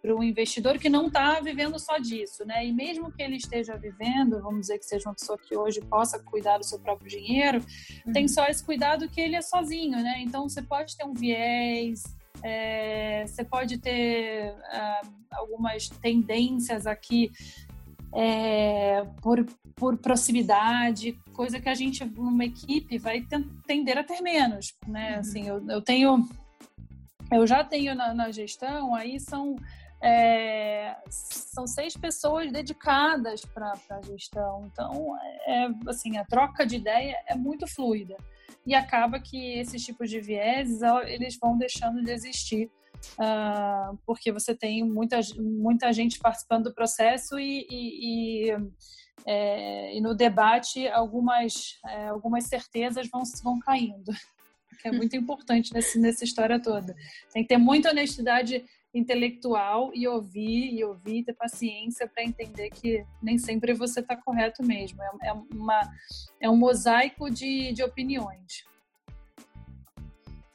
para 0.00 0.14
o 0.14 0.22
investidor 0.22 0.78
que 0.78 0.88
não 0.88 1.08
está 1.08 1.40
vivendo 1.40 1.78
só 1.78 1.98
disso, 1.98 2.44
né? 2.44 2.64
E 2.66 2.72
mesmo 2.72 3.10
que 3.10 3.22
ele 3.22 3.36
esteja 3.36 3.76
vivendo, 3.76 4.40
vamos 4.40 4.62
dizer 4.62 4.78
que 4.78 4.84
seja 4.84 5.08
uma 5.08 5.14
pessoa 5.14 5.38
que 5.38 5.56
hoje 5.56 5.80
possa 5.80 6.18
cuidar 6.18 6.58
do 6.58 6.64
seu 6.64 6.78
próprio 6.78 7.08
dinheiro, 7.08 7.62
uhum. 8.06 8.12
tem 8.12 8.28
só 8.28 8.46
esse 8.46 8.64
cuidado 8.64 9.08
que 9.08 9.20
ele 9.20 9.36
é 9.36 9.42
sozinho, 9.42 9.98
né? 10.02 10.20
Então 10.20 10.48
você 10.48 10.62
pode 10.62 10.96
ter 10.96 11.04
um 11.04 11.14
viés, 11.14 12.02
é, 12.42 13.26
você 13.26 13.44
pode 13.44 13.78
ter 13.78 14.52
uh, 14.52 15.08
algumas 15.32 15.88
tendências 15.88 16.86
aqui 16.86 17.30
é, 18.14 19.04
por, 19.20 19.44
por 19.74 19.96
proximidade, 19.98 21.18
coisa 21.32 21.60
que 21.60 21.68
a 21.68 21.74
gente, 21.74 22.04
numa 22.04 22.44
equipe, 22.44 22.98
vai 22.98 23.26
tender 23.66 23.98
a 23.98 24.04
ter 24.04 24.20
menos, 24.20 24.74
né? 24.86 25.14
Uhum. 25.14 25.20
Assim, 25.20 25.48
eu, 25.48 25.64
eu 25.68 25.82
tenho 25.82 26.26
eu 27.30 27.46
já 27.46 27.62
tenho 27.62 27.94
na, 27.94 28.14
na, 28.14 28.30
gestão, 28.30 28.94
aí 28.94 29.20
são 29.20 29.56
é, 30.00 30.96
são 31.08 31.66
seis 31.66 31.96
pessoas 31.96 32.52
dedicadas 32.52 33.44
para 33.44 33.72
a 33.90 34.02
gestão. 34.02 34.68
Então, 34.72 35.16
é, 35.46 35.68
assim, 35.86 36.16
a 36.16 36.24
troca 36.24 36.64
de 36.64 36.76
ideia 36.76 37.16
é 37.26 37.34
muito 37.34 37.66
fluida. 37.66 38.16
E 38.66 38.74
acaba 38.74 39.18
que 39.18 39.58
esses 39.58 39.84
tipos 39.84 40.10
de 40.10 40.20
vieses, 40.20 40.80
eles 41.06 41.38
vão 41.40 41.56
deixando 41.56 42.02
de 42.02 42.10
existir 42.10 42.70
uh, 43.18 43.96
porque 44.04 44.32
você 44.32 44.54
tem 44.54 44.84
muita, 44.84 45.20
muita 45.38 45.92
gente 45.92 46.18
participando 46.18 46.64
do 46.64 46.74
processo 46.74 47.38
e, 47.38 47.66
e, 47.70 48.50
e, 48.50 48.56
é, 49.26 49.96
e 49.96 50.00
no 50.00 50.14
debate 50.14 50.88
algumas, 50.88 51.78
é, 51.86 52.08
algumas 52.08 52.44
certezas 52.44 53.08
vão, 53.08 53.22
vão 53.42 53.58
caindo, 53.58 54.12
que 54.80 54.88
é 54.88 54.92
muito 54.92 55.16
importante 55.16 55.72
nesse, 55.72 55.98
nessa 55.98 56.24
história 56.24 56.60
toda. 56.60 56.94
Tem 57.32 57.42
que 57.42 57.48
ter 57.48 57.58
muita 57.58 57.90
honestidade 57.90 58.64
intelectual 58.94 59.90
e 59.94 60.08
ouvir 60.08 60.74
e 60.74 60.82
ouvir, 60.84 61.24
ter 61.24 61.34
paciência 61.34 62.08
para 62.08 62.24
entender 62.24 62.70
que 62.70 63.04
nem 63.22 63.38
sempre 63.38 63.74
você 63.74 64.00
está 64.00 64.16
correto 64.16 64.62
mesmo. 64.62 65.02
É, 65.02 65.28
é, 65.28 65.32
uma, 65.32 65.80
é 66.40 66.50
um 66.50 66.56
mosaico 66.56 67.30
de, 67.30 67.72
de 67.72 67.82
opiniões. 67.82 68.66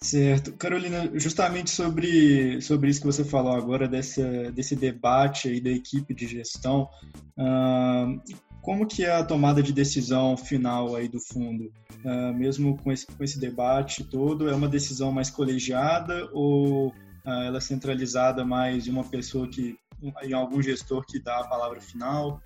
Certo. 0.03 0.51
Carolina, 0.53 1.09
justamente 1.17 1.71
sobre, 1.71 2.59
sobre 2.61 2.89
isso 2.89 2.99
que 2.99 3.05
você 3.05 3.23
falou 3.23 3.53
agora, 3.53 3.87
dessa, 3.87 4.51
desse 4.51 4.75
debate 4.75 5.47
aí 5.47 5.61
da 5.61 5.69
equipe 5.69 6.13
de 6.13 6.27
gestão, 6.27 6.89
uh, 7.37 8.21
como 8.61 8.85
que 8.85 9.05
é 9.05 9.11
a 9.11 9.23
tomada 9.23 9.63
de 9.63 9.71
decisão 9.71 10.35
final 10.35 10.97
aí 10.97 11.07
do 11.07 11.21
fundo? 11.21 11.71
Uh, 12.03 12.33
mesmo 12.33 12.77
com 12.77 12.91
esse, 12.91 13.07
com 13.07 13.23
esse 13.23 13.39
debate 13.39 14.03
todo, 14.03 14.49
é 14.49 14.53
uma 14.53 14.67
decisão 14.67 15.09
mais 15.09 15.29
colegiada 15.29 16.29
ou 16.33 16.93
ela 17.25 17.57
é 17.57 17.61
centralizada 17.61 18.43
mais 18.45 18.87
em 18.87 18.91
uma 18.91 19.03
pessoa 19.03 19.47
que, 19.47 19.77
em 20.23 20.33
algum 20.33 20.61
gestor 20.61 21.05
que 21.05 21.19
dá 21.19 21.39
a 21.39 21.47
palavra 21.47 21.79
final? 21.79 22.41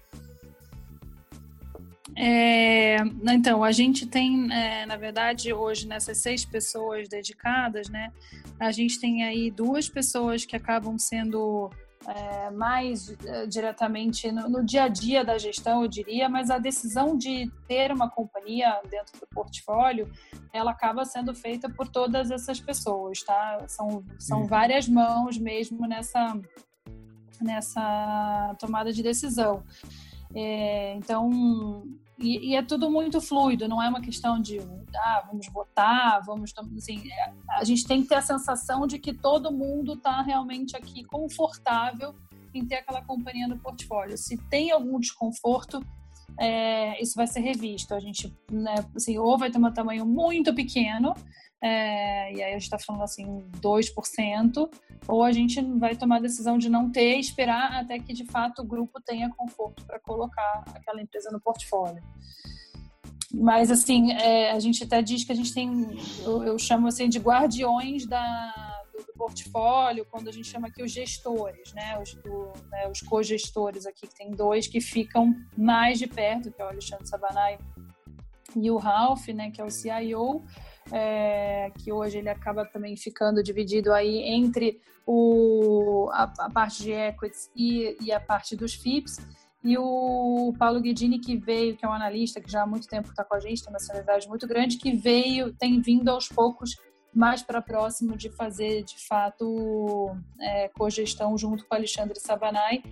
É, 2.16 2.98
então, 3.32 3.64
a 3.64 3.72
gente 3.72 4.08
tem, 4.08 4.52
é, 4.52 4.86
na 4.86 4.96
verdade, 4.96 5.54
hoje, 5.54 5.88
nessas 5.88 6.18
seis 6.18 6.44
pessoas 6.44 7.08
dedicadas, 7.08 7.90
né, 7.90 8.12
a 8.60 8.72
gente 8.72 9.00
tem 9.00 9.24
aí 9.24 9.52
duas 9.52 9.88
pessoas 9.88 10.46
que 10.46 10.56
acabam 10.56 10.98
sendo 10.98 11.70
é, 12.08 12.50
mais 12.52 13.14
é, 13.26 13.46
diretamente 13.46 14.32
no, 14.32 14.50
no, 14.50 14.66
dia 14.66 14.84
a 14.84 14.88
dia 14.88 15.26
da 15.26 15.38
gestão, 15.38 15.82
eu 15.82 15.90
diria, 15.90 16.30
mas 16.30 16.50
a 16.50 16.58
decisão 16.58 17.18
de 17.18 17.52
ter 17.68 17.92
uma 17.92 18.10
companhia 18.10 18.80
dentro 18.90 19.20
do 19.20 19.28
portfólio, 19.28 20.10
ela 20.54 20.72
acaba 20.72 21.04
sendo 21.04 21.36
feita 21.36 21.70
por 21.70 21.90
todas 21.90 22.32
essas 22.32 22.62
pessoas, 22.62 23.22
tá? 23.24 23.66
São, 23.68 24.06
são 24.18 24.42
uhum. 24.42 24.48
várias 24.48 24.88
mãos 24.88 25.38
mesmo 25.38 25.86
nessa, 25.86 26.40
nessa 27.42 28.56
tomada 28.58 28.94
de 28.94 29.04
decisão. 29.04 29.62
É, 30.34 30.94
então, 30.96 31.84
e, 32.20 32.50
e, 32.50 32.56
é 32.56 32.64
tudo 32.64 32.90
muito 32.90 33.22
fluido, 33.22 33.68
não 33.68 33.82
é 33.82 33.88
uma 33.88 34.02
questão 34.02 34.42
de 34.42 34.60
ah, 34.96 35.24
vamos 35.28 35.48
votar, 35.48 36.22
vamos. 36.26 36.52
Assim, 36.76 37.02
é, 37.12 37.34
a 37.50 37.64
gente 37.64 37.86
tem 37.86 38.02
que 38.02 38.10
ter 38.10 38.16
a 38.16 38.22
sensação 38.22 38.88
de 38.88 38.98
que 38.98 39.14
todo 39.14 39.52
mundo 39.52 39.94
está 39.94 40.22
realmente 40.22 40.76
aqui 40.76 41.04
confortável 41.04 42.16
em 42.54 42.66
ter 42.66 42.76
aquela 42.78 43.04
companhia 43.04 43.48
no 43.48 43.60
portfólio. 43.60 44.18
Se 44.18 44.36
tem 44.50 44.72
algum 44.72 45.00
desconforto, 45.00 45.86
é, 46.40 47.02
isso 47.02 47.16
vai 47.16 47.28
ser 47.28 47.40
revisto. 47.40 47.94
A 47.94 48.00
gente, 48.00 48.34
né, 48.52 48.76
assim, 48.96 49.18
ou 49.18 49.38
vai 49.38 49.50
ter 49.50 49.58
um 49.58 49.72
tamanho 49.72 50.06
muito 50.06 50.54
pequeno, 50.54 51.14
é, 51.62 52.34
e 52.34 52.44
aí 52.44 52.52
a 52.52 52.54
gente 52.54 52.64
está 52.64 52.78
falando 52.78 53.04
assim, 53.04 53.50
2%, 53.60 54.70
ou 55.08 55.24
a 55.24 55.32
gente 55.32 55.62
vai 55.80 55.96
tomar 55.96 56.18
a 56.18 56.22
decisão 56.22 56.58
de 56.58 56.70
não 56.70 56.92
ter 56.92 57.18
e 57.18 57.20
esperar 57.20 57.74
até 57.74 57.98
que 57.98 58.14
de 58.14 58.26
fato 58.26 58.62
o 58.62 58.66
grupo 58.66 59.02
tenha 59.02 59.30
conforto 59.30 59.84
para 59.86 60.00
colocar 60.00 60.64
aquela 60.76 61.02
empresa 61.02 61.32
no 61.32 61.42
portfólio. 61.42 62.04
Mas 63.34 63.72
assim, 63.72 64.14
é, 64.14 64.52
a 64.52 64.60
gente 64.60 64.84
até 64.84 65.02
diz 65.02 65.24
que 65.24 65.32
a 65.32 65.36
gente 65.36 65.54
tem, 65.54 65.98
eu, 66.24 66.44
eu 66.44 66.60
chamo 66.60 66.88
assim 66.88 67.10
de 67.10 67.20
guardiões 67.20 68.06
da, 68.06 68.77
do, 68.98 69.06
do, 69.06 69.14
portfólio, 69.14 70.06
quando 70.10 70.28
a 70.28 70.32
gente 70.32 70.48
chama 70.48 70.68
aqui 70.68 70.82
os 70.82 70.92
gestores, 70.92 71.74
né, 71.74 72.00
os, 72.02 72.16
né, 72.72 72.90
os 72.90 73.02
co-gestores 73.02 73.86
aqui, 73.86 74.08
que 74.08 74.16
tem 74.16 74.32
dois 74.32 74.68
que 74.68 74.82
ficam 74.82 75.36
mais 75.58 76.00
de 76.00 76.08
perto, 76.08 76.52
que 76.52 76.62
é 76.62 76.66
o 76.66 76.70
Alexandre 76.70 77.08
Sabanai 77.08 77.58
e 78.56 78.72
o 78.72 78.78
Ralph, 78.78 79.28
né, 79.30 79.52
que 79.52 79.62
é 79.62 79.64
o 79.64 79.70
CIO, 79.70 80.44
é, 80.92 81.72
que 81.78 81.92
hoje 81.92 82.18
ele 82.18 82.30
acaba 82.30 82.66
também 82.66 82.96
ficando 82.96 83.44
dividido 83.44 83.94
aí 83.94 84.20
entre 84.24 84.82
o, 85.06 86.10
a, 86.12 86.24
a 86.40 86.50
parte 86.50 86.84
de 86.84 86.92
equities 86.92 87.50
e, 87.56 87.98
e, 88.02 88.12
a 88.12 88.20
parte 88.20 88.56
dos 88.56 88.74
FIPS. 88.74 89.18
E 89.64 89.78
o 89.78 90.54
Paulo 90.58 90.80
Guidini, 90.80 91.20
que 91.20 91.36
veio, 91.36 91.76
que 91.76 91.84
é 91.84 91.88
um 91.90 91.94
analista 91.94 92.40
que 92.40 92.50
já 92.50 92.64
há 92.64 92.68
muito 92.68 92.88
tempo 92.88 93.10
está 93.10 93.24
com 93.24 93.36
a 93.36 93.40
gente, 93.40 93.64
tem 93.64 93.74
uma 93.74 93.80
senioridade 93.80 94.28
muito 94.28 94.48
grande, 94.48 94.78
que 94.78 94.96
veio, 94.96 95.54
tem 95.54 95.82
vindo 95.82 96.10
aos 96.10 96.28
poucos 96.30 96.76
mais 97.18 97.42
para 97.42 97.62
próximo 97.64 98.16
de 98.16 98.30
fazer, 98.30 98.84
de 98.84 98.96
fato, 99.08 100.16
é, 100.40 100.70
cogestão 100.70 101.36
junto 101.36 101.66
com 101.66 101.74
Alexandre 101.74 102.20
Sabanai 102.20 102.84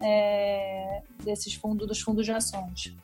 é, 0.00 1.02
desses 1.24 1.54
fundos, 1.54 1.88
dos 1.88 2.00
fundos 2.00 2.24
de 2.24 2.30
ações. 2.30 2.94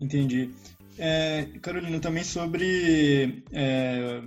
Entendi. 0.00 0.50
É, 0.96 1.48
Carolina, 1.60 1.98
também 1.98 2.22
sobre 2.22 3.42
é, 3.52 4.22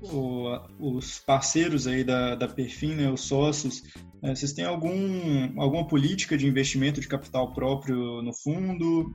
o, 0.00 0.58
os 0.78 1.18
parceiros 1.18 1.86
aí 1.86 2.02
da, 2.02 2.34
da 2.34 2.48
Perfim, 2.48 2.94
né, 2.94 3.10
os 3.10 3.20
sócios, 3.20 3.82
é, 4.22 4.34
vocês 4.34 4.54
têm 4.54 4.64
algum, 4.64 5.60
alguma 5.60 5.86
política 5.86 6.38
de 6.38 6.46
investimento 6.46 7.02
de 7.02 7.08
capital 7.08 7.52
próprio 7.52 8.22
no 8.22 8.32
fundo? 8.32 9.14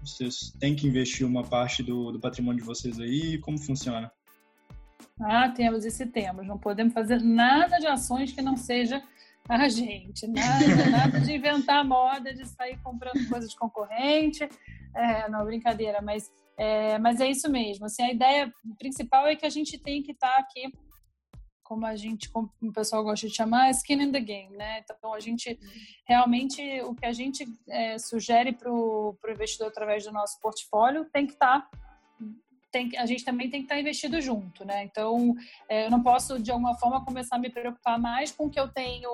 Vocês 0.00 0.54
têm 0.58 0.74
que 0.74 0.86
investir 0.86 1.26
uma 1.26 1.42
parte 1.42 1.82
do, 1.82 2.12
do 2.12 2.20
patrimônio 2.20 2.60
de 2.60 2.66
vocês 2.66 2.98
aí? 2.98 3.38
Como 3.38 3.58
funciona? 3.58 4.10
Ah, 5.20 5.48
temos 5.48 5.84
esse 5.84 6.06
temos. 6.06 6.46
Não 6.46 6.58
podemos 6.58 6.92
fazer 6.92 7.20
nada 7.20 7.78
de 7.78 7.86
ações 7.86 8.32
que 8.32 8.40
não 8.40 8.56
seja 8.56 9.02
a 9.48 9.68
gente. 9.68 10.26
Nada, 10.26 10.66
nada 10.90 11.20
de 11.20 11.32
inventar 11.32 11.84
moda, 11.84 12.32
de 12.32 12.46
sair 12.46 12.78
comprando 12.82 13.28
coisas 13.28 13.50
de 13.50 13.56
concorrente. 13.56 14.48
É, 14.94 15.28
não, 15.28 15.44
brincadeira, 15.44 16.00
mas 16.00 16.30
é, 16.58 16.98
mas 16.98 17.20
é 17.20 17.30
isso 17.30 17.48
mesmo. 17.48 17.86
Assim, 17.86 18.02
a 18.02 18.12
ideia 18.12 18.52
principal 18.78 19.26
é 19.26 19.36
que 19.36 19.46
a 19.46 19.50
gente 19.50 19.78
tem 19.78 20.02
que 20.02 20.10
estar 20.10 20.34
tá 20.34 20.40
aqui, 20.40 20.72
como 21.68 21.84
a 21.84 21.94
gente, 21.94 22.30
como 22.30 22.50
o 22.62 22.72
pessoal 22.72 23.04
gosta 23.04 23.28
de 23.28 23.34
chamar, 23.34 23.70
skin 23.72 24.02
in 24.02 24.10
the 24.10 24.20
game, 24.20 24.56
né? 24.56 24.80
Então 24.80 25.12
a 25.12 25.20
gente 25.20 25.60
realmente 26.06 26.62
o 26.80 26.94
que 26.94 27.04
a 27.04 27.12
gente 27.12 27.44
é, 27.68 27.98
sugere 27.98 28.52
para 28.52 28.72
o 28.72 29.14
investidor 29.28 29.68
através 29.68 30.04
do 30.04 30.10
nosso 30.10 30.40
portfólio 30.40 31.04
tem 31.12 31.26
que 31.26 31.34
estar 31.34 31.60
tá 31.60 31.78
tem, 32.70 32.90
a 32.98 33.06
gente 33.06 33.24
também 33.24 33.48
tem 33.48 33.60
que 33.60 33.64
estar 33.64 33.76
tá 33.76 33.80
investido 33.80 34.20
junto, 34.20 34.64
né? 34.64 34.84
Então, 34.84 35.34
é, 35.68 35.86
eu 35.86 35.90
não 35.90 36.02
posso, 36.02 36.38
de 36.38 36.50
alguma 36.50 36.74
forma, 36.74 37.02
começar 37.02 37.36
a 37.36 37.38
me 37.38 37.48
preocupar 37.48 37.98
mais 37.98 38.30
com 38.30 38.44
o 38.44 38.50
que 38.50 38.60
eu 38.60 38.68
tenho 38.68 39.10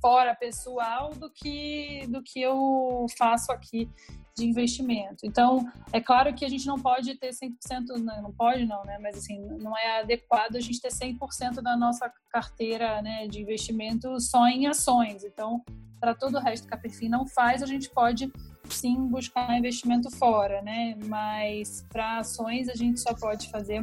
fora 0.00 0.36
pessoal 0.36 1.10
do 1.10 1.28
que, 1.28 2.06
do 2.08 2.22
que 2.22 2.40
eu 2.40 3.06
faço 3.18 3.50
aqui 3.50 3.90
de 4.36 4.44
investimento. 4.44 5.24
Então, 5.24 5.66
é 5.92 6.00
claro 6.00 6.34
que 6.34 6.44
a 6.44 6.48
gente 6.48 6.66
não 6.66 6.78
pode 6.78 7.14
ter 7.14 7.30
100%, 7.30 7.96
não, 7.98 8.22
não 8.22 8.32
pode 8.32 8.66
não, 8.66 8.84
né? 8.84 8.98
Mas 9.00 9.16
assim, 9.16 9.40
não 9.58 9.76
é 9.76 10.00
adequado 10.00 10.56
a 10.56 10.60
gente 10.60 10.80
ter 10.80 10.90
100% 10.92 11.62
da 11.62 11.76
nossa 11.76 12.12
carteira, 12.30 13.00
né, 13.00 13.26
de 13.26 13.40
investimento 13.40 14.20
só 14.20 14.46
em 14.46 14.66
ações. 14.66 15.24
Então, 15.24 15.64
para 15.98 16.14
todo 16.14 16.36
o 16.36 16.40
resto 16.40 16.68
que 16.68 16.74
a 16.74 16.76
Perfim 16.76 17.08
não 17.08 17.26
faz, 17.26 17.62
a 17.62 17.66
gente 17.66 17.88
pode 17.88 18.30
sim 18.68 19.08
buscar 19.08 19.56
investimento 19.56 20.10
fora, 20.10 20.60
né? 20.60 20.94
Mas 21.06 21.86
para 21.88 22.18
ações 22.18 22.68
a 22.68 22.74
gente 22.74 23.00
só 23.00 23.14
pode 23.14 23.48
fazer 23.48 23.82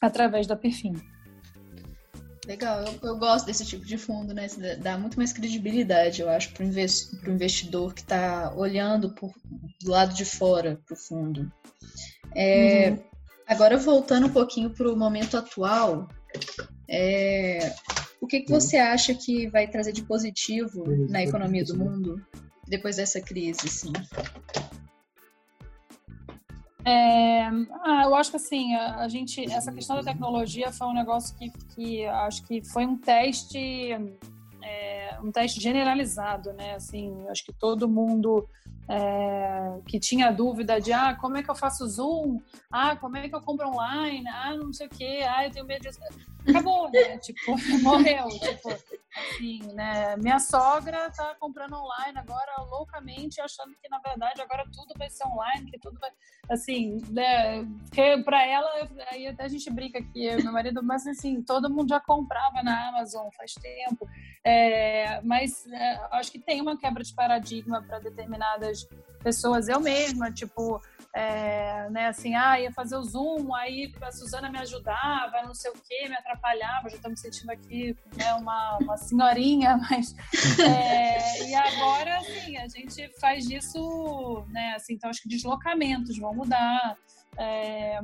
através 0.00 0.46
da 0.46 0.56
Perfim. 0.56 0.94
Legal, 2.46 2.84
eu, 2.84 3.08
eu, 3.08 3.16
gosto 3.16 3.46
desse 3.46 3.64
tipo 3.64 3.84
de 3.84 3.96
fundo, 3.96 4.34
né? 4.34 4.46
Dá 4.82 4.98
muito 4.98 5.16
mais 5.16 5.32
credibilidade, 5.32 6.20
eu 6.20 6.28
acho, 6.28 6.52
para 6.52 6.64
o 6.64 7.32
investidor 7.32 7.94
que 7.94 8.02
está 8.02 8.52
olhando 8.54 9.10
por, 9.14 9.32
do 9.80 9.90
lado 9.90 10.14
de 10.14 10.24
fora 10.24 10.78
para 10.84 10.94
o 10.94 10.96
fundo. 10.96 11.50
É, 12.34 12.90
uhum. 12.90 12.98
Agora, 13.46 13.78
voltando 13.78 14.26
um 14.26 14.32
pouquinho 14.32 14.70
para 14.70 14.90
o 14.90 14.96
momento 14.96 15.36
atual, 15.36 16.08
é, 16.88 17.74
o 18.20 18.26
que, 18.26 18.40
que 18.40 18.52
uhum. 18.52 18.60
você 18.60 18.76
acha 18.76 19.14
que 19.14 19.48
vai 19.48 19.66
trazer 19.66 19.92
de 19.92 20.02
positivo 20.02 20.84
na 21.08 21.22
economia 21.22 21.64
do 21.64 21.76
mundo 21.76 22.24
depois 22.68 22.96
dessa 22.96 23.20
crise? 23.20 23.66
Assim? 23.66 23.92
É, 26.84 27.46
ah, 27.82 28.02
eu 28.04 28.14
acho 28.14 28.30
que 28.30 28.36
assim, 28.36 28.74
a, 28.74 28.96
a, 28.96 29.08
gente, 29.08 29.50
essa 29.50 29.72
questão 29.72 29.96
da 29.96 30.02
tecnologia 30.02 30.70
foi 30.70 30.86
um 30.86 30.92
negócio 30.92 31.34
que, 31.36 31.50
que 31.74 32.06
acho 32.06 32.44
que 32.44 32.62
foi 32.62 32.84
um 32.84 32.96
teste, 32.96 33.92
é, 34.62 35.18
um 35.22 35.32
teste 35.32 35.60
generalizado, 35.60 36.52
né? 36.52 36.74
Assim, 36.74 37.26
acho 37.28 37.44
que 37.44 37.52
todo 37.52 37.88
mundo 37.88 38.46
é, 38.88 39.78
que 39.86 39.98
tinha 39.98 40.30
dúvida 40.30 40.78
de 40.78 40.92
ah, 40.92 41.16
como 41.18 41.38
é 41.38 41.42
que 41.42 41.50
eu 41.50 41.54
faço 41.54 41.88
Zoom? 41.88 42.40
Ah, 42.70 42.94
como 42.96 43.16
é 43.16 43.28
que 43.28 43.34
eu 43.34 43.40
compro 43.40 43.68
online? 43.68 44.26
Ah, 44.28 44.54
não 44.54 44.72
sei 44.72 44.86
o 44.86 44.90
quê, 44.90 45.20
ah, 45.26 45.46
eu 45.46 45.50
tenho 45.50 45.64
medo 45.64 45.82
disso. 45.82 45.98
Acabou, 46.48 46.90
né? 46.90 47.18
Tipo, 47.18 47.56
morreu. 47.82 48.28
Tipo, 48.28 48.70
assim, 49.16 49.60
né? 49.74 50.16
Minha 50.16 50.38
sogra 50.38 51.10
tá 51.10 51.34
comprando 51.38 51.74
online 51.74 52.18
agora 52.18 52.62
loucamente, 52.70 53.40
achando 53.40 53.74
que 53.80 53.88
na 53.88 53.98
verdade 53.98 54.40
agora 54.40 54.64
tudo 54.72 54.94
vai 54.98 55.08
ser 55.10 55.26
online, 55.26 55.70
que 55.70 55.78
tudo 55.78 55.98
vai. 55.98 56.10
Assim, 56.50 56.98
né? 57.10 57.64
Porque 57.88 58.22
pra 58.24 58.46
ela, 58.46 58.68
aí 59.10 59.26
até 59.26 59.44
a 59.44 59.48
gente 59.48 59.70
brinca 59.70 59.98
aqui, 59.98 60.34
meu 60.42 60.52
marido, 60.52 60.82
mas 60.82 61.06
assim, 61.06 61.42
todo 61.42 61.70
mundo 61.70 61.88
já 61.88 62.00
comprava 62.00 62.62
na 62.62 62.88
Amazon 62.88 63.28
faz 63.36 63.54
tempo. 63.54 64.06
É, 64.44 65.20
mas 65.22 65.66
é, 65.66 66.08
acho 66.12 66.30
que 66.30 66.38
tem 66.38 66.60
uma 66.60 66.78
quebra 66.78 67.02
de 67.02 67.14
paradigma 67.14 67.82
para 67.82 67.98
determinadas 67.98 68.86
pessoas. 69.22 69.68
Eu 69.68 69.80
mesma, 69.80 70.30
tipo, 70.30 70.80
é, 71.14 71.88
né, 71.90 72.08
assim, 72.08 72.34
ah, 72.34 72.58
ia 72.58 72.72
fazer 72.72 72.96
o 72.96 73.04
Zoom, 73.04 73.54
aí 73.54 73.92
a 74.02 74.10
Suzana 74.10 74.50
me 74.50 74.58
ajudava, 74.58 75.42
não 75.44 75.54
sei 75.54 75.70
o 75.70 75.74
que, 75.74 76.08
me 76.08 76.16
atrapalhava, 76.16 76.90
já 76.90 76.96
estou 76.96 77.08
me 77.08 77.16
sentindo 77.16 77.50
aqui 77.50 77.96
né, 78.16 78.34
uma, 78.34 78.78
uma 78.80 78.96
senhorinha, 78.96 79.76
mas. 79.88 80.12
É, 80.58 81.48
e 81.48 81.54
agora, 81.54 82.18
assim, 82.18 82.56
a 82.56 82.66
gente 82.66 83.08
faz 83.20 83.46
disso, 83.46 84.44
né, 84.48 84.74
assim, 84.74 84.94
então 84.94 85.08
acho 85.08 85.22
que 85.22 85.28
deslocamentos 85.28 86.18
vão 86.18 86.34
mudar. 86.34 86.96
É, 87.38 88.00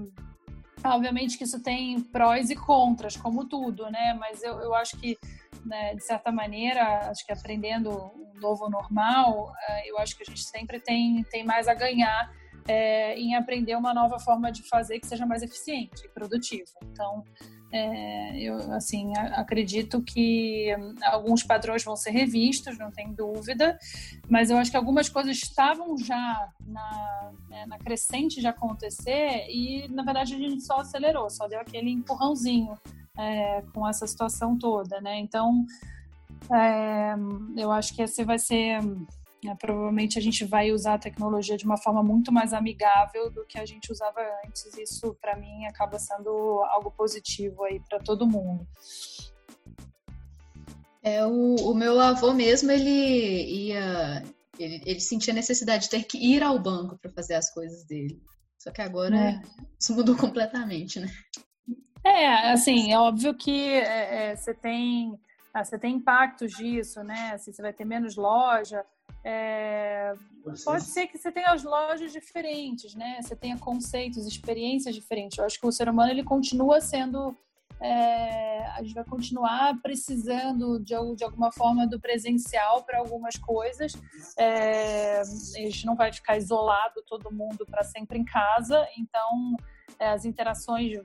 obviamente 0.85 1.37
que 1.37 1.45
isso 1.45 1.61
tem 1.61 2.01
prós 2.01 2.49
e 2.49 2.55
contras, 2.55 3.17
como 3.17 3.49
tudo, 3.49 3.91
né, 3.91 4.15
mas 4.21 4.41
eu, 4.45 4.61
eu 4.61 4.73
acho 4.73 4.97
que 4.99 5.19
né, 5.67 5.97
de 5.97 6.05
certa 6.05 6.31
maneira, 6.31 7.11
acho 7.11 7.27
que 7.27 7.33
aprendendo 7.33 7.91
um 7.91 8.41
novo 8.41 8.71
normal, 8.71 9.53
é, 9.69 9.91
eu 9.91 9.99
acho 9.99 10.17
que 10.17 10.23
a 10.23 10.27
gente 10.27 10.45
sempre 10.45 10.79
tem, 10.79 11.25
tem 11.25 11.45
mais 11.45 11.67
a 11.67 11.75
ganhar 11.75 12.31
é, 12.69 13.19
em 13.19 13.35
aprender 13.35 13.77
uma 13.77 13.95
nova 13.95 14.19
forma 14.19 14.51
de 14.51 14.63
fazer 14.69 15.01
que 15.01 15.07
seja 15.07 15.27
mais 15.27 15.43
eficiente 15.43 16.05
e 16.05 16.09
produtiva. 16.09 16.71
Então, 16.85 17.25
é, 17.73 18.41
eu 18.41 18.57
assim 18.73 19.17
acredito 19.17 20.03
que 20.03 20.75
alguns 21.05 21.45
padrões 21.45 21.85
vão 21.85 21.95
ser 21.95 22.11
revistos, 22.11 22.77
não 22.77 22.91
tem 22.91 23.13
dúvida, 23.13 23.79
mas 24.29 24.51
eu 24.51 24.59
acho 24.59 24.71
que 24.71 24.77
algumas 24.77 25.09
coisas 25.09 25.37
estavam 25.37 25.97
já 25.97 26.49
na, 26.67 27.33
né, 27.49 27.67
na 27.67 27.79
crescente 27.79 28.41
de 28.41 28.47
acontecer 28.49 29.47
e 29.49 29.87
na 29.89 30.03
verdade 30.03 30.35
a 30.35 30.39
gente 30.39 30.63
só 30.63 30.81
acelerou, 30.81 31.31
só 31.31 31.47
deu 31.47 31.61
aquele 31.61 31.91
empurrãozinho 31.91 32.77
é, 33.17 33.63
com 33.73 33.87
essa 33.89 34.07
situação 34.07 34.59
toda, 34.59 35.01
né? 35.01 35.19
Então, 35.19 35.65
é, 36.53 37.15
eu 37.57 37.71
acho 37.71 37.95
que 37.95 38.03
esse 38.03 38.25
vai 38.25 38.39
ser 38.39 38.81
é, 39.49 39.55
provavelmente 39.55 40.19
a 40.19 40.23
gente 40.23 40.45
vai 40.45 40.73
usar 40.73 40.95
a 40.95 40.99
tecnologia 40.99 41.57
de 41.57 41.65
uma 41.65 41.77
forma 41.77 42.03
muito 42.03 42.31
mais 42.33 42.53
amigável 42.53 43.31
do 43.31 43.45
que 43.47 43.59
a 43.59 43.65
gente 43.65 43.91
usava 43.91 44.21
antes. 44.45 44.67
Isso, 44.77 45.17
para 45.21 45.37
mim, 45.37 45.67
acaba 45.67 45.99
sendo 45.99 46.31
algo 46.71 46.91
positivo 46.91 47.65
aí 47.65 47.81
para 47.89 47.99
todo 47.99 48.27
mundo. 48.27 48.67
É, 51.03 51.25
o, 51.25 51.55
o, 51.55 51.75
meu 51.75 51.99
avô 51.99 52.33
mesmo, 52.35 52.71
ele 52.71 53.69
ia. 53.69 54.23
Ele, 54.59 54.83
ele 54.85 55.01
sentia 55.01 55.33
necessidade 55.33 55.85
de 55.85 55.91
ter 55.91 56.05
que 56.05 56.19
ir 56.19 56.43
ao 56.43 56.59
banco 56.59 56.99
para 56.99 57.11
fazer 57.11 57.35
as 57.35 57.51
coisas 57.53 57.85
dele. 57.87 58.23
Só 58.59 58.71
que 58.71 58.83
agora 58.83 59.17
é. 59.17 59.43
isso 59.79 59.95
mudou 59.95 60.15
completamente, 60.15 61.01
né? 61.01 61.09
É, 62.05 62.53
assim, 62.53 62.93
é 62.93 62.99
óbvio 62.99 63.35
que 63.35 63.69
é, 63.69 64.33
é, 64.33 64.37
você 64.37 64.53
tem. 64.53 65.19
Ah, 65.53 65.65
você 65.65 65.79
tem 65.79 65.97
impactos 65.97 66.53
disso, 66.53 67.03
né? 67.03 67.33
Assim, 67.33 67.53
você 67.53 67.63
vai 67.63 67.73
ter 67.73 67.85
menos 67.85 68.17
loja, 68.17 68.85
é, 69.23 70.15
pode 70.65 70.85
ser 70.85 71.07
que 71.07 71.19
você 71.19 71.31
tenha 71.31 71.49
as 71.49 71.63
lojas 71.63 72.13
diferentes, 72.13 72.95
né? 72.95 73.21
Você 73.21 73.37
tenha 73.37 73.59
conceitos, 73.59 74.27
experiências 74.27 74.95
diferentes. 74.95 75.39
Eu 75.39 75.45
acho 75.45 75.61
que 75.61 75.67
o 75.67 75.73
ser 75.73 75.89
humano 75.89 76.11
ele 76.11 76.25
continua 76.25 76.81
sendo 76.81 77.37
é, 77.81 78.67
a 78.67 78.83
gente 78.83 78.95
vai 78.95 79.05
continuar 79.05 79.81
precisando 79.81 80.79
de, 80.81 80.95
de 81.17 81.25
alguma 81.25 81.51
forma 81.51 81.87
do 81.87 81.99
presencial 81.99 82.83
para 82.85 82.99
algumas 82.99 83.37
coisas. 83.37 83.93
É, 84.39 85.21
a 85.21 85.25
gente 85.25 85.87
não 85.87 85.97
vai 85.97 86.13
ficar 86.13 86.37
isolado 86.37 87.03
todo 87.07 87.33
mundo 87.33 87.65
para 87.65 87.83
sempre 87.83 88.19
em 88.19 88.25
casa, 88.25 88.87
então 88.99 89.57
é, 89.57 89.80
as 89.99 90.25
interações 90.25 90.99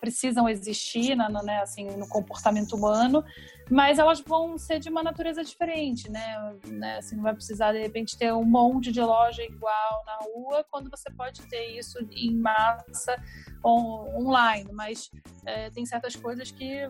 precisam 0.00 0.48
existir 0.48 1.14
na, 1.14 1.28
né, 1.42 1.60
assim, 1.60 1.86
no 1.96 2.06
comportamento 2.08 2.74
humano, 2.74 3.24
mas 3.70 3.98
elas 3.98 4.20
vão 4.20 4.58
ser 4.58 4.78
de 4.78 4.90
uma 4.90 5.02
natureza 5.02 5.42
diferente, 5.42 6.10
né? 6.10 6.54
né? 6.66 6.98
Assim, 6.98 7.16
não 7.16 7.22
vai 7.22 7.34
precisar, 7.34 7.72
de 7.72 7.80
repente, 7.80 8.16
ter 8.18 8.32
um 8.32 8.44
monte 8.44 8.92
de 8.92 9.00
loja 9.00 9.42
igual 9.42 10.04
na 10.04 10.18
rua, 10.22 10.66
quando 10.70 10.90
você 10.90 11.10
pode 11.10 11.40
ter 11.48 11.78
isso 11.78 11.98
em 12.10 12.34
massa 12.36 13.16
on, 13.64 14.20
online, 14.20 14.70
mas 14.72 15.10
é, 15.46 15.70
tem 15.70 15.86
certas 15.86 16.14
coisas 16.14 16.50
que 16.50 16.86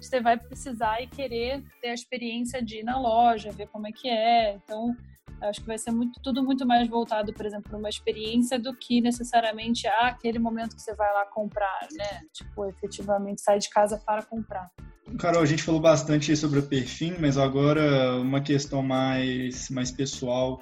você 0.00 0.20
vai 0.20 0.38
precisar 0.38 1.02
e 1.02 1.06
querer 1.06 1.62
ter 1.80 1.88
a 1.88 1.94
experiência 1.94 2.62
de 2.62 2.78
ir 2.78 2.84
na 2.84 2.98
loja, 2.98 3.52
ver 3.52 3.68
como 3.68 3.86
é 3.86 3.92
que 3.92 4.08
é, 4.08 4.54
então 4.54 4.96
Acho 5.40 5.60
que 5.60 5.66
vai 5.66 5.78
ser 5.78 5.90
muito, 5.90 6.20
tudo 6.22 6.42
muito 6.42 6.66
mais 6.66 6.88
voltado, 6.88 7.32
por 7.32 7.44
exemplo, 7.44 7.68
para 7.68 7.78
uma 7.78 7.88
experiência 7.88 8.58
do 8.58 8.74
que 8.74 9.00
necessariamente 9.00 9.86
ah, 9.86 10.08
aquele 10.08 10.38
momento 10.38 10.74
que 10.74 10.82
você 10.82 10.94
vai 10.94 11.12
lá 11.12 11.26
comprar, 11.26 11.88
né? 11.92 12.22
Tipo, 12.32 12.66
efetivamente 12.66 13.42
sair 13.42 13.58
de 13.58 13.68
casa 13.68 14.00
para 14.04 14.22
comprar. 14.22 14.70
Carol, 15.18 15.42
a 15.42 15.46
gente 15.46 15.62
falou 15.62 15.80
bastante 15.80 16.34
sobre 16.36 16.58
o 16.58 16.62
perfil, 16.62 17.16
mas 17.20 17.36
agora 17.36 18.16
uma 18.16 18.40
questão 18.40 18.82
mais, 18.82 19.68
mais 19.68 19.90
pessoal. 19.90 20.60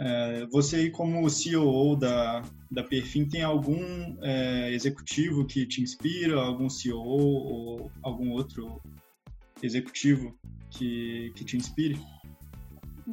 É, 0.00 0.46
você, 0.46 0.90
como 0.90 1.28
CEO 1.28 1.96
da, 1.96 2.42
da 2.70 2.84
Perfim, 2.84 3.24
tem 3.24 3.42
algum 3.42 4.16
é, 4.22 4.72
executivo 4.72 5.44
que 5.44 5.66
te 5.66 5.82
inspira, 5.82 6.40
algum 6.40 6.68
CEO 6.68 6.98
ou 6.98 7.90
algum 8.02 8.30
outro 8.32 8.80
executivo 9.62 10.38
que, 10.70 11.32
que 11.34 11.44
te 11.44 11.56
inspire? 11.56 11.98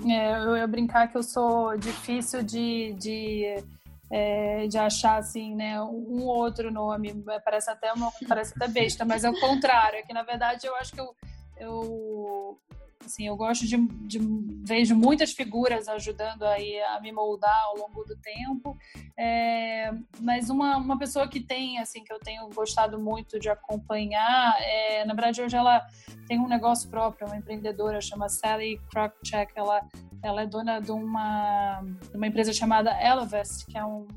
É, 0.03 0.35
eu 0.43 0.57
ia 0.57 0.67
brincar 0.67 1.07
que 1.07 1.17
eu 1.17 1.23
sou 1.23 1.77
difícil 1.77 2.43
de, 2.43 2.93
de, 2.93 3.63
é, 4.11 4.67
de 4.67 4.77
achar 4.77 5.17
assim, 5.17 5.55
né, 5.55 5.81
um 5.81 6.25
outro 6.25 6.71
nome. 6.71 7.23
Parece 7.43 7.69
até 7.69 7.93
uma, 7.93 8.11
parece 8.27 8.53
até 8.55 8.67
besta, 8.67 9.05
mas 9.05 9.23
é 9.23 9.29
o 9.29 9.39
contrário. 9.39 9.99
É 9.99 10.01
que 10.01 10.13
na 10.13 10.23
verdade 10.23 10.67
eu 10.67 10.75
acho 10.75 10.91
que 10.91 10.99
eu, 10.99 11.15
eu 11.57 12.59
Assim, 13.05 13.27
eu 13.27 13.35
gosto 13.35 13.67
de, 13.67 13.77
de, 14.07 14.19
vejo 14.63 14.95
muitas 14.95 15.31
figuras 15.31 15.87
ajudando 15.87 16.43
aí 16.43 16.81
a 16.81 16.99
me 16.99 17.11
moldar 17.11 17.63
ao 17.65 17.77
longo 17.77 18.03
do 18.03 18.15
tempo, 18.17 18.75
é, 19.17 19.91
mas 20.19 20.49
uma, 20.49 20.77
uma 20.77 20.97
pessoa 20.97 21.27
que 21.27 21.39
tem, 21.39 21.77
assim, 21.79 22.03
que 22.03 22.11
eu 22.11 22.19
tenho 22.19 22.49
gostado 22.49 22.99
muito 22.99 23.39
de 23.39 23.49
acompanhar, 23.49 24.55
é, 24.59 25.05
na 25.05 25.13
verdade 25.13 25.41
hoje 25.41 25.55
ela 25.55 25.85
tem 26.27 26.39
um 26.39 26.47
negócio 26.47 26.89
próprio, 26.89 27.27
uma 27.27 27.37
empreendedora 27.37 28.01
chama 28.01 28.27
Sally 28.27 28.79
Krokchek, 28.91 29.53
ela 29.55 29.81
ela 30.23 30.41
é 30.41 30.47
dona 30.47 30.79
de 30.79 30.91
uma, 30.91 31.83
uma 32.11 32.25
empresa 32.25 32.51
chamada 32.51 32.91
Elevest, 32.99 33.67
que 33.67 33.77
é 33.77 33.85
um, 33.85 34.07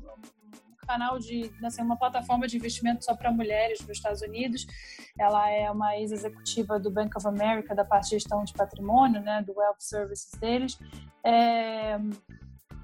canal 0.89 1.19
de, 1.19 1.51
assim, 1.63 1.83
uma 1.83 1.95
plataforma 1.95 2.47
de 2.47 2.57
investimento 2.57 3.05
só 3.05 3.15
para 3.15 3.31
mulheres 3.31 3.79
nos 3.81 3.91
Estados 3.91 4.23
Unidos. 4.23 4.65
Ela 5.19 5.47
é 5.51 5.69
uma 5.69 5.95
ex-executiva 5.95 6.79
do 6.79 6.89
Bank 6.89 7.15
of 7.15 7.27
America, 7.27 7.75
da 7.75 7.85
parte 7.85 8.05
de 8.05 8.15
gestão 8.15 8.43
de 8.43 8.53
patrimônio, 8.53 9.21
né, 9.21 9.43
do 9.45 9.53
Wealth 9.55 9.81
Services 9.81 10.31
deles. 10.39 10.79
É, 11.23 11.99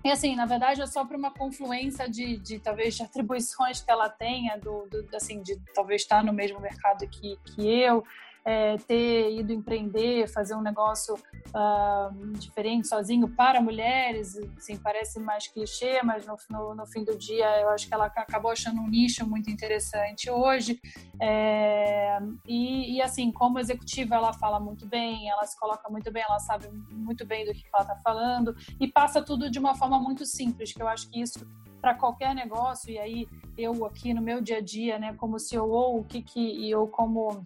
e 0.03 0.11
assim, 0.11 0.35
na 0.35 0.45
verdade 0.45 0.83
é 0.83 0.85
só 0.85 1.03
para 1.03 1.17
uma 1.17 1.31
confluência 1.31 2.07
de, 2.07 2.37
de 2.37 2.59
talvez 2.59 2.93
de 2.95 3.01
atribuições 3.01 3.81
que 3.81 3.89
ela 3.89 4.07
tenha, 4.07 4.55
do, 4.55 4.85
do, 4.87 5.15
assim, 5.15 5.41
de 5.41 5.59
talvez 5.73 6.03
estar 6.03 6.23
no 6.23 6.31
mesmo 6.31 6.59
mercado 6.59 7.07
que, 7.07 7.39
que 7.43 7.67
eu, 7.67 8.03
é, 8.45 8.77
ter 8.77 9.31
ido 9.39 9.51
empreender, 9.51 10.27
fazer 10.27 10.53
um 10.53 10.61
negócio 10.61 11.15
uh, 11.15 12.31
diferente, 12.37 12.87
sozinho, 12.87 13.27
para 13.27 13.59
mulheres, 13.59 14.37
assim, 14.55 14.77
parece 14.77 15.19
mais 15.19 15.47
clichê, 15.47 16.01
mas 16.03 16.27
no, 16.27 16.37
no, 16.51 16.75
no, 16.75 16.85
fim 16.85 17.03
do 17.03 17.17
dia 17.17 17.59
eu 17.61 17.69
acho 17.69 17.87
que 17.87 17.93
ela 17.93 18.05
acabou 18.05 18.51
achando 18.51 18.79
um 18.79 18.87
nicho 18.87 19.27
muito 19.27 19.49
interessante 19.49 20.29
hoje. 20.29 20.79
É, 21.19 22.19
e, 22.47 22.97
e, 22.97 23.01
assim, 23.01 23.31
como 23.31 23.57
executiva, 23.57 24.13
ela 24.13 24.31
fala 24.31 24.59
muito 24.59 24.85
bem, 24.85 25.27
ela 25.27 25.45
se 25.45 25.57
coloca 25.59 25.89
muito 25.89 26.11
bem, 26.11 26.23
ela 26.27 26.39
sabe 26.39 26.69
muito 26.91 27.25
bem 27.25 27.45
do 27.45 27.53
que 27.53 27.65
ela 27.73 27.81
está 27.81 27.95
falando 27.95 28.55
e 28.79 28.87
passa 28.87 29.23
tudo 29.23 29.49
de 29.49 29.57
uma 29.57 29.73
forma 29.73 29.99
muito 29.99 30.23
simples, 30.23 30.71
que 30.71 30.81
eu 30.81 30.87
acho 30.87 31.09
que 31.09 31.19
isso 31.19 31.47
para 31.81 31.93
qualquer 31.93 32.33
negócio, 32.33 32.91
e 32.91 32.97
aí 32.97 33.27
eu 33.57 33.85
aqui 33.85 34.13
no 34.13 34.21
meu 34.21 34.41
dia 34.41 34.57
a 34.57 34.61
dia, 34.61 34.97
né, 34.97 35.13
como 35.13 35.39
CEO, 35.39 35.99
o 35.99 36.03
que 36.03 36.21
que, 36.21 36.69
eu 36.69 36.87
como 36.87 37.45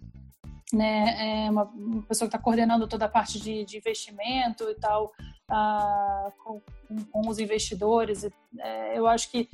né, 0.72 1.46
é 1.46 1.50
uma, 1.50 1.66
pessoa 2.06 2.28
que 2.28 2.34
está 2.34 2.38
coordenando 2.38 2.88
toda 2.88 3.04
a 3.04 3.08
parte 3.08 3.40
de, 3.40 3.64
de 3.64 3.78
investimento 3.78 4.64
e 4.70 4.74
tal, 4.74 5.12
uh, 5.50 6.32
com, 6.42 6.60
com, 7.10 7.28
os 7.28 7.38
investidores. 7.38 8.28
É, 8.58 8.98
eu 8.98 9.06
acho 9.06 9.30
que 9.30 9.48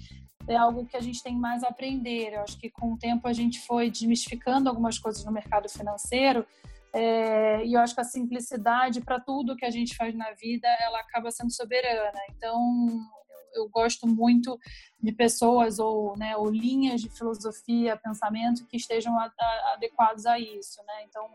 é 0.49 0.57
algo 0.57 0.87
que 0.87 0.97
a 0.97 1.01
gente 1.01 1.23
tem 1.23 1.35
mais 1.35 1.63
a 1.65 1.69
aprender. 1.69 2.35
Eu 2.35 2.43
acho 2.43 2.59
que 2.59 2.71
com 2.71 2.93
o 2.93 2.99
tempo 2.99 3.27
a 3.27 3.33
gente 3.33 3.61
foi 3.61 3.91
desmistificando 3.91 4.69
algumas 4.69 4.99
coisas 4.99 5.25
no 5.25 5.33
mercado 5.33 5.69
financeiro 5.69 6.47
é, 6.97 7.63
e 7.63 7.75
eu 7.75 7.81
acho 7.81 7.95
que 7.95 8.01
a 8.01 8.05
simplicidade 8.05 9.03
para 9.03 9.21
tudo 9.21 9.55
que 9.55 9.67
a 9.67 9.71
gente 9.71 9.95
faz 9.95 10.15
na 10.15 10.31
vida 10.33 10.67
ela 10.81 10.99
acaba 11.01 11.31
sendo 11.31 11.53
soberana. 11.53 12.19
Então 12.31 12.89
eu 13.57 13.69
gosto 13.69 14.07
muito 14.07 14.59
de 15.01 15.13
pessoas 15.13 15.79
ou, 15.79 16.17
né, 16.17 16.37
ou 16.37 16.51
linhas 16.51 17.01
de 17.01 17.09
filosofia, 17.09 17.97
pensamento 17.97 18.67
que 18.67 18.77
estejam 18.77 19.19
a, 19.19 19.33
a, 19.39 19.73
adequados 19.75 20.27
a 20.27 20.39
isso, 20.39 20.83
né? 20.87 21.05
Então, 21.09 21.29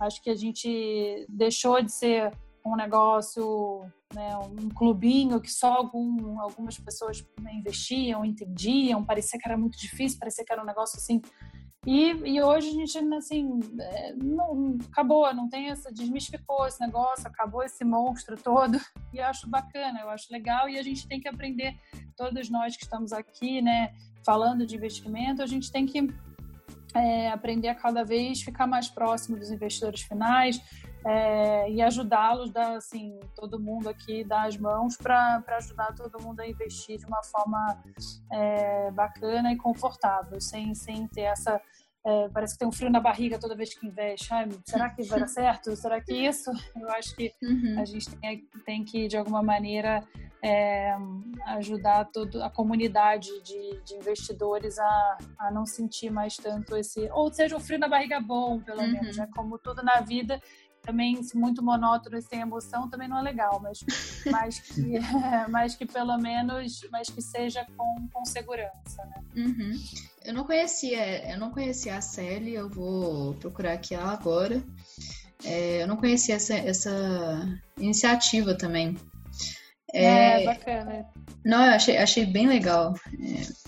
acho 0.00 0.22
que 0.22 0.30
a 0.30 0.34
gente 0.34 1.26
deixou 1.28 1.82
de 1.82 1.92
ser 1.92 2.32
um 2.64 2.76
negócio, 2.76 3.84
né, 4.14 4.36
um 4.36 4.68
clubinho 4.68 5.40
que 5.40 5.50
só 5.50 5.72
algum, 5.72 6.40
algumas 6.40 6.78
pessoas 6.78 7.24
né, 7.40 7.54
investiam, 7.54 8.24
entendiam, 8.24 9.04
parecia 9.04 9.38
que 9.38 9.48
era 9.48 9.58
muito 9.58 9.78
difícil, 9.78 10.18
parecia 10.18 10.44
que 10.44 10.52
era 10.52 10.62
um 10.62 10.66
negócio 10.66 10.96
assim. 10.96 11.20
E, 11.84 12.10
e 12.10 12.40
hoje 12.40 12.68
a 12.68 12.72
gente, 12.72 13.14
assim, 13.14 13.58
é, 13.80 14.12
não, 14.14 14.78
acabou, 14.90 15.34
não 15.34 15.48
tem 15.48 15.68
essa, 15.68 15.92
desmistificou 15.92 16.64
esse 16.66 16.80
negócio, 16.80 17.26
acabou 17.26 17.64
esse 17.64 17.84
monstro 17.84 18.36
todo, 18.36 18.80
e 19.12 19.18
eu 19.18 19.24
acho 19.24 19.50
bacana, 19.50 20.00
eu 20.00 20.08
acho 20.08 20.32
legal, 20.32 20.68
e 20.68 20.78
a 20.78 20.82
gente 20.82 21.08
tem 21.08 21.20
que 21.20 21.26
aprender, 21.26 21.74
todos 22.16 22.48
nós 22.48 22.76
que 22.76 22.84
estamos 22.84 23.12
aqui, 23.12 23.60
né, 23.60 23.92
falando 24.24 24.64
de 24.64 24.76
investimento, 24.76 25.42
a 25.42 25.46
gente 25.46 25.72
tem 25.72 25.84
que 25.84 26.06
é, 26.94 27.30
aprender 27.30 27.68
a 27.68 27.74
cada 27.74 28.04
vez 28.04 28.42
ficar 28.42 28.66
mais 28.68 28.88
próximo 28.88 29.36
dos 29.36 29.50
investidores 29.50 30.02
finais, 30.02 30.62
é, 31.04 31.70
e 31.70 31.82
ajudá-los, 31.82 32.54
assim, 32.54 33.18
todo 33.34 33.58
mundo 33.58 33.88
aqui 33.88 34.22
dar 34.22 34.46
as 34.46 34.56
mãos 34.56 34.96
para 34.96 35.42
ajudar 35.58 35.94
todo 35.94 36.22
mundo 36.22 36.40
a 36.40 36.46
investir 36.46 36.98
de 36.98 37.06
uma 37.06 37.22
forma 37.24 37.82
é, 38.32 38.90
bacana 38.92 39.52
e 39.52 39.56
confortável, 39.56 40.40
sem, 40.40 40.74
sem 40.74 41.06
ter 41.08 41.22
essa. 41.22 41.60
É, 42.04 42.28
parece 42.30 42.54
que 42.54 42.58
tem 42.58 42.68
um 42.68 42.72
frio 42.72 42.90
na 42.90 42.98
barriga 42.98 43.38
toda 43.38 43.54
vez 43.54 43.74
que 43.74 43.86
investe. 43.86 44.32
Ai, 44.32 44.48
será 44.64 44.90
que 44.90 45.02
vai 45.04 45.20
dar 45.20 45.26
certo? 45.28 45.74
Será 45.76 46.00
que 46.00 46.12
isso? 46.12 46.50
Eu 46.76 46.90
acho 46.90 47.14
que 47.14 47.32
uhum. 47.42 47.76
a 47.78 47.84
gente 47.84 48.10
tem, 48.16 48.44
tem, 48.64 48.84
que, 48.84 49.06
de 49.06 49.16
alguma 49.16 49.40
maneira, 49.40 50.02
é, 50.42 50.96
ajudar 51.46 52.06
todo, 52.06 52.42
a 52.42 52.50
comunidade 52.50 53.30
de, 53.42 53.80
de 53.84 53.94
investidores 53.94 54.76
a, 54.80 55.18
a, 55.38 55.50
não 55.52 55.64
sentir 55.64 56.10
mais 56.10 56.36
tanto 56.36 56.76
esse. 56.76 57.08
Ou 57.12 57.32
seja, 57.32 57.56
um 57.56 57.60
frio 57.60 57.78
na 57.78 57.86
barriga 57.86 58.20
bom, 58.20 58.60
pelo 58.60 58.80
uhum. 58.80 58.90
menos. 58.90 59.16
Né? 59.16 59.28
Como 59.36 59.56
tudo 59.56 59.84
na 59.84 60.00
vida, 60.00 60.40
também 60.82 61.20
muito 61.34 61.62
monótono 61.62 62.18
e 62.18 62.22
sem 62.22 62.40
emoção 62.40 62.90
também 62.90 63.08
não 63.08 63.18
é 63.18 63.22
legal, 63.22 63.60
mas, 63.62 63.84
mas, 64.30 64.60
que, 64.60 64.98
mas 65.48 65.74
que 65.74 65.86
pelo 65.86 66.18
menos, 66.18 66.86
mas 66.90 67.08
que 67.08 67.22
seja 67.22 67.64
com, 67.76 68.08
com 68.12 68.24
segurança, 68.24 69.04
né? 69.06 69.22
Uhum. 69.36 69.72
Eu 70.24 70.34
não 70.34 70.44
conhecia, 70.44 71.32
eu 71.32 71.38
não 71.38 71.50
conhecia 71.50 71.96
a 71.96 72.00
Sally, 72.00 72.54
eu 72.54 72.68
vou 72.68 73.34
procurar 73.34 73.72
aqui 73.72 73.94
ela 73.94 74.12
agora. 74.12 74.62
É, 75.44 75.82
eu 75.82 75.88
não 75.88 75.96
conhecia 75.96 76.36
essa, 76.36 76.54
essa 76.54 77.60
iniciativa 77.76 78.54
também. 78.54 78.96
É, 79.92 80.42
é, 80.42 80.44
bacana. 80.44 81.06
Não, 81.44 81.64
eu 81.64 81.72
achei, 81.72 81.96
achei 81.96 82.24
bem 82.24 82.46
legal. 82.46 82.94
É. 83.12 83.62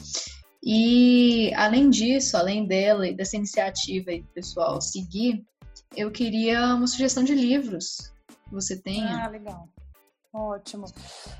E 0.66 1.52
além 1.54 1.90
disso, 1.90 2.36
além 2.38 2.66
dela 2.66 3.06
e 3.06 3.14
dessa 3.14 3.36
iniciativa 3.36 4.12
do 4.12 4.24
pessoal 4.34 4.80
seguir, 4.80 5.44
eu 5.96 6.10
queria 6.10 6.74
uma 6.74 6.86
sugestão 6.86 7.22
de 7.24 7.34
livros 7.34 8.12
que 8.48 8.52
você 8.52 8.76
tenha. 8.76 9.24
Ah, 9.24 9.28
legal. 9.28 9.68
Ótimo. 10.32 10.86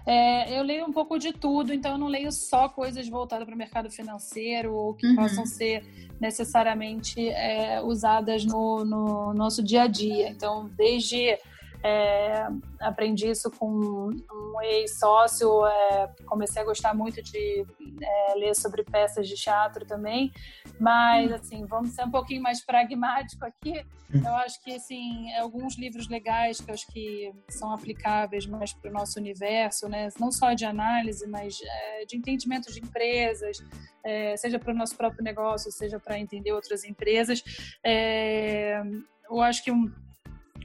É, 0.07 0.57
eu 0.57 0.63
leio 0.63 0.85
um 0.85 0.93
pouco 0.93 1.19
de 1.19 1.33
tudo, 1.33 1.75
então 1.75 1.93
eu 1.93 1.99
não 1.99 2.07
leio 2.07 2.31
só 2.31 2.69
coisas 2.69 3.09
voltadas 3.09 3.45
para 3.45 3.55
o 3.55 3.59
mercado 3.59 3.91
financeiro 3.91 4.73
ou 4.73 4.95
que 4.95 5.05
uhum. 5.05 5.17
possam 5.17 5.45
ser 5.45 5.85
necessariamente 6.21 7.29
é, 7.29 7.83
usadas 7.83 8.45
no, 8.45 8.85
no 8.85 9.35
nosso 9.35 9.65
dia 9.65 9.83
a 9.83 9.87
dia. 9.89 10.29
Então, 10.29 10.71
desde 10.77 11.37
é, 11.85 12.49
aprendi 12.81 13.29
isso 13.29 13.51
com 13.51 13.69
um 13.69 14.63
ex-sócio, 14.63 15.67
é, 15.67 16.09
comecei 16.25 16.63
a 16.63 16.65
gostar 16.65 16.95
muito 16.95 17.23
de 17.23 17.67
é, 18.03 18.35
ler 18.37 18.57
sobre 18.57 18.83
peças 18.83 19.29
de 19.29 19.35
teatro 19.35 19.85
também, 19.85 20.33
mas 20.81 21.31
assim, 21.31 21.67
vamos 21.67 21.91
ser 21.91 22.05
um 22.05 22.11
pouquinho 22.11 22.43
mais 22.43 22.65
pragmático 22.65 23.45
aqui. 23.45 23.85
Eu 24.15 24.35
acho 24.37 24.63
que 24.63 24.75
assim, 24.75 25.31
alguns 25.35 25.77
livros 25.77 26.09
legais 26.09 26.59
que 26.59 26.71
eu 26.71 26.75
acho 26.75 26.87
que 26.87 27.33
são 27.51 27.71
aplicáveis 27.71 28.47
mais 28.47 28.73
para 28.73 28.91
o 28.91 28.95
nosso 28.95 29.19
universo, 29.19 29.87
né? 29.87 30.09
não 30.19 30.33
só 30.33 30.55
de 30.55 30.65
análise, 30.65 31.27
mas 31.27 31.61
é, 31.63 32.07
de 32.07 32.17
entendimento 32.17 32.73
de 32.73 32.81
empresas, 32.81 33.59
é, 34.03 34.35
seja 34.39 34.59
para 34.59 34.73
o 34.73 34.77
nosso 34.77 34.97
próprio 34.97 35.23
negócio, 35.23 35.71
seja 35.71 36.01
para 36.01 36.19
entender 36.19 36.53
outras 36.53 36.83
empresas. 36.83 37.43
É, 37.85 38.81
eu 39.29 39.43
acho 39.43 39.63
que 39.63 39.71
um 39.71 39.93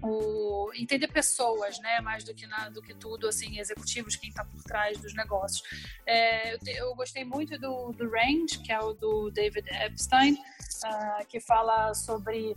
o 0.01 0.71
entender 0.75 1.07
pessoas, 1.07 1.79
né, 1.79 1.99
mais 2.01 2.23
do 2.23 2.33
que 2.33 2.47
na, 2.47 2.69
do 2.69 2.81
que 2.81 2.93
tudo, 2.93 3.27
assim, 3.27 3.59
executivos, 3.59 4.15
quem 4.15 4.29
está 4.29 4.43
por 4.43 4.61
trás 4.63 4.97
dos 4.99 5.13
negócios. 5.13 5.61
É, 6.05 6.53
eu, 6.53 6.59
eu, 6.65 6.95
gostei 6.95 7.23
muito 7.23 7.57
do, 7.59 7.91
do 7.91 8.09
Range, 8.09 8.59
que 8.63 8.71
é 8.71 8.79
o 8.79 8.93
do 8.93 9.29
David 9.31 9.67
Epstein, 9.69 10.33
uh, 10.33 11.25
que 11.27 11.39
fala 11.39 11.93
sobre 11.93 12.55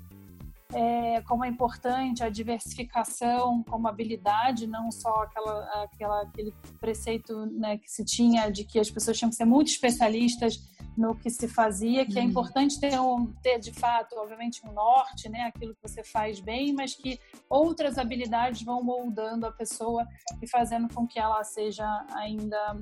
é, 0.72 1.20
como 1.22 1.44
é 1.44 1.48
importante 1.48 2.22
a 2.22 2.28
diversificação 2.28 3.62
como 3.64 3.88
habilidade, 3.88 4.66
não 4.66 4.90
só 4.90 5.22
aquela, 5.22 5.84
aquela, 5.84 6.22
aquele 6.22 6.54
preceito 6.80 7.46
né, 7.46 7.78
que 7.78 7.90
se 7.90 8.04
tinha 8.04 8.50
de 8.50 8.64
que 8.64 8.78
as 8.78 8.90
pessoas 8.90 9.18
tinham 9.18 9.30
que 9.30 9.36
ser 9.36 9.44
muito 9.44 9.68
especialistas 9.68 10.70
no 10.96 11.14
que 11.14 11.30
se 11.30 11.48
fazia, 11.48 12.04
que 12.04 12.18
é 12.18 12.22
uhum. 12.22 12.28
importante 12.28 12.78
ter, 12.78 13.00
um, 13.00 13.26
ter 13.42 13.58
de 13.58 13.72
fato, 13.72 14.14
obviamente, 14.16 14.60
um 14.66 14.72
norte, 14.72 15.28
né, 15.28 15.42
aquilo 15.42 15.74
que 15.74 15.82
você 15.82 16.04
faz 16.04 16.40
bem, 16.40 16.72
mas 16.72 16.94
que 16.94 17.18
outras 17.48 17.98
habilidades 17.98 18.62
vão 18.62 18.82
moldando 18.82 19.46
a 19.46 19.52
pessoa 19.52 20.06
e 20.40 20.46
fazendo 20.46 20.92
com 20.92 21.06
que 21.06 21.18
ela 21.18 21.42
seja 21.44 21.86
ainda 22.10 22.76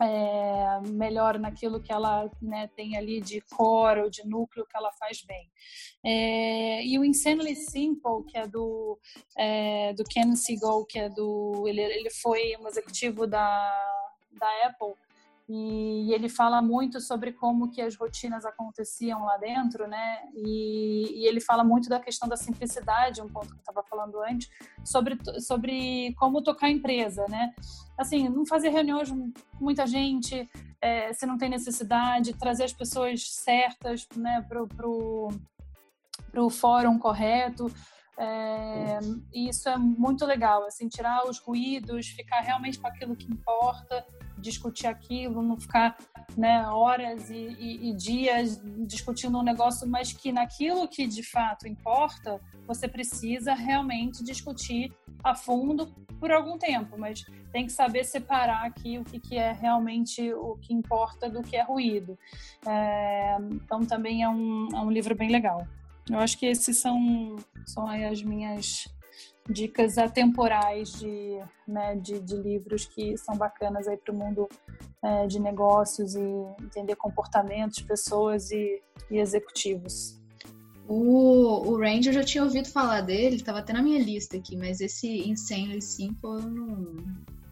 é, 0.00 0.80
melhor 0.88 1.38
naquilo 1.38 1.80
que 1.80 1.92
ela 1.92 2.30
né, 2.40 2.68
tem 2.74 2.96
ali 2.96 3.20
de 3.20 3.40
core 3.42 4.00
ou 4.00 4.10
de 4.10 4.26
núcleo 4.26 4.66
que 4.66 4.76
ela 4.76 4.90
faz 4.92 5.22
bem. 5.22 5.50
É, 6.04 6.84
e 6.84 6.98
o 6.98 7.04
Insanely 7.04 7.54
Simple, 7.54 8.24
que 8.26 8.38
é 8.38 8.46
do, 8.46 8.98
é, 9.36 9.92
do 9.92 10.04
Ken 10.04 10.34
Siegel, 10.34 10.84
que 10.86 10.98
é 10.98 11.08
do. 11.08 11.64
Ele, 11.66 11.80
ele 11.80 12.10
foi 12.10 12.56
um 12.58 12.66
executivo 12.66 13.26
da, 13.26 13.70
da 14.32 14.66
Apple 14.66 14.94
e 15.52 16.14
ele 16.14 16.28
fala 16.28 16.62
muito 16.62 17.00
sobre 17.00 17.32
como 17.32 17.72
que 17.72 17.82
as 17.82 17.96
rotinas 17.96 18.44
aconteciam 18.44 19.24
lá 19.24 19.36
dentro, 19.36 19.88
né? 19.88 20.20
E, 20.32 21.22
e 21.22 21.26
ele 21.26 21.40
fala 21.40 21.64
muito 21.64 21.88
da 21.88 21.98
questão 21.98 22.28
da 22.28 22.36
simplicidade, 22.36 23.20
um 23.20 23.28
ponto 23.28 23.48
que 23.48 23.54
eu 23.54 23.58
estava 23.58 23.82
falando 23.82 24.20
antes, 24.22 24.48
sobre, 24.84 25.18
sobre 25.40 26.14
como 26.14 26.40
tocar 26.40 26.68
a 26.68 26.70
empresa, 26.70 27.26
né? 27.28 27.52
Assim, 27.98 28.28
não 28.28 28.46
fazer 28.46 28.68
reuniões 28.68 29.10
com 29.10 29.32
muita 29.60 29.88
gente, 29.88 30.48
é, 30.80 31.12
se 31.12 31.26
não 31.26 31.36
tem 31.36 31.48
necessidade, 31.48 32.34
trazer 32.34 32.62
as 32.62 32.72
pessoas 32.72 33.28
certas, 33.28 34.06
né, 34.14 34.46
pro, 34.48 34.68
pro, 34.68 35.30
pro 36.30 36.48
fórum 36.48 36.96
correto, 36.96 37.66
é, 38.16 38.98
isso 39.34 39.68
é 39.68 39.76
muito 39.76 40.24
legal, 40.24 40.64
assim, 40.64 40.88
tirar 40.88 41.28
os 41.28 41.38
ruídos, 41.38 42.06
ficar 42.08 42.40
realmente 42.40 42.78
com 42.78 42.86
aquilo 42.86 43.16
que 43.16 43.30
importa, 43.32 44.06
discutir 44.40 44.86
aquilo, 44.86 45.42
não 45.42 45.58
ficar 45.58 45.96
né, 46.36 46.66
horas 46.68 47.30
e, 47.30 47.34
e, 47.34 47.90
e, 47.90 47.94
dias 47.94 48.60
discutindo 48.86 49.38
um 49.38 49.42
negócio, 49.42 49.86
mas 49.88 50.12
que 50.12 50.32
naquilo 50.32 50.88
que 50.88 51.06
de 51.06 51.22
fato 51.22 51.66
importa, 51.66 52.40
você 52.66 52.88
precisa 52.88 53.54
realmente 53.54 54.22
discutir 54.24 54.92
a 55.22 55.34
fundo 55.34 55.92
por 56.18 56.30
algum 56.30 56.58
tempo, 56.58 56.96
mas 56.98 57.24
tem 57.52 57.66
que 57.66 57.72
saber 57.72 58.04
separar 58.04 58.66
aqui 58.66 58.98
o 58.98 59.04
que, 59.04 59.18
que 59.18 59.36
é 59.36 59.52
realmente 59.52 60.32
o 60.34 60.56
que 60.56 60.72
importa 60.72 61.28
do 61.28 61.42
que 61.42 61.56
é 61.56 61.62
ruído. 61.62 62.18
É, 62.66 63.36
então 63.52 63.84
também 63.84 64.22
é 64.22 64.28
um, 64.28 64.68
é 64.72 64.80
um 64.80 64.90
livro 64.90 65.14
bem 65.14 65.30
legal. 65.30 65.66
Eu 66.08 66.18
acho 66.18 66.38
que 66.38 66.46
esses 66.46 66.78
são, 66.78 67.36
são 67.66 67.86
as 67.88 68.22
minhas 68.22 68.88
dicas 69.48 69.98
atemporais 69.98 70.92
de, 70.92 71.38
né, 71.66 71.96
de, 71.96 72.20
de 72.20 72.36
livros 72.36 72.86
que 72.86 73.16
são 73.16 73.36
bacanas 73.36 73.88
aí 73.88 73.96
para 73.96 74.14
o 74.14 74.18
mundo 74.18 74.48
é, 75.02 75.26
de 75.26 75.40
negócios 75.40 76.14
e 76.14 76.22
entender 76.62 76.96
comportamentos, 76.96 77.80
pessoas 77.82 78.50
e, 78.50 78.82
e 79.10 79.18
executivos. 79.18 80.20
O, 80.88 81.68
o 81.68 81.78
Range 81.78 82.08
eu 82.08 82.12
já 82.12 82.24
tinha 82.24 82.42
ouvido 82.42 82.68
falar 82.68 83.00
dele, 83.00 83.36
estava 83.36 83.60
até 83.60 83.72
na 83.72 83.82
minha 83.82 84.02
lista 84.02 84.36
aqui, 84.36 84.56
mas 84.56 84.80
esse 84.80 85.28
Insanely 85.28 85.80
Simple 85.80 86.18
eu 86.22 86.40
não, 86.40 86.96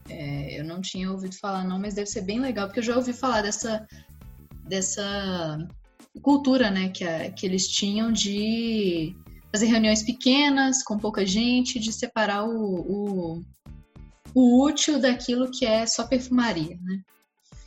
é, 0.09 0.61
eu 0.61 0.65
não 0.65 0.81
tinha 0.81 1.11
ouvido 1.11 1.37
falar 1.37 1.65
não, 1.65 1.79
mas 1.79 1.95
deve 1.95 2.11
ser 2.11 2.23
bem 2.23 2.41
legal, 2.41 2.67
porque 2.67 2.81
eu 2.81 2.85
já 2.85 2.97
ouvi 2.97 3.13
falar 3.13 3.43
dessa, 3.43 3.87
dessa 4.65 5.59
cultura, 6.21 6.71
né, 6.71 6.89
que, 6.89 7.05
a, 7.05 7.31
que 7.31 7.47
eles 7.47 7.69
tinham 7.69 8.11
de 8.11 9.17
fazer 9.53 9.67
reuniões 9.67 10.03
pequenas, 10.03 10.83
com 10.83 10.99
pouca 10.99 11.25
gente, 11.27 11.79
de 11.79 11.93
separar 11.93 12.45
o, 12.45 12.81
o, 12.81 13.43
o 14.35 14.65
útil 14.65 15.01
daquilo 15.01 15.51
que 15.51 15.65
é 15.67 15.87
só 15.87 16.07
perfumaria, 16.07 16.79
né? 16.83 17.01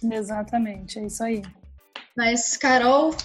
Exatamente, 0.03 0.99
é 0.99 1.05
isso 1.05 1.23
aí. 1.23 1.41
Mas, 2.15 2.57
Carol, 2.57 3.15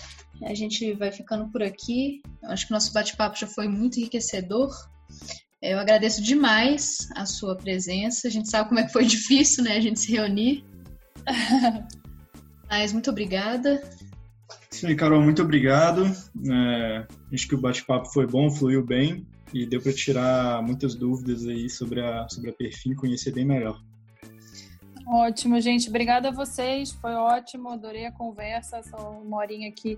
a 0.42 0.54
gente 0.54 0.92
vai 0.94 1.10
ficando 1.10 1.50
por 1.50 1.62
aqui. 1.62 2.22
Eu 2.42 2.50
acho 2.50 2.66
que 2.66 2.72
o 2.72 2.74
nosso 2.74 2.92
bate-papo 2.92 3.38
já 3.38 3.46
foi 3.46 3.68
muito 3.68 3.98
enriquecedor. 3.98 4.70
Eu 5.60 5.78
agradeço 5.78 6.22
demais 6.22 7.08
a 7.16 7.24
sua 7.24 7.56
presença. 7.56 8.28
A 8.28 8.30
gente 8.30 8.48
sabe 8.48 8.68
como 8.68 8.80
é 8.80 8.84
que 8.84 8.92
foi 8.92 9.04
difícil, 9.06 9.64
né, 9.64 9.76
a 9.76 9.80
gente 9.80 10.00
se 10.00 10.12
reunir. 10.12 10.64
Mas 12.68 12.92
muito 12.92 13.10
obrigada. 13.10 13.82
Sim, 14.70 14.94
Carol, 14.96 15.22
muito 15.22 15.42
obrigado. 15.42 16.04
É, 16.04 17.06
acho 17.32 17.48
que 17.48 17.54
o 17.54 17.60
bate-papo 17.60 18.12
foi 18.12 18.26
bom, 18.26 18.50
fluiu 18.50 18.84
bem 18.84 19.26
e 19.52 19.64
deu 19.66 19.80
para 19.80 19.92
tirar 19.92 20.62
muitas 20.62 20.94
dúvidas 20.94 21.46
aí 21.46 21.70
sobre 21.70 22.00
a, 22.00 22.28
sobre 22.28 22.50
a 22.50 22.52
Perfim, 22.52 22.94
conhecer 22.94 23.32
bem 23.32 23.44
melhor. 23.44 23.80
Ótimo, 25.08 25.60
gente. 25.60 25.88
Obrigada 25.88 26.28
a 26.28 26.32
vocês. 26.32 26.90
Foi 26.90 27.14
ótimo. 27.14 27.68
Adorei 27.68 28.06
a 28.06 28.12
conversa. 28.12 28.78
Essa 28.78 28.96
uma 28.96 29.36
horinha 29.36 29.68
aqui 29.68 29.96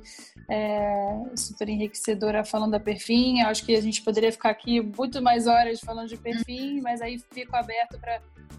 é, 0.50 1.22
super 1.34 1.66
enriquecedora 1.66 2.44
falando 2.44 2.72
da 2.72 2.80
Perfim. 2.80 3.40
Acho 3.40 3.64
que 3.64 3.74
a 3.74 3.80
gente 3.80 4.02
poderia 4.02 4.30
ficar 4.30 4.50
aqui 4.50 4.82
muito 4.82 5.22
mais 5.22 5.46
horas 5.46 5.80
falando 5.80 6.08
de 6.08 6.18
Perfim, 6.18 6.82
mas 6.82 7.00
aí 7.00 7.18
fico 7.32 7.56
aberto 7.56 7.98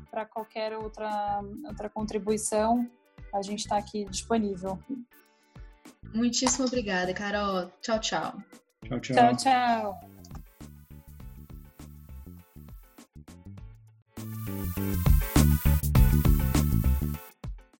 para 0.10 0.26
qualquer 0.26 0.76
outra, 0.76 1.39
outra 1.68 1.88
contribuição. 1.88 2.89
A 3.32 3.43
gente 3.43 3.60
está 3.60 3.78
aqui 3.78 4.05
disponível. 4.05 4.80
Muitíssimo 6.14 6.66
obrigada, 6.66 7.14
Carol. 7.14 7.72
Tchau, 7.82 8.00
tchau. 8.00 8.34
Tchau, 8.86 9.00
tchau. 9.00 9.16
Tchau, 9.16 9.36
tchau. 9.38 10.10